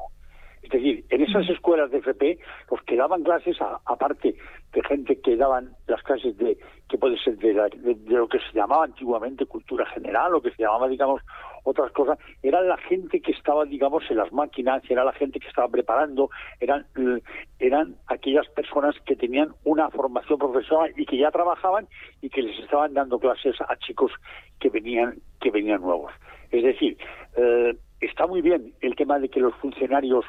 Es 0.62 0.68
decir, 0.70 1.04
en 1.08 1.22
esas 1.22 1.48
escuelas 1.48 1.90
de 1.90 1.98
FP, 1.98 2.38
los 2.70 2.82
que 2.82 2.96
daban 2.96 3.22
clases, 3.22 3.60
a- 3.62 3.80
aparte 3.86 4.34
de 4.72 4.82
gente 4.84 5.18
que 5.20 5.34
daban 5.36 5.70
las 5.86 6.02
clases 6.02 6.36
de, 6.36 6.58
que 6.88 6.98
puede 6.98 7.18
ser 7.18 7.38
de, 7.38 7.54
la- 7.54 7.68
de- 7.68 7.94
de 7.94 8.14
lo 8.14 8.28
que 8.28 8.38
se 8.38 8.52
llamaba 8.52 8.84
antiguamente 8.84 9.46
cultura 9.46 9.86
general, 9.86 10.34
o 10.34 10.42
que 10.42 10.50
se 10.50 10.62
llamaba, 10.62 10.86
digamos, 10.88 11.22
otras 11.64 11.90
cosas, 11.92 12.18
era 12.42 12.60
la 12.60 12.76
gente 12.76 13.20
que 13.20 13.32
estaba, 13.32 13.64
digamos, 13.64 14.04
en 14.10 14.18
las 14.18 14.32
máquinas, 14.32 14.82
era 14.88 15.02
la 15.02 15.12
gente 15.12 15.40
que 15.40 15.48
estaba 15.48 15.68
preparando, 15.68 16.28
eran, 16.60 16.86
eh, 16.96 17.22
eran 17.58 17.96
aquellas 18.06 18.46
personas 18.50 18.94
que 19.06 19.16
tenían 19.16 19.54
una 19.64 19.88
formación 19.90 20.38
profesional 20.38 20.92
y 20.96 21.06
que 21.06 21.16
ya 21.16 21.30
trabajaban 21.30 21.88
y 22.20 22.28
que 22.28 22.42
les 22.42 22.58
estaban 22.60 22.92
dando 22.94 23.18
clases 23.18 23.56
a 23.62 23.76
chicos 23.76 24.12
que 24.60 24.68
venían, 24.68 25.16
que 25.40 25.50
venían 25.50 25.80
nuevos. 25.80 26.12
Es 26.50 26.62
decir, 26.64 26.98
eh, 27.36 27.76
está 28.00 28.26
muy 28.26 28.42
bien 28.42 28.74
el 28.80 28.96
tema 28.96 29.18
de 29.18 29.28
que 29.28 29.40
los 29.40 29.54
funcionarios 29.56 30.24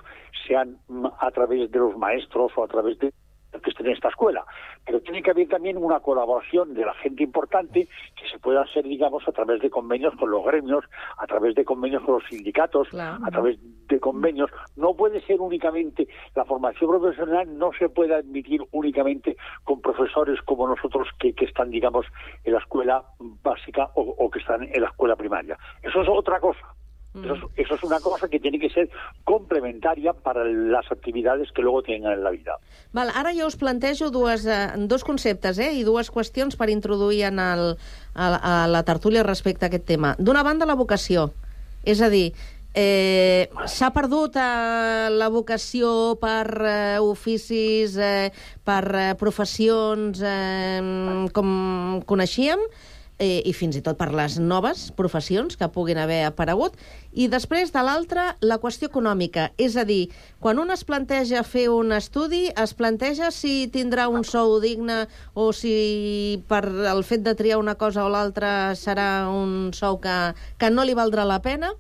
sean 0.47 0.78
a 1.19 1.32
través 1.32 1.72
de 1.72 1.80
los 1.80 1.97
maestros 1.97 2.51
o 2.55 2.63
a 2.63 2.67
través 2.67 2.99
de 2.99 3.13
que 3.59 3.69
estén 3.69 3.88
en 3.88 3.93
esta 3.93 4.09
escuela, 4.09 4.45
pero 4.86 5.01
tiene 5.01 5.22
que 5.22 5.32
haber 5.32 5.47
también 5.47 5.78
una 5.78 5.99
colaboración 5.99 6.74
de 6.74 6.86
la 6.86 6.93
gente 6.95 7.24
importante 7.24 7.88
que 8.15 8.30
se 8.30 8.39
pueda 8.39 8.61
hacer, 8.61 8.86
digamos, 8.86 9.28
a 9.28 9.32
través 9.32 9.61
de 9.61 9.69
convenios 9.69 10.15
con 10.15 10.32
los 10.32 10.43
gremios, 10.45 10.86
a 11.17 11.28
través 11.28 11.55
de 11.55 11.65
convenios 11.65 12.03
con 12.03 12.15
los 12.15 12.24
sindicatos, 12.30 12.88
a 12.93 13.30
través 13.30 13.59
de 13.88 13.99
convenios. 13.99 14.49
No 14.76 14.95
puede 14.95 15.22
ser 15.22 15.41
únicamente 15.41 16.07
la 16.36 16.45
formación 16.45 16.91
profesional, 16.91 17.57
no 17.57 17.72
se 17.78 17.89
puede 17.89 18.15
admitir 18.15 18.61
únicamente 18.72 19.36
con 19.63 19.82
profesores 19.82 20.41
como 20.43 20.67
nosotros 20.67 21.09
que, 21.19 21.34
que 21.34 21.45
están, 21.45 21.69
digamos, 21.72 22.05
en 22.43 22.53
la 22.53 22.59
escuela 22.59 23.03
básica 23.43 23.89
o, 23.95 24.01
o 24.01 24.30
que 24.32 24.39
están 24.39 24.63
en 24.63 24.82
la 24.82 24.88
escuela 24.88 25.15
primaria. 25.15 25.57
Eso 25.84 26.01
es 26.01 26.07
otra 26.09 26.39
cosa. 26.39 26.76
Eso, 27.14 27.34
es, 27.34 27.66
eso 27.66 27.76
es 27.76 27.84
una 27.84 27.99
cosa 27.99 28.30
que 28.30 28.39
tiene 28.39 28.57
que 28.57 28.70
ser 28.70 28.89
complementaria 29.26 30.14
para 30.14 30.45
las 30.45 30.89
actividades 30.91 31.51
que 31.51 31.62
luego 31.62 31.82
tengan 31.84 32.14
en 32.14 32.24
la 32.24 32.30
vida. 32.32 32.55
Val, 32.93 33.09
ara 33.14 33.34
jo 33.36 33.47
us 33.47 33.57
plantejo 33.59 34.09
dues, 34.12 34.45
eh, 34.45 34.70
dos 34.88 35.03
conceptes 35.03 35.59
eh, 35.59 35.74
i 35.74 35.84
dues 35.84 36.12
qüestions 36.12 36.55
per 36.55 36.70
introduir 36.72 37.24
en 37.28 37.39
el, 37.39 37.76
a, 38.16 38.30
la- 38.30 38.39
a 38.64 38.68
la 38.68 38.84
tertúlia 38.84 39.24
respecte 39.24 39.66
a 39.66 39.68
aquest 39.68 39.86
tema. 39.86 40.16
D'una 40.20 40.43
banda, 40.43 40.66
la 40.66 40.76
vocació. 40.80 41.32
És 41.84 41.99
a 42.01 42.07
dir, 42.14 42.32
eh, 42.74 43.49
s'ha 43.68 43.89
perdut 43.91 44.36
eh, 44.39 45.09
la 45.12 45.28
vocació 45.34 46.16
per 46.22 46.45
eh, 46.64 46.97
oficis, 47.03 47.97
eh, 47.99 48.32
per 48.64 48.84
eh, 48.95 49.09
professions 49.20 50.22
eh, 50.24 50.80
com 51.34 52.01
coneixíem, 52.07 52.59
eh, 52.59 52.89
i 53.22 53.53
fins 53.53 53.78
i 53.78 53.84
tot 53.86 53.99
per 53.99 54.09
les 54.15 54.38
noves 54.41 54.89
professions 54.97 55.57
que 55.57 55.69
puguin 55.72 55.99
haver 56.01 56.24
aparegut. 56.26 56.76
I 57.13 57.28
després, 57.32 57.72
de 57.74 57.84
l'altra, 57.86 58.36
la 58.41 58.57
qüestió 58.63 58.89
econòmica. 58.89 59.49
És 59.61 59.78
a 59.78 59.86
dir, 59.86 60.09
quan 60.39 60.59
un 60.59 60.72
es 60.74 60.84
planteja 60.88 61.43
fer 61.47 61.67
un 61.69 61.91
estudi, 61.95 62.47
es 62.51 62.74
planteja 62.74 63.32
si 63.36 63.67
tindrà 63.72 64.07
un 64.09 64.26
sou 64.28 64.59
digne 64.63 65.05
o 65.34 65.51
si 65.53 66.43
per 66.49 66.63
el 66.65 67.03
fet 67.07 67.26
de 67.26 67.36
triar 67.36 67.59
una 67.61 67.76
cosa 67.76 68.05
o 68.05 68.09
l'altra 68.09 68.74
serà 68.80 69.28
un 69.30 69.72
sou 69.78 69.99
que, 70.01 70.17
que 70.57 70.72
no 70.72 70.88
li 70.88 70.97
valdrà 70.97 71.28
la 71.28 71.41
pena. 71.43 71.76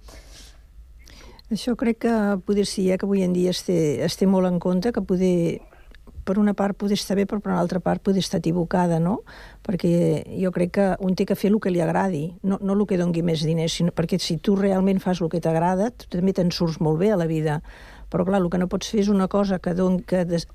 Això 1.51 1.73
crec 1.75 2.05
que 2.05 2.15
poder 2.47 2.63
sí, 2.63 2.85
eh, 2.91 2.97
que 2.97 3.03
avui 3.03 3.25
en 3.25 3.33
dia 3.35 3.51
es 3.51 3.65
té, 3.67 3.99
es 4.05 4.15
té 4.15 4.23
molt 4.23 4.47
en 4.47 4.59
compte, 4.63 4.93
que 4.95 5.01
poder, 5.03 5.59
per 6.25 6.37
una 6.39 6.53
part 6.53 6.77
poder 6.77 6.97
estar 6.99 7.17
bé, 7.17 7.25
però 7.25 7.41
per 7.41 7.51
una 7.51 7.61
altra 7.61 7.79
part 7.79 8.01
poder 8.03 8.21
estar 8.23 8.39
equivocada, 8.39 8.99
no? 8.99 9.21
Perquè 9.65 9.91
jo 10.41 10.51
crec 10.55 10.73
que 10.77 10.87
un 10.99 11.15
té 11.15 11.25
que 11.25 11.37
fer 11.37 11.51
el 11.51 11.59
que 11.61 11.73
li 11.73 11.81
agradi, 11.81 12.23
no, 12.43 12.59
no 12.61 12.77
el 12.77 12.85
que 12.87 12.99
dongui 13.01 13.23
més 13.25 13.45
diners, 13.47 13.79
sinó 13.79 13.95
perquè 13.95 14.19
si 14.21 14.37
tu 14.37 14.55
realment 14.59 15.01
fas 15.03 15.21
el 15.21 15.29
que 15.29 15.41
t'agrada, 15.41 15.91
tu 15.91 16.09
també 16.11 16.33
te'n 16.37 16.51
surts 16.51 16.79
molt 16.81 17.01
bé 17.01 17.11
a 17.11 17.19
la 17.19 17.29
vida. 17.29 17.61
Però 18.11 18.25
clar, 18.27 18.41
el 18.41 18.49
que 18.51 18.59
no 18.59 18.69
pots 18.71 18.91
fer 18.91 19.05
és 19.05 19.11
una 19.11 19.29
cosa 19.31 19.59
que, 19.59 19.73
don, 19.77 19.99
que 20.03 20.25
des, 20.27 20.47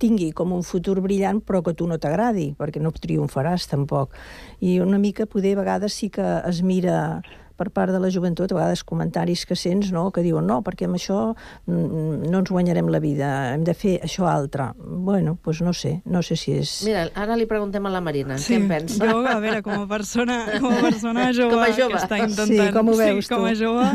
tingui 0.00 0.30
com 0.32 0.52
un 0.56 0.64
futur 0.64 0.98
brillant 1.04 1.42
però 1.44 1.62
que 1.64 1.74
tu 1.76 1.86
no 1.88 1.98
t'agradi, 2.00 2.50
perquè 2.58 2.80
no 2.82 2.92
triomfaràs 2.94 3.68
tampoc. 3.70 4.14
I 4.60 4.78
una 4.84 4.98
mica 4.98 5.28
poder 5.28 5.56
a 5.56 5.60
vegades 5.62 5.96
sí 5.96 6.10
que 6.10 6.24
es 6.48 6.62
mira 6.62 7.22
per 7.56 7.70
part 7.74 7.92
de 7.92 7.98
la 8.02 8.10
joventut, 8.12 8.52
a 8.52 8.58
vegades 8.58 8.82
comentaris 8.84 9.46
que 9.48 9.56
sents, 9.56 9.90
no?, 9.92 10.10
que 10.12 10.22
diuen 10.24 10.46
no, 10.46 10.60
perquè 10.62 10.86
amb 10.88 10.98
això 10.98 11.18
mm, 11.66 12.28
no 12.30 12.40
ens 12.42 12.50
guanyarem 12.52 12.88
la 12.92 13.00
vida, 13.00 13.30
hem 13.54 13.64
de 13.64 13.74
fer 13.74 13.96
això 14.04 14.26
altre. 14.30 14.70
Bueno, 14.78 15.38
doncs 15.44 15.62
no 15.64 15.72
sé, 15.72 15.96
no 16.04 16.22
sé 16.22 16.36
si 16.36 16.52
és... 16.60 16.76
Mira, 16.86 17.06
ara 17.14 17.36
li 17.40 17.46
preguntem 17.50 17.84
a 17.86 17.92
la 17.94 18.00
Marina, 18.04 18.36
què 18.36 18.58
en 18.60 18.68
pensa? 18.70 19.00
Jo, 19.04 19.22
a 19.26 19.38
veure, 19.40 19.62
com 19.66 19.84
a 19.84 19.86
persona, 19.90 20.42
com 20.60 20.72
a 20.72 20.82
persona 20.84 21.30
jove, 21.32 21.54
Com 21.56 21.64
a 21.64 21.70
jove. 21.72 21.94
que 21.96 22.02
està 22.04 22.20
intentant... 22.22 22.68
Sí, 22.68 22.72
com 22.76 22.92
ho 22.92 22.98
veus 23.00 23.24
sí, 23.26 23.32
com 23.34 23.48
a 23.48 23.54
tu? 23.54 23.62
jove, 23.64 23.88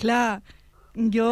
clar, 0.00 0.40
jo 1.12 1.30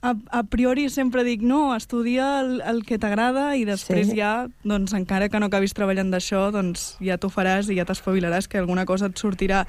a, 0.00 0.12
a 0.30 0.42
priori 0.46 0.84
sempre 0.94 1.24
dic 1.26 1.42
no, 1.42 1.72
estudia 1.74 2.40
el, 2.40 2.60
el 2.62 2.84
que 2.86 2.98
t'agrada 3.02 3.48
i 3.58 3.64
després 3.66 4.12
Sí. 4.12 4.18
ja, 4.20 4.46
doncs 4.62 4.94
encara 4.94 5.26
que 5.28 5.40
no 5.42 5.48
acabis 5.50 5.74
treballant 5.74 6.12
d'això, 6.14 6.48
doncs 6.54 6.92
ja 7.02 7.16
t'ho 7.18 7.30
faràs 7.34 7.66
i 7.70 7.78
ja 7.80 7.84
t'espavilaràs, 7.88 8.46
que 8.48 8.58
alguna 8.62 8.86
cosa 8.86 9.10
et 9.10 9.18
sortirà. 9.18 9.64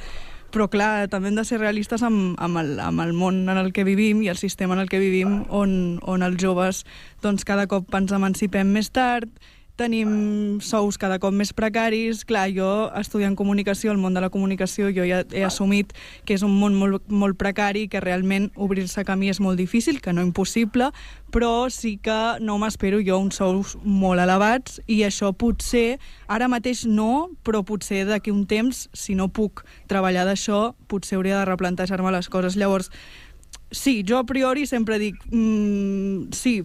Però 0.49 0.65
clar, 0.71 1.07
també 1.13 1.29
hem 1.29 1.37
de 1.37 1.45
ser 1.45 1.59
realistes 1.59 2.01
amb, 2.05 2.33
amb, 2.41 2.57
el, 2.57 2.73
amb 2.81 3.03
el 3.03 3.13
món 3.13 3.43
en 3.51 3.57
el 3.61 3.69
que 3.75 3.85
vivim 3.85 4.23
i 4.25 4.31
el 4.31 4.39
sistema 4.41 4.73
en 4.73 4.81
el 4.81 4.89
que 4.89 5.01
vivim 5.01 5.43
on, 5.53 5.99
on 6.01 6.25
els 6.25 6.41
joves 6.41 6.83
doncs, 7.21 7.45
cada 7.45 7.67
cop 7.69 7.93
ens 7.99 8.13
emancipem 8.15 8.71
més 8.73 8.89
tard, 8.89 9.29
tenim 9.79 10.59
sous 10.61 10.97
cada 10.99 11.17
cop 11.23 11.33
més 11.35 11.53
precaris. 11.55 12.25
Clar, 12.27 12.49
jo 12.51 12.69
estudiant 12.99 13.37
comunicació, 13.39 13.93
el 13.93 14.01
món 14.01 14.15
de 14.17 14.23
la 14.23 14.31
comunicació, 14.33 14.89
jo 14.95 15.05
ja 15.07 15.21
he 15.31 15.45
assumit 15.47 15.93
que 16.27 16.35
és 16.35 16.43
un 16.45 16.57
món 16.59 16.75
molt, 16.75 17.07
molt 17.07 17.39
precari, 17.39 17.87
que 17.91 18.03
realment 18.03 18.49
obrir-se 18.59 19.05
camí 19.07 19.31
és 19.31 19.39
molt 19.43 19.59
difícil, 19.59 20.01
que 20.03 20.13
no 20.13 20.25
impossible, 20.25 20.91
però 21.31 21.69
sí 21.71 21.95
que 22.03 22.17
no 22.43 22.57
m'espero 22.59 22.99
jo 23.05 23.19
uns 23.21 23.39
sous 23.39 23.77
molt 23.83 24.21
elevats 24.21 24.81
i 24.87 25.01
això 25.07 25.31
potser, 25.31 25.99
ara 26.27 26.49
mateix 26.51 26.83
no, 26.89 27.29
però 27.45 27.63
potser 27.63 28.03
d'aquí 28.09 28.33
un 28.35 28.45
temps, 28.49 28.87
si 28.93 29.15
no 29.15 29.29
puc 29.31 29.63
treballar 29.87 30.27
d'això, 30.27 30.73
potser 30.91 31.19
hauria 31.19 31.39
de 31.39 31.49
replantejar-me 31.49 32.11
les 32.11 32.29
coses. 32.29 32.59
Llavors, 32.59 32.91
sí, 33.71 34.03
jo 34.07 34.17
a 34.17 34.25
priori 34.25 34.65
sempre 34.67 34.99
dic, 34.99 35.15
mm, 35.31 36.33
sí, 36.33 36.63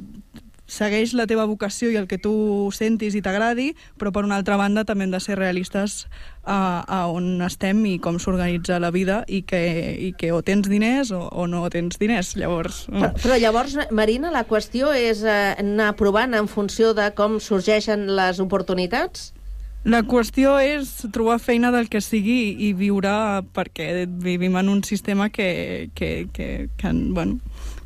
segueix 0.66 1.12
la 1.12 1.26
teva 1.28 1.44
vocació 1.46 1.90
i 1.92 1.98
el 2.00 2.06
que 2.08 2.18
tu 2.18 2.70
sentis 2.72 3.14
i 3.14 3.22
t'agradi, 3.22 3.72
però 4.00 4.12
per 4.14 4.24
una 4.24 4.38
altra 4.40 4.56
banda 4.56 4.84
també 4.88 5.04
hem 5.04 5.12
de 5.12 5.20
ser 5.20 5.36
realistes 5.38 6.06
a, 6.44 6.84
a 6.88 7.00
on 7.12 7.42
estem 7.44 7.84
i 7.88 7.98
com 8.02 8.18
s'organitza 8.20 8.80
la 8.80 8.90
vida 8.94 9.22
i 9.28 9.42
que, 9.42 9.60
i 10.08 10.12
que 10.16 10.32
o 10.32 10.40
tens 10.42 10.68
diners 10.70 11.12
o, 11.12 11.20
o 11.28 11.46
no 11.50 11.64
tens 11.72 12.00
diners. 12.00 12.34
Llavors... 12.40 12.84
Però, 12.88 13.12
però 13.20 13.38
llavors, 13.40 13.76
Marina, 13.92 14.32
la 14.34 14.46
qüestió 14.48 14.92
és 14.96 15.24
eh, 15.24 15.54
anar 15.60 15.94
provant 16.00 16.34
en 16.34 16.48
funció 16.48 16.94
de 16.96 17.10
com 17.16 17.38
sorgeixen 17.40 18.08
les 18.16 18.40
oportunitats? 18.40 19.32
La 19.84 20.00
qüestió 20.08 20.56
és 20.64 20.88
trobar 21.12 21.36
feina 21.44 21.68
del 21.68 21.90
que 21.92 22.00
sigui 22.00 22.54
i 22.64 22.70
viure 22.72 23.10
perquè 23.52 24.06
vivim 24.08 24.56
en 24.56 24.70
un 24.72 24.80
sistema 24.82 25.28
que, 25.28 25.90
que, 25.92 26.30
que, 26.32 26.70
que 26.80 26.92
bueno, 27.12 27.36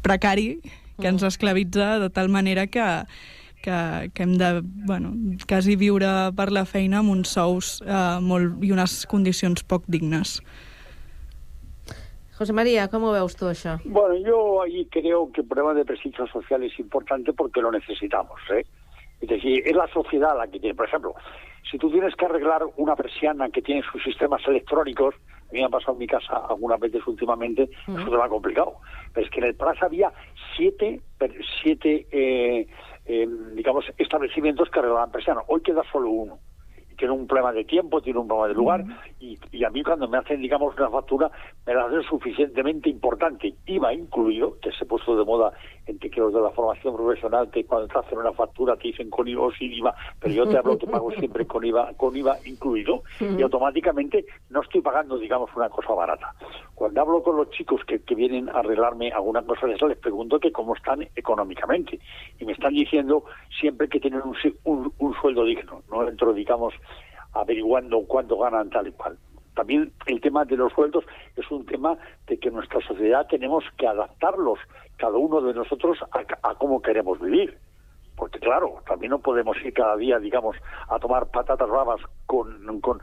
precari, 0.06 0.60
que 1.00 1.08
ens 1.08 1.22
esclavitza 1.22 1.98
de 2.02 2.10
tal 2.10 2.28
manera 2.28 2.66
que, 2.66 2.86
que, 3.62 4.10
que 4.14 4.22
hem 4.22 4.36
de 4.38 4.60
bueno, 4.62 5.14
quasi 5.48 5.76
viure 5.76 6.08
per 6.36 6.50
la 6.52 6.64
feina 6.66 7.02
amb 7.02 7.14
uns 7.14 7.34
sous 7.36 7.78
eh, 7.86 8.18
molt, 8.22 8.58
i 8.64 8.72
unes 8.74 9.04
condicions 9.10 9.62
poc 9.62 9.86
dignes. 9.86 10.38
José 12.38 12.52
María, 12.52 12.86
¿cómo 12.86 13.10
veus 13.10 13.34
tú 13.34 13.48
això? 13.50 13.80
Bueno, 13.84 14.14
yo 14.22 14.62
ahí 14.62 14.86
creo 14.90 15.30
que 15.32 15.40
el 15.40 15.48
problema 15.48 15.74
de 15.74 15.84
prestigio 15.84 16.26
social 16.28 16.62
es 16.62 16.78
importante 16.78 17.32
porque 17.32 17.60
lo 17.60 17.72
necesitamos. 17.72 18.38
¿eh? 18.50 18.64
Es 19.20 19.28
decir, 19.28 19.62
es 19.66 19.74
la 19.74 19.88
sociedad 19.88 20.36
la 20.38 20.46
que 20.46 20.60
tiene. 20.60 20.76
Por 20.76 20.86
ejemplo, 20.86 21.14
si 21.68 21.78
tú 21.78 21.90
tienes 21.90 22.14
que 22.14 22.26
arreglar 22.26 22.62
una 22.76 22.94
persiana 22.94 23.50
que 23.50 23.60
tiene 23.60 23.82
sus 23.90 24.02
sistemas 24.04 24.40
electrónicos, 24.46 25.16
a 25.48 25.52
mí 25.52 25.60
me 25.60 25.64
ha 25.64 25.68
pasado 25.68 25.92
en 25.94 25.98
mi 25.98 26.06
casa 26.06 26.36
algunas 26.48 26.78
veces 26.78 27.06
últimamente, 27.06 27.70
eso 27.86 28.10
te 28.10 28.16
va 28.16 28.28
complicado. 28.28 28.76
Pero 29.12 29.26
es 29.26 29.32
que 29.32 29.40
en 29.40 29.46
el 29.46 29.54
Plaza 29.54 29.86
había 29.86 30.12
siete, 30.56 31.00
siete 31.62 32.06
eh, 32.10 32.66
eh, 33.06 33.28
digamos, 33.54 33.86
establecimientos 33.96 34.68
que 34.70 34.78
arreglaban 34.78 35.10
persianas. 35.10 35.44
Hoy 35.48 35.62
queda 35.62 35.82
solo 35.90 36.10
uno. 36.10 36.38
Tiene 36.98 37.14
un 37.14 37.26
problema 37.28 37.52
de 37.52 37.64
tiempo, 37.64 38.02
tiene 38.02 38.18
un 38.18 38.26
problema 38.26 38.48
de 38.48 38.54
lugar, 38.54 38.84
y, 39.20 39.38
y 39.52 39.64
a 39.64 39.70
mí 39.70 39.84
cuando 39.84 40.08
me 40.08 40.18
hacen, 40.18 40.42
digamos, 40.42 40.76
una 40.76 40.90
factura, 40.90 41.30
me 41.68 41.74
la 41.74 41.84
hacen 41.84 42.02
suficientemente 42.04 42.88
importante, 42.88 43.54
IVA 43.66 43.92
incluido, 43.92 44.58
que 44.58 44.72
se 44.72 44.84
ha 44.84 44.88
puesto 44.88 45.14
de 45.14 45.22
moda 45.22 45.52
entre 45.86 46.08
que 46.08 46.18
los 46.18 46.32
de 46.32 46.40
la 46.40 46.48
formación 46.48 46.96
profesional, 46.96 47.50
que 47.50 47.66
cuando 47.66 47.88
te 47.88 47.98
hacen 47.98 48.16
una 48.16 48.32
factura 48.32 48.74
te 48.76 48.88
dicen 48.88 49.10
con 49.10 49.28
IVA 49.28 49.42
o 49.42 49.52
sin 49.52 49.74
IVA, 49.74 49.94
pero 50.18 50.32
yo 50.32 50.48
te 50.48 50.56
hablo 50.56 50.78
que 50.78 50.86
pago 50.86 51.10
siempre 51.10 51.46
con 51.46 51.62
IVA, 51.62 51.92
con 51.92 52.16
IVA 52.16 52.38
incluido, 52.46 53.02
y 53.20 53.42
automáticamente 53.42 54.24
no 54.48 54.62
estoy 54.62 54.80
pagando, 54.80 55.18
digamos, 55.18 55.50
una 55.54 55.68
cosa 55.68 55.92
barata. 55.92 56.34
Cuando 56.74 57.02
hablo 57.02 57.22
con 57.22 57.36
los 57.36 57.50
chicos 57.50 57.82
que, 57.86 58.00
que 58.00 58.14
vienen 58.14 58.48
a 58.48 58.60
arreglarme 58.60 59.12
alguna 59.12 59.42
cosa 59.42 59.66
de 59.66 59.74
esa, 59.74 59.88
les 59.88 59.98
pregunto 59.98 60.40
que 60.40 60.50
cómo 60.50 60.74
están 60.74 61.06
económicamente. 61.16 62.00
Y 62.38 62.46
me 62.46 62.52
están 62.52 62.72
diciendo 62.72 63.24
siempre 63.60 63.90
que 63.90 64.00
tienen 64.00 64.22
un, 64.22 64.34
un, 64.64 64.90
un 64.98 65.14
sueldo 65.20 65.44
digno. 65.44 65.82
No 65.90 66.08
entro, 66.08 66.32
digamos, 66.32 66.72
averiguando 67.34 68.00
cuánto 68.06 68.38
ganan 68.38 68.70
tal 68.70 68.86
y 68.86 68.92
cual. 68.92 69.18
También 69.58 69.90
el 70.06 70.20
tema 70.20 70.44
de 70.44 70.56
los 70.56 70.72
sueldos 70.72 71.04
es 71.34 71.50
un 71.50 71.66
tema 71.66 71.98
de 72.28 72.38
que 72.38 72.48
nuestra 72.48 72.80
sociedad 72.86 73.26
tenemos 73.26 73.64
que 73.76 73.88
adaptarlos, 73.88 74.60
cada 74.96 75.18
uno 75.18 75.40
de 75.40 75.52
nosotros, 75.52 75.98
a, 76.12 76.48
a 76.48 76.54
cómo 76.54 76.80
queremos 76.80 77.20
vivir. 77.20 77.58
Porque 78.14 78.38
claro, 78.38 78.76
también 78.86 79.10
no 79.10 79.18
podemos 79.18 79.56
ir 79.64 79.72
cada 79.72 79.96
día, 79.96 80.20
digamos, 80.20 80.54
a 80.88 81.00
tomar 81.00 81.32
patatas 81.32 81.68
bravas 81.68 82.00
con, 82.26 82.80
con 82.80 83.02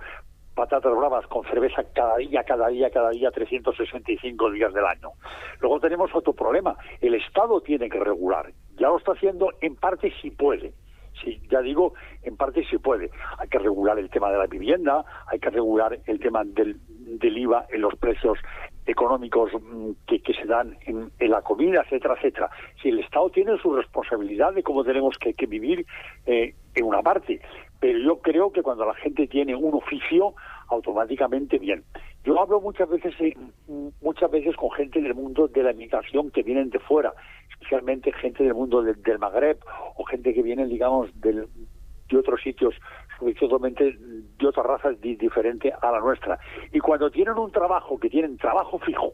patatas 0.55 0.95
bravas 0.95 1.27
con 1.27 1.43
cerveza 1.43 1.83
cada 1.93 2.15
día, 2.15 2.45
cada 2.45 2.69
día, 2.69 2.89
cada 2.89 3.09
día, 3.09 3.31
365 3.31 4.51
días 4.51 4.73
del 4.73 4.85
año. 4.85 5.09
Luego 5.59 5.81
tenemos 5.81 6.09
otro 6.15 6.31
problema. 6.31 6.77
El 7.01 7.15
Estado 7.15 7.59
tiene 7.59 7.89
que 7.89 7.99
regular. 7.99 8.53
Ya 8.79 8.87
lo 8.87 8.97
está 8.97 9.11
haciendo 9.11 9.51
en 9.59 9.75
parte 9.75 10.13
si 10.21 10.31
puede. 10.31 10.71
Sí, 11.21 11.41
ya 11.49 11.61
digo, 11.61 11.93
en 12.23 12.35
parte 12.35 12.65
si 12.65 12.77
puede. 12.77 13.09
Hay 13.37 13.47
que 13.47 13.59
regular 13.59 13.97
el 13.97 14.09
tema 14.09 14.31
de 14.31 14.37
la 14.37 14.47
vivienda, 14.47 15.05
hay 15.27 15.39
que 15.39 15.49
regular 15.49 15.97
el 16.05 16.19
tema 16.19 16.43
del, 16.43 16.77
del 17.19 17.37
IVA 17.37 17.65
en 17.69 17.81
los 17.81 17.95
precios 17.95 18.37
económicos 18.85 19.51
mm, 19.53 19.91
que, 20.07 20.33
se 20.33 20.45
dan 20.45 20.77
en, 20.85 21.11
la 21.19 21.41
comida, 21.41 21.81
etcétera, 21.81 22.15
etcétera. 22.15 22.49
Si 22.81 22.89
el 22.89 22.99
Estado 22.99 23.29
tiene 23.29 23.57
su 23.57 23.73
responsabilidad 23.73 24.53
de 24.53 24.63
cómo 24.63 24.83
tenemos 24.83 25.17
que, 25.17 25.33
vivir 25.45 25.85
eh, 26.25 26.53
en 26.73 26.85
una 26.85 27.01
parte, 27.01 27.39
pero 27.79 27.99
yo 27.99 28.19
creo 28.19 28.51
que 28.51 28.61
cuando 28.61 28.85
la 28.85 28.95
gente 28.95 29.27
tiene 29.27 29.55
un 29.55 29.73
oficio, 29.73 30.33
automáticamente 30.69 31.59
bien. 31.59 31.83
Yo 32.23 32.39
hablo 32.41 32.59
muchas 32.59 32.89
veces, 32.89 33.13
eh, 33.19 33.35
muchas 34.01 34.31
veces 34.31 34.55
con 34.55 34.71
gente 34.71 34.99
del 35.01 35.13
mundo 35.13 35.47
de 35.47 35.61
la 35.61 35.71
inmigración 35.71 36.31
que 36.31 36.41
vienen 36.41 36.69
de 36.69 36.79
fuera, 36.79 37.13
especialmente 37.55 38.11
gente 38.13 38.43
del 38.43 38.53
mundo 38.53 38.81
del, 38.81 38.97
Magreb 39.19 39.57
o 39.97 40.03
gente 40.05 40.33
que 40.33 40.43
viene, 40.43 40.65
digamos, 40.65 41.09
del, 41.19 41.47
de 42.09 42.17
otros 42.17 42.41
sitios 42.41 42.75
totalmente 43.39 43.95
de 43.97 44.47
otras 44.47 44.65
razas 44.65 44.99
di- 45.01 45.15
diferente 45.15 45.73
a 45.81 45.91
la 45.91 45.99
nuestra. 45.99 46.37
Y 46.71 46.79
cuando 46.79 47.09
tienen 47.09 47.37
un 47.37 47.51
trabajo, 47.51 47.97
que 47.97 48.09
tienen 48.09 48.37
trabajo 48.37 48.77
fijo, 48.79 49.13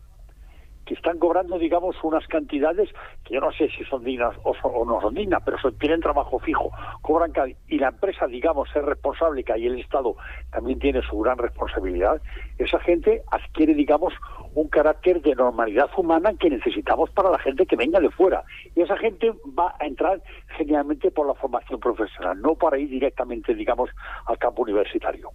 que 0.92 0.96
están 0.98 1.20
cobrando, 1.20 1.58
digamos, 1.58 1.96
unas 2.04 2.28
cantidades 2.28 2.90
que 3.24 3.36
yo 3.36 3.40
no 3.40 3.54
sé 3.54 3.70
si 3.70 3.86
son 3.86 4.04
dignas 4.04 4.36
o, 4.44 4.54
son- 4.56 4.72
o 4.76 4.84
no 4.84 5.00
son 5.00 5.14
dignas, 5.14 5.42
pero 5.46 5.58
son- 5.58 5.78
tienen 5.78 6.02
trabajo 6.02 6.38
fijo, 6.40 6.70
cobran 7.02 7.32
y 7.70 7.80
la 7.80 7.88
empresa, 7.88 8.28
digamos, 8.28 8.68
es 8.76 8.84
responsable, 8.84 9.42
que 9.46 9.54
el 9.54 9.80
Estado 9.80 10.18
también 10.52 10.80
tiene 10.80 11.02
su 11.02 11.18
gran 11.22 11.38
responsabilidad, 11.38 12.22
esa 12.58 12.78
gente 12.80 13.24
adquiere, 13.32 13.74
digamos, 13.74 14.14
un 14.54 14.68
carácter 14.68 15.22
de 15.22 15.34
normalidad 15.34 15.90
humana 15.96 16.34
que 16.38 16.50
necesitamos 16.50 17.10
para 17.12 17.30
la 17.32 17.40
gente 17.40 17.66
que 17.66 17.78
venga 17.78 18.02
de 18.02 18.10
fuera. 18.12 18.44
Y 18.76 18.82
esa 18.82 18.98
gente 18.98 19.32
va 19.58 19.74
a 19.80 19.86
entrar 19.86 20.22
generalmente 20.58 21.10
por 21.12 21.26
la 21.26 21.36
formación 21.36 21.80
profesional, 21.80 22.42
no 22.42 22.56
para 22.56 22.78
ir 22.78 22.90
directamente, 22.90 23.56
digamos, 23.56 23.90
al 24.26 24.38
campo 24.38 24.64
universitario. 24.64 25.30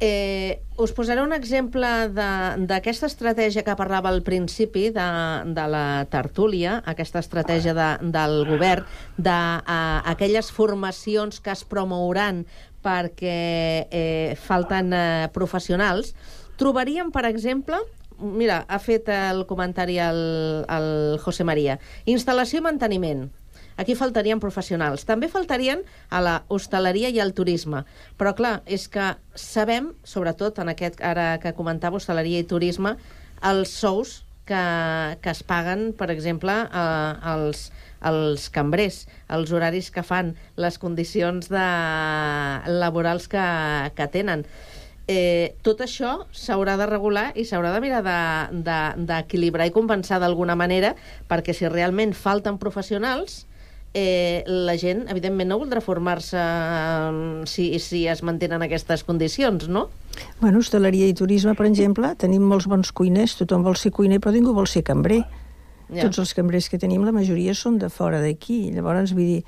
Eh, 0.00 0.62
us 0.78 0.92
posaré 0.94 1.22
un 1.24 1.32
exemple 1.34 1.88
de- 2.14 2.66
d'aquesta 2.70 3.08
estratègia 3.10 3.64
que 3.66 3.74
parlava 3.74 4.08
al 4.12 4.22
principi 4.22 4.90
de, 4.94 5.06
de 5.50 5.64
la 5.66 6.06
tertúlia, 6.06 6.76
aquesta 6.86 7.18
estratègia 7.18 7.74
de, 7.74 7.88
del 8.14 8.44
govern, 8.46 8.86
d'aquelles 9.18 10.52
formacions 10.54 11.40
que 11.42 11.50
es 11.50 11.64
promouran 11.66 12.44
perquè 12.80 13.88
eh, 13.90 14.36
falten 14.38 14.92
eh, 14.94 15.28
professionals. 15.34 16.14
Trobaríem, 16.58 17.10
per 17.10 17.24
exemple, 17.26 17.80
mira, 18.22 18.64
ha 18.68 18.78
fet 18.78 19.10
el 19.10 19.46
comentari 19.50 19.98
el, 19.98 20.64
el 20.70 21.18
José 21.22 21.42
María, 21.42 21.80
instal·lació 22.06 22.62
i 22.62 22.66
manteniment. 22.70 23.26
Aquí 23.78 23.94
faltarien 23.94 24.40
professionals. 24.42 25.04
També 25.06 25.28
faltarien 25.30 25.84
a 26.10 26.20
la 26.20 26.36
hostaleria 26.50 27.08
i 27.14 27.20
al 27.22 27.30
turisme. 27.32 27.84
Però, 28.18 28.34
clar, 28.34 28.56
és 28.66 28.88
que 28.90 29.12
sabem, 29.38 29.92
sobretot 30.02 30.58
en 30.58 30.72
aquest, 30.74 30.98
ara 31.00 31.36
que 31.38 31.54
comentava 31.54 31.96
hostaleria 32.00 32.42
i 32.42 32.48
turisme, 32.50 32.96
els 33.46 33.70
sous 33.70 34.24
que, 34.48 34.62
que 35.22 35.30
es 35.30 35.42
paguen, 35.46 35.92
per 35.94 36.08
exemple, 36.10 36.54
als, 36.74 37.68
als 38.00 38.48
cambrers, 38.50 39.04
els 39.30 39.52
horaris 39.54 39.92
que 39.94 40.02
fan, 40.02 40.32
les 40.56 40.78
condicions 40.82 41.46
de, 41.52 41.66
laborals 42.82 43.28
que, 43.30 43.44
que 43.94 44.06
tenen. 44.10 44.42
Eh, 45.08 45.54
tot 45.64 45.80
això 45.80 46.26
s'haurà 46.36 46.74
de 46.76 46.86
regular 46.90 47.28
i 47.40 47.46
s'haurà 47.48 47.70
de 47.72 47.80
mirar 47.80 48.02
de- 48.04 48.62
de- 48.66 49.06
d'equilibrar 49.08 49.64
de, 49.64 49.70
i 49.70 49.76
compensar 49.76 50.18
d'alguna 50.20 50.56
manera, 50.58 50.94
perquè 51.30 51.54
si 51.56 51.68
realment 51.68 52.12
falten 52.12 52.58
professionals, 52.60 53.44
eh, 53.44 53.46
la 53.94 54.76
gent, 54.78 55.06
evidentment, 55.08 55.48
no 55.48 55.58
voldrà 55.58 55.80
formar-se 55.80 56.38
eh, 56.38 57.46
si, 57.48 57.70
si 57.80 58.04
es 58.06 58.22
mantenen 58.22 58.62
aquestes 58.62 59.04
condicions, 59.04 59.68
no? 59.68 59.88
Bueno, 60.40 60.58
hostaleria 60.58 61.08
i 61.08 61.14
turisme, 61.14 61.54
per 61.54 61.66
exemple, 61.66 62.12
tenim 62.18 62.44
molts 62.46 62.68
bons 62.68 62.92
cuiners, 62.92 63.36
tothom 63.38 63.64
vol 63.66 63.76
ser 63.76 63.92
cuiner, 63.94 64.20
però 64.20 64.34
ningú 64.34 64.54
vol 64.54 64.68
ser 64.68 64.84
cambrer. 64.86 65.22
Ja. 65.88 66.04
Tots 66.04 66.20
els 66.20 66.34
cambrers 66.36 66.68
que 66.68 66.78
tenim, 66.78 67.04
la 67.06 67.14
majoria 67.16 67.54
són 67.56 67.78
de 67.80 67.88
fora 67.88 68.20
d'aquí. 68.20 68.68
Llavors, 68.74 69.14
vull 69.16 69.30
dir, 69.38 69.42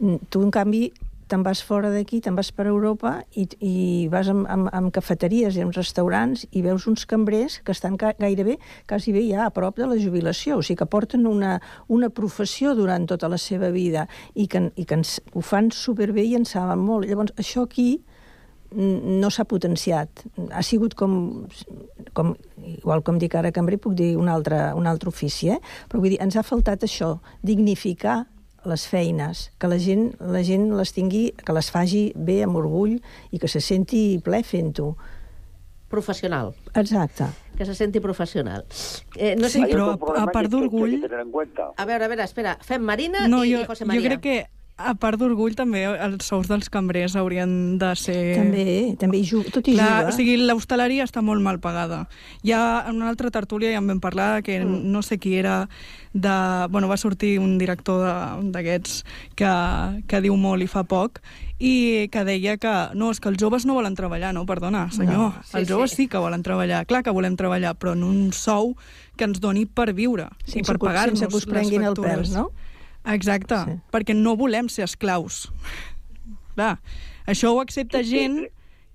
mm, 0.00 0.26
tu, 0.28 0.42
en 0.42 0.50
canvi, 0.50 0.88
te'n 1.28 1.44
vas 1.46 1.62
fora 1.64 1.90
d'aquí, 1.92 2.20
te'n 2.24 2.36
vas 2.36 2.50
per 2.54 2.66
Europa 2.70 3.16
i, 3.36 3.46
i 3.64 3.74
vas 4.12 4.28
amb, 4.32 4.46
amb, 4.50 4.70
amb 4.74 4.92
cafeteries 4.94 5.56
i 5.56 5.64
amb 5.64 5.74
restaurants 5.76 6.46
i 6.52 6.62
veus 6.64 6.86
uns 6.90 7.06
cambrers 7.08 7.60
que 7.64 7.74
estan 7.74 7.98
ca 8.00 8.14
gairebé, 8.20 8.58
quasi 8.88 9.14
bé 9.14 9.24
ja 9.28 9.46
a 9.46 9.52
prop 9.54 9.78
de 9.80 9.88
la 9.90 9.98
jubilació, 10.00 10.58
o 10.58 10.64
sigui 10.64 10.82
que 10.82 10.90
porten 10.90 11.28
una, 11.30 11.58
una 11.88 12.10
professió 12.10 12.74
durant 12.78 13.06
tota 13.10 13.30
la 13.32 13.38
seva 13.40 13.70
vida 13.74 14.08
i 14.34 14.48
que, 14.48 14.68
i 14.76 14.84
que 14.84 14.98
ens, 15.00 15.18
ho 15.32 15.44
fan 15.44 15.70
superbé 15.74 16.26
i 16.26 16.36
en 16.38 16.44
saben 16.48 16.82
molt. 16.84 17.08
Llavors, 17.08 17.34
això 17.40 17.64
aquí 17.68 18.02
no 18.74 19.30
s'ha 19.30 19.44
potenciat. 19.46 20.24
Ha 20.50 20.62
sigut 20.66 20.96
com, 20.98 21.46
com, 22.16 22.34
igual 22.66 23.04
com 23.06 23.18
dic 23.22 23.36
ara 23.38 23.52
cambrer, 23.54 23.78
puc 23.78 23.94
dir 23.98 24.14
un 24.18 24.28
altre, 24.28 24.72
un 24.74 24.88
altre 24.90 25.12
ofici, 25.12 25.52
eh? 25.54 25.60
però 25.88 26.02
vull 26.02 26.14
dir, 26.14 26.20
ens 26.24 26.36
ha 26.36 26.44
faltat 26.46 26.86
això, 26.86 27.14
dignificar 27.42 28.24
les 28.66 28.86
feines, 28.88 29.50
que 29.58 29.68
la 29.68 29.78
gent, 29.78 30.12
la 30.20 30.42
gent 30.46 30.70
les 30.76 30.92
tingui, 30.96 31.32
que 31.44 31.52
les 31.56 31.70
faci 31.70 32.12
bé, 32.16 32.42
amb 32.44 32.56
orgull, 32.56 32.98
i 33.30 33.38
que 33.38 33.48
se 33.48 33.60
senti 33.60 34.18
ple 34.24 34.42
fent-ho. 34.42 34.94
Professional. 35.90 36.54
Exacte. 36.74 37.28
que 37.56 37.64
se 37.64 37.74
senti 37.74 38.00
professional. 38.00 38.64
Eh, 39.14 39.36
no 39.38 39.48
sé 39.48 39.60
Sí, 39.60 39.66
però 39.70 39.92
a 40.16 40.26
part 40.26 40.50
d'orgull... 40.50 40.96
A 41.76 41.84
veure, 41.86 42.04
a 42.04 42.08
veure, 42.08 42.24
espera. 42.24 42.56
Fem 42.60 42.82
Marina 42.82 43.28
No, 43.28 43.44
i, 43.44 43.52
jo, 43.52 43.60
i 43.62 43.68
José 43.68 43.84
jo 43.84 43.88
María. 43.92 44.08
crec 44.08 44.20
que 44.20 44.63
a 44.76 44.90
part 44.98 45.20
d'orgull 45.20 45.54
també 45.54 45.84
els 45.86 46.26
sous 46.26 46.48
dels 46.50 46.66
cambrers 46.72 47.14
haurien 47.14 47.78
de 47.78 47.92
ser... 47.94 48.16
També, 48.40 48.64
també 48.98 49.20
hi 49.20 49.26
juga, 49.28 49.52
tot 49.54 49.68
hi 49.70 49.76
Clar, 49.76 49.90
juga. 50.00 50.10
O 50.10 50.14
sigui, 50.16 50.34
l'hostaleria 50.40 51.06
està 51.06 51.22
molt 51.22 51.44
mal 51.44 51.60
pagada. 51.62 52.00
Ja 52.42 52.82
en 52.88 52.98
una 52.98 53.12
altra 53.12 53.30
tertúlia 53.30 53.70
ja 53.70 53.78
en 53.78 53.86
vam 53.92 54.00
parlar 54.02 54.42
que 54.42 54.58
mm. 54.64 54.80
no 54.90 55.04
sé 55.06 55.20
qui 55.22 55.36
era 55.38 55.68
de... 56.12 56.34
Bueno, 56.74 56.90
va 56.90 56.98
sortir 56.98 57.36
un 57.38 57.54
director 57.58 58.02
d'aquests 58.50 59.04
que, 59.38 59.52
que 60.10 60.22
diu 60.26 60.34
molt 60.34 60.66
i 60.66 60.70
fa 60.70 60.82
poc 60.82 61.22
i 61.62 62.10
que 62.10 62.24
deia 62.26 62.56
que 62.58 62.74
no, 62.98 63.12
és 63.14 63.22
que 63.22 63.30
els 63.30 63.38
joves 63.38 63.62
no 63.64 63.78
volen 63.78 63.94
treballar, 63.94 64.34
no, 64.34 64.42
perdona, 64.44 64.88
senyor. 64.90 65.14
No, 65.14 65.30
sí, 65.46 65.54
els 65.60 65.70
joves 65.70 65.94
sí. 65.94 66.02
sí. 66.02 66.08
que 66.10 66.18
volen 66.18 66.42
treballar. 66.42 66.82
Clar 66.90 67.04
que 67.06 67.14
volem 67.14 67.38
treballar, 67.38 67.76
però 67.78 67.94
en 67.94 68.02
un 68.02 68.32
sou 68.34 68.74
que 69.14 69.30
ens 69.30 69.38
doni 69.38 69.68
per 69.70 69.92
viure 69.94 70.32
i 70.48 70.58
Sense 70.58 70.66
per 70.66 70.80
que- 70.80 70.86
pagar-nos 70.88 71.22
sense 71.22 71.30
que 71.30 71.38
us 71.38 71.46
les 71.46 71.52
prenguin 71.54 71.86
el 71.86 71.94
factures. 71.94 72.34
pèl, 72.34 72.42
no? 72.42 72.50
Exacte, 73.12 73.60
sí. 73.66 73.78
perquè 73.92 74.16
no 74.16 74.36
volem 74.40 74.70
ser 74.72 74.86
esclaus. 74.88 75.48
Clar, 76.54 76.78
això 77.28 77.52
ho 77.52 77.60
accepta 77.60 78.02
gent 78.06 78.46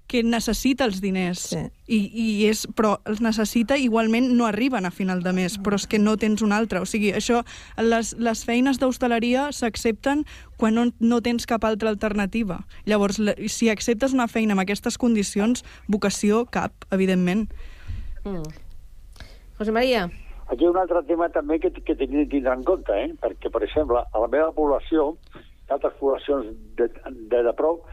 que 0.09 0.23
necessita 0.25 0.87
els 0.89 1.03
diners, 1.03 1.41
sí. 1.51 1.59
I, 1.85 1.97
i 2.09 2.23
és, 2.49 2.63
però 2.73 2.95
els 3.05 3.19
necessita 3.21 3.77
igualment 3.77 4.31
no 4.33 4.47
arriben 4.47 4.87
a 4.87 4.91
final 4.91 5.21
de 5.21 5.33
mes, 5.37 5.59
però 5.61 5.77
és 5.77 5.85
que 5.85 5.99
no 6.01 6.15
tens 6.17 6.41
un 6.41 6.55
altre. 6.55 6.81
O 6.81 6.87
sigui, 6.89 7.11
això, 7.13 7.43
les, 7.77 8.15
les 8.17 8.41
feines 8.47 8.81
d'hostaleria 8.81 9.51
s'accepten 9.53 10.23
quan 10.57 10.73
no, 10.79 10.87
no 10.97 11.19
tens 11.21 11.45
cap 11.49 11.67
altra 11.69 11.93
alternativa. 11.93 12.63
Llavors, 12.89 13.21
la, 13.21 13.37
si 13.45 13.69
acceptes 13.69 14.17
una 14.17 14.25
feina 14.27 14.57
amb 14.57 14.65
aquestes 14.65 14.97
condicions, 14.97 15.61
vocació 15.87 16.47
cap, 16.49 16.73
evidentment. 16.89 17.45
Mm. 18.25 18.49
José 19.61 19.77
María. 19.77 20.07
Aquí 20.49 20.63
hi 20.63 20.67
ha 20.67 20.71
un 20.73 20.79
altre 20.81 21.03
tema 21.05 21.27
també 21.29 21.59
que, 21.61 21.69
que 21.71 21.95
tenim 21.95 22.23
de 22.23 22.29
tindre 22.31 22.53
en 22.57 22.63
compte, 22.65 22.93
eh? 22.97 23.11
perquè, 23.21 23.51
per 23.53 23.61
exemple, 23.67 24.01
a 24.01 24.21
la 24.23 24.27
meva 24.33 24.51
població, 24.55 25.11
d'altres 25.69 25.93
poblacions 25.99 26.47
de, 26.79 26.87
de, 27.29 27.43
de 27.45 27.53
prop, 27.53 27.83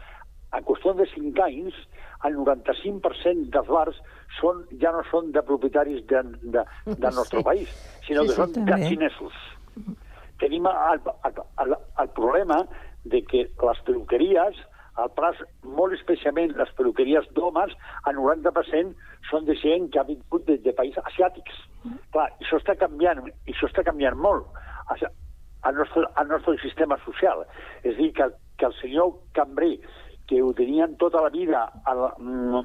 a 0.55 0.61
qüestió 0.65 0.93
de 0.97 1.05
5 1.13 1.43
anys, 1.45 1.75
el 2.25 2.37
95% 2.39 3.51
dels 3.53 3.67
bars 3.69 3.99
són, 4.39 4.63
ja 4.81 4.89
no 4.95 5.03
són 5.11 5.29
de 5.35 5.43
propietaris 5.45 6.01
de, 6.09 6.23
de, 6.55 6.63
del 6.87 7.13
nostre 7.13 7.43
Sí. 7.43 7.45
país, 7.45 7.75
sinó 8.07 8.23
Sí, 8.23 8.31
que 8.31 8.33
sí, 8.33 8.39
són 8.41 8.65
de 8.71 8.79
xinesos. 8.87 9.37
Tenim 10.41 10.65
el, 10.69 11.01
el, 11.29 11.37
el, 11.65 11.75
el 12.01 12.09
problema 12.17 12.63
de 13.05 13.21
que 13.29 13.45
les 13.49 13.79
peluqueries, 13.85 14.57
al 15.01 15.11
Prat, 15.17 15.39
molt 15.77 15.93
especialment 15.97 16.55
les 16.57 16.71
peluqueries 16.77 17.27
d'homes, 17.37 17.73
el 18.09 18.17
90% 18.17 18.95
són 19.29 19.45
de 19.45 19.55
gent 19.61 19.91
que 19.93 20.01
ha 20.01 20.07
vingut 20.07 20.45
de, 20.49 20.57
de 20.63 20.73
països 20.77 21.05
asiàtics. 21.11 21.59
Clar, 22.15 22.29
això 22.41 22.59
està 22.61 22.77
canviant, 22.79 23.21
això 23.45 23.69
està 23.69 23.85
canviant 23.87 24.17
molt 24.17 24.47
al 25.67 25.75
nostre, 25.75 26.05
al 26.15 26.27
nostre 26.27 26.57
sistema 26.63 26.97
social. 27.05 27.45
És 27.83 27.93
a 27.93 27.97
dir, 27.99 28.11
que, 28.17 28.29
que 28.57 28.69
el 28.69 28.75
senyor 28.81 29.13
cambrer, 29.37 29.75
que 30.27 30.41
ho 30.43 30.53
tenien 30.53 30.97
tota 31.01 31.21
la 31.23 31.31
vida 31.33 31.67
al, 31.85 32.07
mm, 32.19 32.63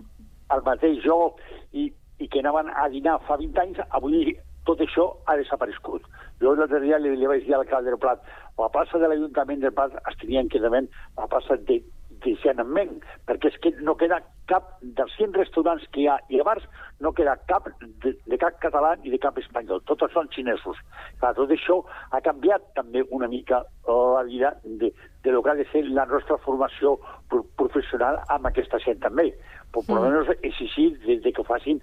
al 0.54 0.64
mateix 0.66 1.04
lloc 1.04 1.40
i, 1.72 1.90
i 2.18 2.28
que 2.28 2.40
anaven 2.42 2.72
a 2.74 2.88
dinar 2.90 3.20
fa 3.28 3.38
20 3.40 3.62
anys, 3.62 3.82
avui 3.90 4.32
tot 4.66 4.80
això 4.82 5.08
ha 5.26 5.36
desaparegut. 5.38 6.06
Jo 6.42 6.54
l'altre 6.54 6.80
dia 6.82 6.98
li, 6.98 7.14
li 7.18 7.28
vaig 7.30 7.44
dir 7.46 7.54
a 7.54 7.62
l'alcalde 7.62 7.90
del 7.90 8.00
Prat, 8.02 8.22
la 8.58 8.70
plaça 8.70 8.98
de 8.98 9.10
l'Ajuntament 9.10 9.62
del 9.62 9.74
Prat 9.74 9.94
es 10.10 10.18
tenien 10.20 10.50
que 10.50 10.60
dement 10.62 10.88
la 11.18 11.28
plaça 11.30 11.56
de, 11.68 11.80
de 12.24 12.34
Xenament, 12.42 12.98
perquè 13.26 13.50
és 13.52 13.58
que 13.62 13.72
no 13.80 13.94
queda 14.00 14.20
cap 14.50 14.72
dels 14.82 15.12
100 15.16 15.34
restaurants 15.38 15.84
que 15.94 16.02
hi 16.02 16.08
ha 16.10 16.16
i 16.28 16.40
bars, 16.44 16.64
no 17.00 17.12
queda 17.16 17.36
cap 17.48 17.68
de, 18.04 18.12
de 18.26 18.38
cap 18.38 18.58
català 18.62 18.96
ni 19.02 19.10
de 19.14 19.18
cap 19.22 19.38
espanyol. 19.38 19.80
Tots 19.86 20.12
són 20.12 20.28
xinesos. 20.34 20.76
Clar, 21.20 21.32
tot 21.38 21.50
això 21.54 21.80
ha 22.10 22.20
canviat 22.20 22.72
també 22.74 23.04
una 23.10 23.28
mica 23.28 23.62
la 23.86 24.22
vida 24.26 24.54
de, 24.64 24.92
de 25.24 25.30
lo 25.32 25.42
que 25.42 25.50
ha 25.50 25.54
de 25.58 25.66
ser 25.72 25.84
la 25.88 26.04
nostra 26.06 26.36
formació 26.44 26.96
pro- 27.30 27.44
professional 27.56 28.20
amb 28.28 28.46
aquesta 28.50 28.78
gent 28.84 29.00
també. 29.00 29.32
Per, 29.72 29.82
per 29.86 29.94
Mm. 29.94 30.04
almenys 30.04 30.36
exigir 30.42 30.90
de, 31.06 31.16
de 31.24 31.32
que 31.32 31.44
facin 31.48 31.80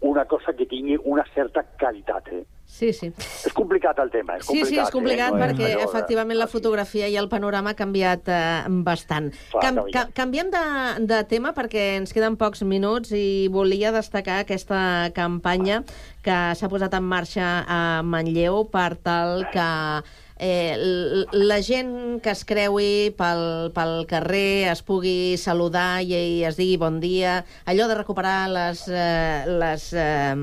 una 0.00 0.24
cosa 0.26 0.52
que 0.52 0.66
tingui 0.66 0.98
una 1.04 1.24
certa 1.34 1.62
qualitat. 1.80 2.28
Eh? 2.28 2.44
Sí, 2.66 2.92
sí. 2.92 3.06
És 3.46 3.52
complicat 3.54 3.98
el 4.02 4.10
tema. 4.10 4.36
És 4.36 4.44
Sí, 4.44 4.58
complicat, 4.58 4.68
sí, 4.68 4.78
és 4.82 4.90
complicat 4.92 5.28
eh? 5.32 5.36
No 5.36 5.40
perquè 5.44 5.68
de- 5.76 5.84
efectivament 5.86 6.38
la 6.38 6.48
fotografia 6.50 7.08
i 7.08 7.16
el 7.16 7.28
panorama 7.30 7.70
ha 7.72 7.78
canviat 7.78 8.28
eh, 8.28 8.64
bastant. 8.84 9.30
Clar, 9.52 9.62
Cam, 9.62 9.80
ca, 9.94 10.02
canviem 10.12 10.50
de, 10.52 10.64
de 11.06 11.22
tema 11.30 11.54
perquè 11.56 11.96
ens 11.96 12.12
queden 12.12 12.36
pocs 12.36 12.62
minuts 12.66 13.12
i 13.16 13.48
volia 13.48 13.92
destacar 13.94 14.40
aquesta 14.44 15.10
campanya 15.14 15.82
que 16.26 16.36
s'ha 16.58 16.68
posat 16.68 16.92
en 16.98 17.06
marxa 17.06 17.48
a 17.66 17.80
Manlleu 18.02 18.66
per 18.68 18.96
tal 18.98 19.46
que 19.54 19.68
eh, 20.38 21.24
la 21.32 21.60
gent 21.62 22.20
que 22.22 22.32
es 22.32 22.44
creui 22.48 23.10
pel, 23.16 23.70
pel 23.76 23.94
carrer 24.08 24.68
es 24.72 24.82
pugui 24.86 25.36
saludar 25.40 26.02
i, 26.04 26.12
i 26.12 26.42
es 26.48 26.58
digui 26.60 26.76
bon 26.80 26.98
dia, 27.00 27.38
allò 27.64 27.88
de 27.88 27.96
recuperar 27.98 28.48
les, 28.52 28.86
eh, 28.88 29.44
les, 29.48 29.86
eh, 29.96 30.34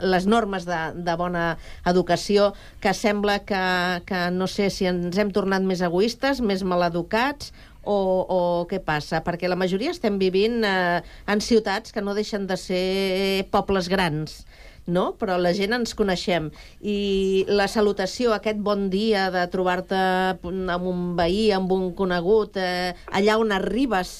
les 0.00 0.26
normes 0.26 0.68
de, 0.68 0.82
de 1.06 1.16
bona 1.16 1.46
educació, 1.86 2.52
que 2.80 2.92
sembla 2.94 3.40
que, 3.48 3.62
que 4.08 4.26
no 4.34 4.50
sé 4.50 4.68
si 4.70 4.88
ens 4.90 5.16
hem 5.18 5.32
tornat 5.32 5.64
més 5.64 5.80
egoistes, 5.84 6.44
més 6.44 6.64
maleducats, 6.66 7.52
o, 7.86 7.96
o 8.26 8.40
què 8.66 8.80
passa? 8.82 9.22
Perquè 9.22 9.46
la 9.48 9.58
majoria 9.58 9.92
estem 9.94 10.18
vivint 10.18 10.64
eh, 10.66 11.00
en 11.30 11.40
ciutats 11.40 11.94
que 11.94 12.02
no 12.02 12.16
deixen 12.18 12.48
de 12.50 12.58
ser 12.58 13.46
pobles 13.54 13.88
grans, 13.88 14.40
no? 14.86 15.12
Però 15.20 15.36
la 15.38 15.52
gent 15.56 15.74
ens 15.76 15.94
coneixem. 15.98 16.50
I 16.80 17.44
la 17.48 17.66
salutació, 17.68 18.32
aquest 18.34 18.62
bon 18.62 18.88
dia 18.90 19.28
de 19.34 19.46
trobar-te 19.52 19.98
amb 20.46 20.86
un 20.86 21.12
veí, 21.18 21.50
amb 21.54 21.72
un 21.74 21.90
conegut, 21.98 22.56
eh, 22.56 22.94
allà 23.10 23.38
on 23.42 23.52
arribes, 23.52 24.16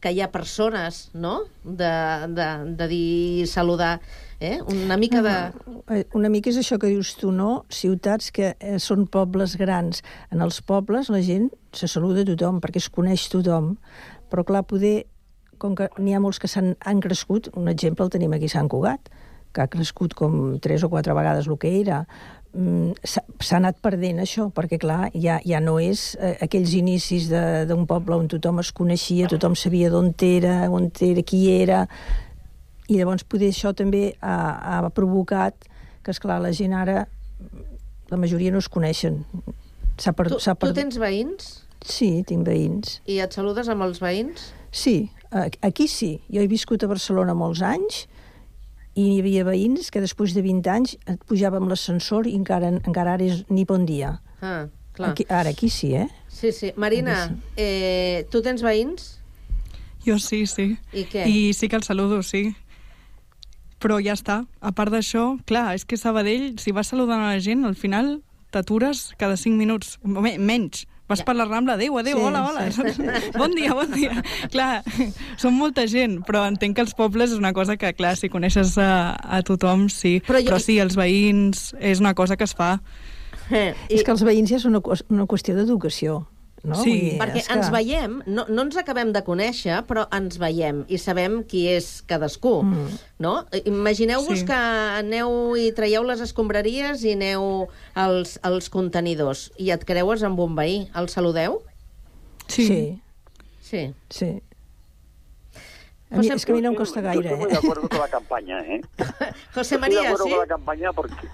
que 0.00 0.14
hi 0.16 0.22
ha 0.24 0.30
persones, 0.32 1.10
no?, 1.12 1.42
de, 1.62 1.92
de, 2.32 2.48
de 2.76 2.86
dir 2.88 3.46
saludar, 3.46 4.00
eh? 4.40 4.58
Una 4.64 4.96
mica 4.96 5.20
de... 5.20 5.34
Eh, 5.92 6.06
Una 6.16 6.30
mica 6.32 6.48
és 6.48 6.56
això 6.56 6.78
que 6.80 6.88
dius 6.88 7.12
tu, 7.20 7.28
no? 7.36 7.66
Ciutats 7.68 8.32
que 8.32 8.54
eh, 8.56 8.78
són 8.80 9.04
pobles 9.12 9.58
grans. 9.60 10.00
En 10.32 10.40
els 10.40 10.62
pobles 10.64 11.12
la 11.12 11.20
gent 11.20 11.50
se 11.76 11.84
saluda 11.84 12.24
tothom, 12.24 12.62
perquè 12.64 12.80
es 12.80 12.88
coneix 12.88 13.28
tothom. 13.28 13.74
Però, 14.32 14.46
clar, 14.48 14.64
poder, 14.64 15.04
com 15.60 15.76
que 15.76 15.90
n'hi 16.00 16.16
ha 16.16 16.24
molts 16.24 16.40
que 16.40 16.48
s'han 16.48 16.72
han 16.80 17.04
crescut, 17.04 17.52
un 17.52 17.68
exemple 17.68 18.08
el 18.08 18.14
tenim 18.16 18.32
aquí 18.32 18.48
a 18.48 18.56
Sant 18.56 18.72
Cugat, 18.72 19.12
que 19.52 19.62
ha 19.64 19.68
crescut 19.68 20.14
com 20.14 20.58
tres 20.62 20.84
o 20.84 20.90
quatre 20.92 21.14
vegades 21.16 21.48
el 21.50 21.58
que 21.58 21.70
era, 21.80 22.04
mm, 22.54 22.92
s'ha 23.04 23.56
anat 23.58 23.78
perdent 23.82 24.20
això, 24.22 24.48
perquè 24.54 24.78
clar, 24.78 25.10
ja, 25.14 25.40
ja 25.44 25.60
no 25.60 25.78
és 25.82 26.16
eh, 26.20 26.36
aquells 26.46 26.74
inicis 26.74 27.28
de- 27.30 27.64
d'un 27.66 27.86
poble 27.86 28.14
on 28.16 28.28
tothom 28.28 28.60
es 28.62 28.72
coneixia, 28.72 29.28
tothom 29.28 29.54
sabia 29.56 29.90
d'on 29.90 30.12
era, 30.20 30.68
on 30.70 30.90
era, 31.00 31.22
qui 31.22 31.48
era, 31.50 31.86
i 32.88 32.96
llavors 32.98 33.22
poder 33.24 33.50
això 33.50 33.74
també 33.74 34.14
ha, 34.20 34.78
ha 34.78 34.90
provocat 34.90 35.54
que, 36.02 36.10
esclar, 36.10 36.40
la 36.40 36.50
gent 36.52 36.72
ara, 36.74 37.06
la 38.10 38.16
majoria 38.16 38.50
no 38.50 38.58
es 38.58 38.68
coneixen. 38.68 39.24
Per, 40.00 40.28
Tu, 40.28 40.38
s'ha 40.40 40.54
tu 40.56 40.72
tens 40.72 40.96
veïns? 40.98 41.60
Sí, 41.84 42.22
tinc 42.26 42.46
veïns. 42.46 43.00
I 43.06 43.20
et 43.20 43.32
saludes 43.36 43.68
amb 43.68 43.82
els 43.84 44.00
veïns? 44.00 44.48
Sí, 44.72 45.10
aquí 45.62 45.86
sí. 45.88 46.20
Jo 46.32 46.40
he 46.42 46.48
viscut 46.50 46.82
a 46.82 46.88
Barcelona 46.90 47.34
molts 47.34 47.60
anys 47.62 48.06
i 48.98 49.04
hi 49.14 49.20
havia 49.20 49.44
veïns 49.46 49.90
que 49.94 50.00
després 50.02 50.34
de 50.34 50.42
20 50.42 50.70
anys 50.72 50.96
et 51.06 51.20
pujava 51.28 51.60
amb 51.60 51.68
l'ascensor 51.70 52.26
i 52.26 52.34
encara, 52.36 52.72
encara 52.80 53.14
ara 53.14 53.24
és 53.24 53.44
ni 53.48 53.64
bon 53.64 53.84
dia. 53.86 54.16
Ah, 54.42 54.66
clar. 54.96 55.12
Aquí, 55.12 55.26
ara 55.28 55.50
aquí 55.54 55.70
sí, 55.70 55.92
eh? 55.94 56.08
Sí, 56.28 56.50
sí. 56.52 56.72
Marina, 56.76 57.30
eh, 57.56 58.26
tu 58.30 58.42
tens 58.42 58.62
veïns? 58.62 59.18
Jo 60.06 60.18
sí, 60.18 60.46
sí. 60.46 60.76
I 60.96 61.04
què? 61.04 61.26
I 61.28 61.52
sí 61.54 61.68
que 61.68 61.76
el 61.76 61.82
saludo, 61.84 62.22
sí. 62.22 62.54
Però 63.80 63.96
ja 64.02 64.12
està. 64.16 64.42
A 64.60 64.72
part 64.76 64.92
d'això, 64.92 65.38
clar, 65.48 65.74
és 65.76 65.86
que 65.88 65.96
Sabadell, 65.96 66.58
si 66.60 66.72
vas 66.72 66.88
saludant 66.92 67.20
a 67.22 67.30
la 67.34 67.40
gent, 67.40 67.64
al 67.64 67.76
final 67.76 68.18
t'atures 68.52 69.14
cada 69.20 69.36
5 69.40 69.56
minuts. 69.56 69.98
Me- 70.02 70.36
Menys. 70.38 70.86
Vas 71.10 71.22
per 71.26 71.34
la 71.34 71.44
Rambla, 71.48 71.74
adéu, 71.74 71.98
adéu, 71.98 72.16
Sí, 72.20 72.22
hola, 72.24 72.44
hola. 72.46 72.68
sí. 72.70 73.02
Bon 73.40 73.50
dia, 73.56 73.74
bon 73.74 73.90
dia. 73.90 74.14
Clar, 74.52 74.80
són 75.40 75.56
molta 75.58 75.84
gent, 75.90 76.20
però 76.26 76.44
entenc 76.46 76.76
que 76.78 76.84
els 76.86 76.94
pobles 76.94 77.32
és 77.34 77.38
una 77.40 77.50
cosa 77.56 77.74
que, 77.76 77.90
clar, 77.98 78.14
si 78.16 78.30
coneixes 78.30 78.76
a, 78.78 79.16
a 79.18 79.42
tothom, 79.42 79.88
sí. 79.90 80.20
Però 80.26 80.38
jo- 80.38 80.52
però 80.52 80.60
sí, 80.62 80.78
els 80.78 80.94
veïns 80.96 81.72
és 81.80 81.98
una 82.00 82.14
cosa 82.14 82.36
que 82.38 82.46
es 82.46 82.54
fa. 82.54 82.76
Eh, 83.50 83.74
És 83.90 84.04
que 84.06 84.12
els 84.14 84.22
veïns 84.22 84.50
ja 84.54 84.60
és 84.62 84.64
una, 84.70 84.78
una 85.10 85.26
qüestió 85.26 85.56
d'educació. 85.58 86.20
No? 86.62 86.76
Sí, 86.82 86.92
dir, 86.92 87.12
Perquè 87.16 87.40
que... 87.46 87.52
ens 87.54 87.70
veiem, 87.72 88.18
no, 88.28 88.44
no 88.52 88.62
ens 88.66 88.76
acabem 88.76 89.14
de 89.14 89.22
conèixer, 89.24 89.78
però 89.88 90.02
ens 90.12 90.36
veiem 90.36 90.82
i 90.92 90.98
sabem 91.00 91.38
qui 91.48 91.62
és 91.72 92.02
cadascú, 92.04 92.58
mm. 92.66 92.98
no? 93.24 93.46
Imagineu-vos 93.64 94.42
Sí. 94.42 94.44
que 94.50 94.58
aneu 94.98 95.56
i 95.56 95.70
traieu 95.72 96.04
les 96.04 96.20
escombraries 96.20 97.00
i 97.08 97.14
aneu 97.16 97.68
als, 97.94 98.36
als 98.44 98.68
contenidors 98.68 99.46
i 99.56 99.70
et 99.72 99.86
creues 99.88 100.20
amb 100.22 100.38
un 100.44 100.52
veí. 100.58 100.82
El 100.94 101.08
saludeu? 101.08 101.62
Sí. 102.48 102.66
Sí, 102.68 103.00
Sí. 103.62 103.94
sí. 104.10 104.42
A 106.10 106.16
mi, 106.18 106.26
José- 106.26 106.34
és 106.34 106.44
que 106.44 106.52
a 106.52 106.54
mi 106.56 106.60
no 106.60 106.70
em 106.72 106.74
costa 106.76 107.00
Yo 107.00 107.06
gaire, 107.06 107.28
estoy 107.30 107.38
muy 107.38 107.46
eh? 107.48 107.52
de 107.52 107.58
acuerdo 107.58 107.88
con 107.88 107.98
la 108.00 108.08
campaña, 108.08 108.58
¿eh? 108.66 108.80
José 109.54 109.76
Estoy 109.76 109.76
de 109.76 109.78
María, 109.78 110.00
acuerdo 110.10 110.24
sí? 110.24 110.30
con 110.30 110.38
la 110.40 110.46
campanya 110.46 110.90
perquè 110.92 111.28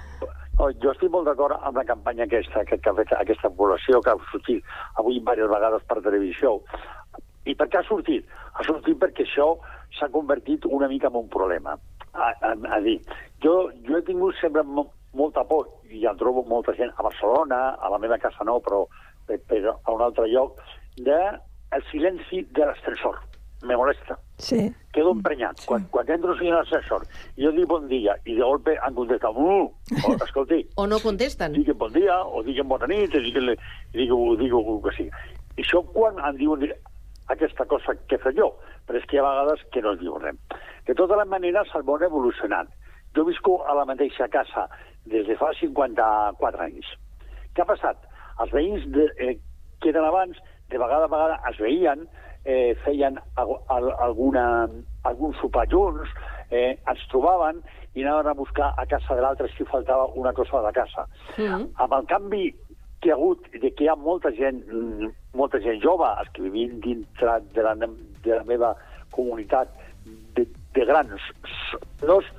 oh, 0.58 0.70
jo 0.82 0.92
estic 0.92 1.10
molt 1.12 1.26
d'acord 1.28 1.56
amb 1.62 1.76
la 1.76 1.84
campanya 1.88 2.24
aquesta 2.24 2.64
que, 2.64 2.78
que 2.78 2.90
ha 2.90 2.94
fet 2.98 3.12
aquesta 3.16 3.50
població 3.50 4.00
que 4.02 4.10
ha 4.14 4.18
sortit 4.30 4.64
avui 5.00 5.18
diverses 5.18 5.50
vegades 5.52 5.84
per 5.88 6.02
televisió. 6.04 6.60
I 7.46 7.54
per 7.54 7.68
què 7.70 7.78
ha 7.78 7.86
sortit? 7.86 8.26
Ha 8.58 8.64
sortit 8.66 8.98
perquè 8.98 9.22
això 9.26 9.52
s'ha 9.98 10.08
convertit 10.10 10.64
una 10.66 10.88
mica 10.90 11.06
en 11.12 11.20
un 11.20 11.28
problema. 11.30 11.76
A, 12.16 12.30
a, 12.40 12.54
a 12.76 12.80
dir, 12.80 12.96
jo, 13.44 13.70
jo 13.86 13.98
he 13.98 14.02
tingut 14.02 14.34
sempre 14.40 14.62
mo- 14.64 14.90
molta 15.14 15.44
por, 15.44 15.68
i 15.92 16.00
ja 16.02 16.14
trobo 16.18 16.42
molta 16.48 16.74
gent 16.74 16.90
a 16.96 17.04
Barcelona, 17.06 17.60
a 17.76 17.90
la 17.92 17.98
meva 18.02 18.18
casa 18.18 18.44
no, 18.44 18.58
però, 18.64 18.82
pe- 19.28 19.38
però 19.46 19.76
a 19.84 19.92
un 19.94 20.02
altre 20.02 20.26
lloc, 20.32 20.58
de 20.96 21.18
el 21.76 21.82
silenci 21.90 22.42
de 22.56 22.64
l'ascensor. 22.66 23.20
Me 23.62 23.76
molesta 23.76 24.18
Sí. 24.38 24.72
quedo 24.92 25.12
emprenyat. 25.12 25.58
Sí. 25.58 25.66
Quan, 25.66 25.84
quan 25.90 26.10
entro 26.10 26.34
en 26.36 26.50
l'ascensor 26.52 27.06
i 27.36 27.44
jo 27.46 27.52
dic 27.56 27.66
bon 27.66 27.86
dia 27.88 28.14
i 28.26 28.34
de 28.36 28.42
golpe 28.42 28.76
han 28.82 28.94
contestat 28.94 29.32
uh, 29.34 29.64
o, 29.64 30.12
escolti, 30.26 30.60
O 30.76 30.86
no 30.86 30.98
contesten. 31.00 31.52
diguen 31.56 31.78
bon 31.78 31.92
dia 31.92 32.18
o 32.24 32.42
diguen 32.42 32.68
bona 32.68 32.86
nit 32.86 33.14
o 33.14 33.20
diguen, 33.20 33.54
digue, 33.92 34.18
digue 34.42 34.60
el 34.60 34.82
que 34.84 34.92
sigui. 34.96 35.10
I 35.56 35.62
això 35.64 35.80
quan 35.94 36.20
em 36.20 36.36
diuen 36.36 36.66
aquesta 37.32 37.64
cosa 37.64 37.94
que 38.08 38.18
faig 38.18 38.36
jo, 38.36 38.50
però 38.86 38.98
és 39.00 39.06
que 39.08 39.16
hi 39.16 39.20
ha 39.20 39.24
vegades 39.24 39.64
que 39.72 39.80
no 39.82 39.94
es 39.96 40.00
diu 40.00 40.18
res. 40.20 40.36
De 40.86 40.94
totes 40.94 41.16
les 41.18 41.26
maneres, 41.28 41.72
el 41.74 41.82
món 41.88 42.02
ha 42.02 42.06
evolucionat. 42.06 42.68
Jo 43.16 43.24
visco 43.24 43.62
a 43.66 43.74
la 43.74 43.86
mateixa 43.88 44.28
casa 44.28 44.68
des 45.06 45.26
de 45.26 45.34
fa 45.40 45.48
54 45.58 46.60
anys. 46.68 46.86
Què 47.56 47.62
ha 47.64 47.68
passat? 47.72 47.96
Els 48.44 48.52
veïns 48.52 48.84
de, 48.92 49.08
eh, 49.16 49.38
que 49.80 49.88
eren 49.88 50.04
abans, 50.04 50.36
de 50.68 50.78
vegada 50.78 51.08
a 51.08 51.08
vegada 51.08 51.40
es 51.50 51.58
veien, 51.58 52.04
eh, 52.46 52.76
feien 52.84 53.18
al, 53.36 53.56
al, 53.74 53.90
alguna, 54.06 54.46
algun 55.04 55.34
sopar 55.40 55.66
junts, 55.70 56.12
eh, 56.50 56.76
ens 56.88 57.02
trobaven 57.10 57.58
i 57.96 58.04
anaven 58.04 58.30
a 58.30 58.36
buscar 58.38 58.72
a 58.78 58.86
casa 58.86 59.16
de 59.18 59.24
l'altre 59.24 59.50
si 59.56 59.66
faltava 59.66 60.06
una 60.14 60.32
cosa 60.32 60.58
de 60.58 60.68
la 60.68 60.72
casa. 60.72 61.06
Mm. 61.36 61.66
Amb 61.82 61.96
el 61.98 62.06
canvi 62.12 62.44
que 63.00 63.10
hi 63.10 63.12
ha 63.12 63.16
hagut, 63.18 63.48
de 63.52 63.70
que 63.70 63.84
hi 63.84 63.90
ha 63.90 63.96
molta 63.98 64.32
gent, 64.36 64.62
molta 65.36 65.60
gent 65.64 65.82
jove, 65.82 66.08
els 66.22 66.30
que 66.32 66.46
vivim 66.46 66.78
dintre 66.84 67.40
de 67.54 67.66
la, 67.66 67.74
de 67.76 68.32
la 68.34 68.44
meva 68.48 68.74
comunitat 69.16 69.72
de, 70.36 70.46
de 70.76 70.86
grans, 70.88 71.30
doncs 72.02 72.30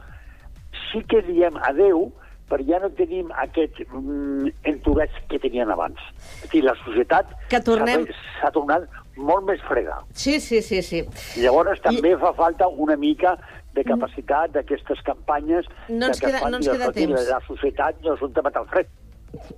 sí 0.88 1.04
que 1.10 1.22
diem 1.28 1.60
adeu, 1.68 2.08
però 2.50 2.64
ja 2.68 2.80
no 2.80 2.90
tenim 2.96 3.32
aquest 3.44 3.82
mm, 3.92 4.48
entourage 4.72 5.24
que 5.30 5.40
tenien 5.44 5.70
abans. 5.72 6.00
És 6.44 6.50
dir, 6.52 6.64
la 6.64 6.76
societat 6.86 7.30
tornem- 7.66 8.08
s'ha 8.08 8.42
s'ha 8.42 8.52
tornat 8.56 8.88
molt 9.18 9.46
més 9.50 9.62
freda. 9.68 10.00
Sí, 10.14 10.40
sí, 10.40 10.62
sí, 10.62 10.82
sí. 10.82 11.04
I 11.38 11.42
llavors 11.44 11.82
també 11.82 12.16
fa 12.18 12.34
falta 12.38 12.68
una 12.68 12.96
mica 12.96 13.38
de 13.74 13.84
capacitat 13.84 14.52
d'aquestes 14.56 15.02
campanyes 15.06 15.66
No 15.90 16.08
ens 16.08 16.20
que 16.20 16.28
queda- 16.28 16.40
fan 16.40 16.52
no 16.52 16.58
ens 16.58 16.70
queda 16.70 16.92
temps. 16.92 17.28
La 17.30 17.42
societat 17.48 18.00
no 18.04 18.16
és 18.16 18.22
un 18.22 18.34
tema 18.34 18.52
tan 18.52 18.66
fred. 18.68 18.88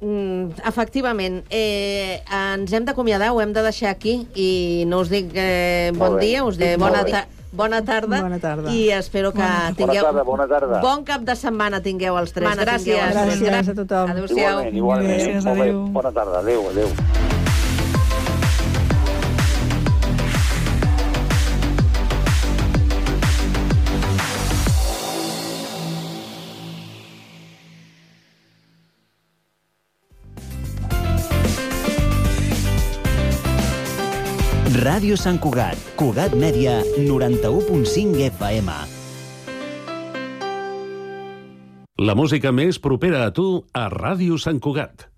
Mm, 0.02 0.50
efectivament. 0.68 1.44
Eh, 1.50 2.20
ens 2.34 2.74
hem 2.74 2.86
d'acomiadar, 2.86 3.30
ho 3.32 3.40
hem 3.42 3.54
de 3.54 3.62
deixar 3.64 3.92
aquí 3.92 4.28
i 4.36 4.84
no 4.88 5.00
us 5.06 5.10
dic 5.10 5.30
eh, 5.36 5.92
bon 5.96 6.18
dia, 6.20 6.44
us 6.44 6.58
dic 6.58 6.78
bona, 6.80 7.04
bé. 7.04 7.24
Bona 7.52 7.84
tarda. 7.86 8.22
Bona 8.22 8.40
tarda. 8.40 8.72
I 8.72 8.90
espero 8.92 9.32
que 9.32 9.40
Bona 9.40 9.74
tingueu... 9.76 10.04
tarda, 10.04 10.24
bona 10.24 10.48
tarda. 10.48 10.82
Bon 10.82 11.04
cap 11.04 11.22
de 11.22 11.36
setmana 11.36 11.82
tingueu 11.82 12.18
els 12.18 12.32
tres. 12.34 12.48
Setmana 12.48 12.66
Gràcies. 12.68 13.42
Gràcies 13.42 13.74
a 13.74 13.80
tothom. 13.84 14.12
Adéu-siau. 14.16 14.62
Igualment, 14.66 14.78
igualment. 14.78 15.18
Gràcies, 15.24 15.50
adéu. 15.56 15.88
Bona 15.94 16.12
tarda, 16.12 16.40
adéu, 16.40 16.70
adéu. 16.70 17.19
Ràdio 35.00 35.16
Sant 35.16 35.38
Cugat, 35.40 35.80
Cugat 35.96 36.34
Mèdia, 36.36 36.74
91.5 37.00 38.20
FM. 38.26 38.74
La 42.04 42.16
música 42.20 42.52
més 42.52 42.82
propera 42.84 43.22
a 43.30 43.32
tu 43.32 43.46
a 43.72 43.86
Ràdio 43.94 44.36
Sant 44.44 44.60
Cugat. 44.60 45.09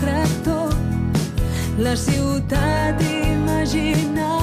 Sense 0.00 0.40
extractor. 0.40 0.74
La 1.78 1.96
ciutat 1.96 3.00
imaginada 3.02 4.39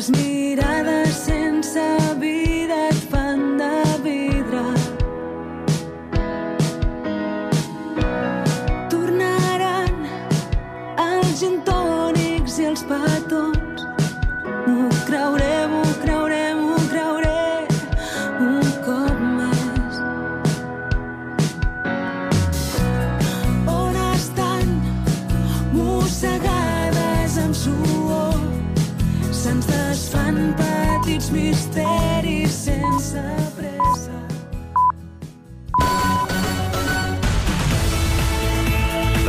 Les 0.00 0.08
mirades 0.08 0.29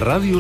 Ràdio 0.01 0.39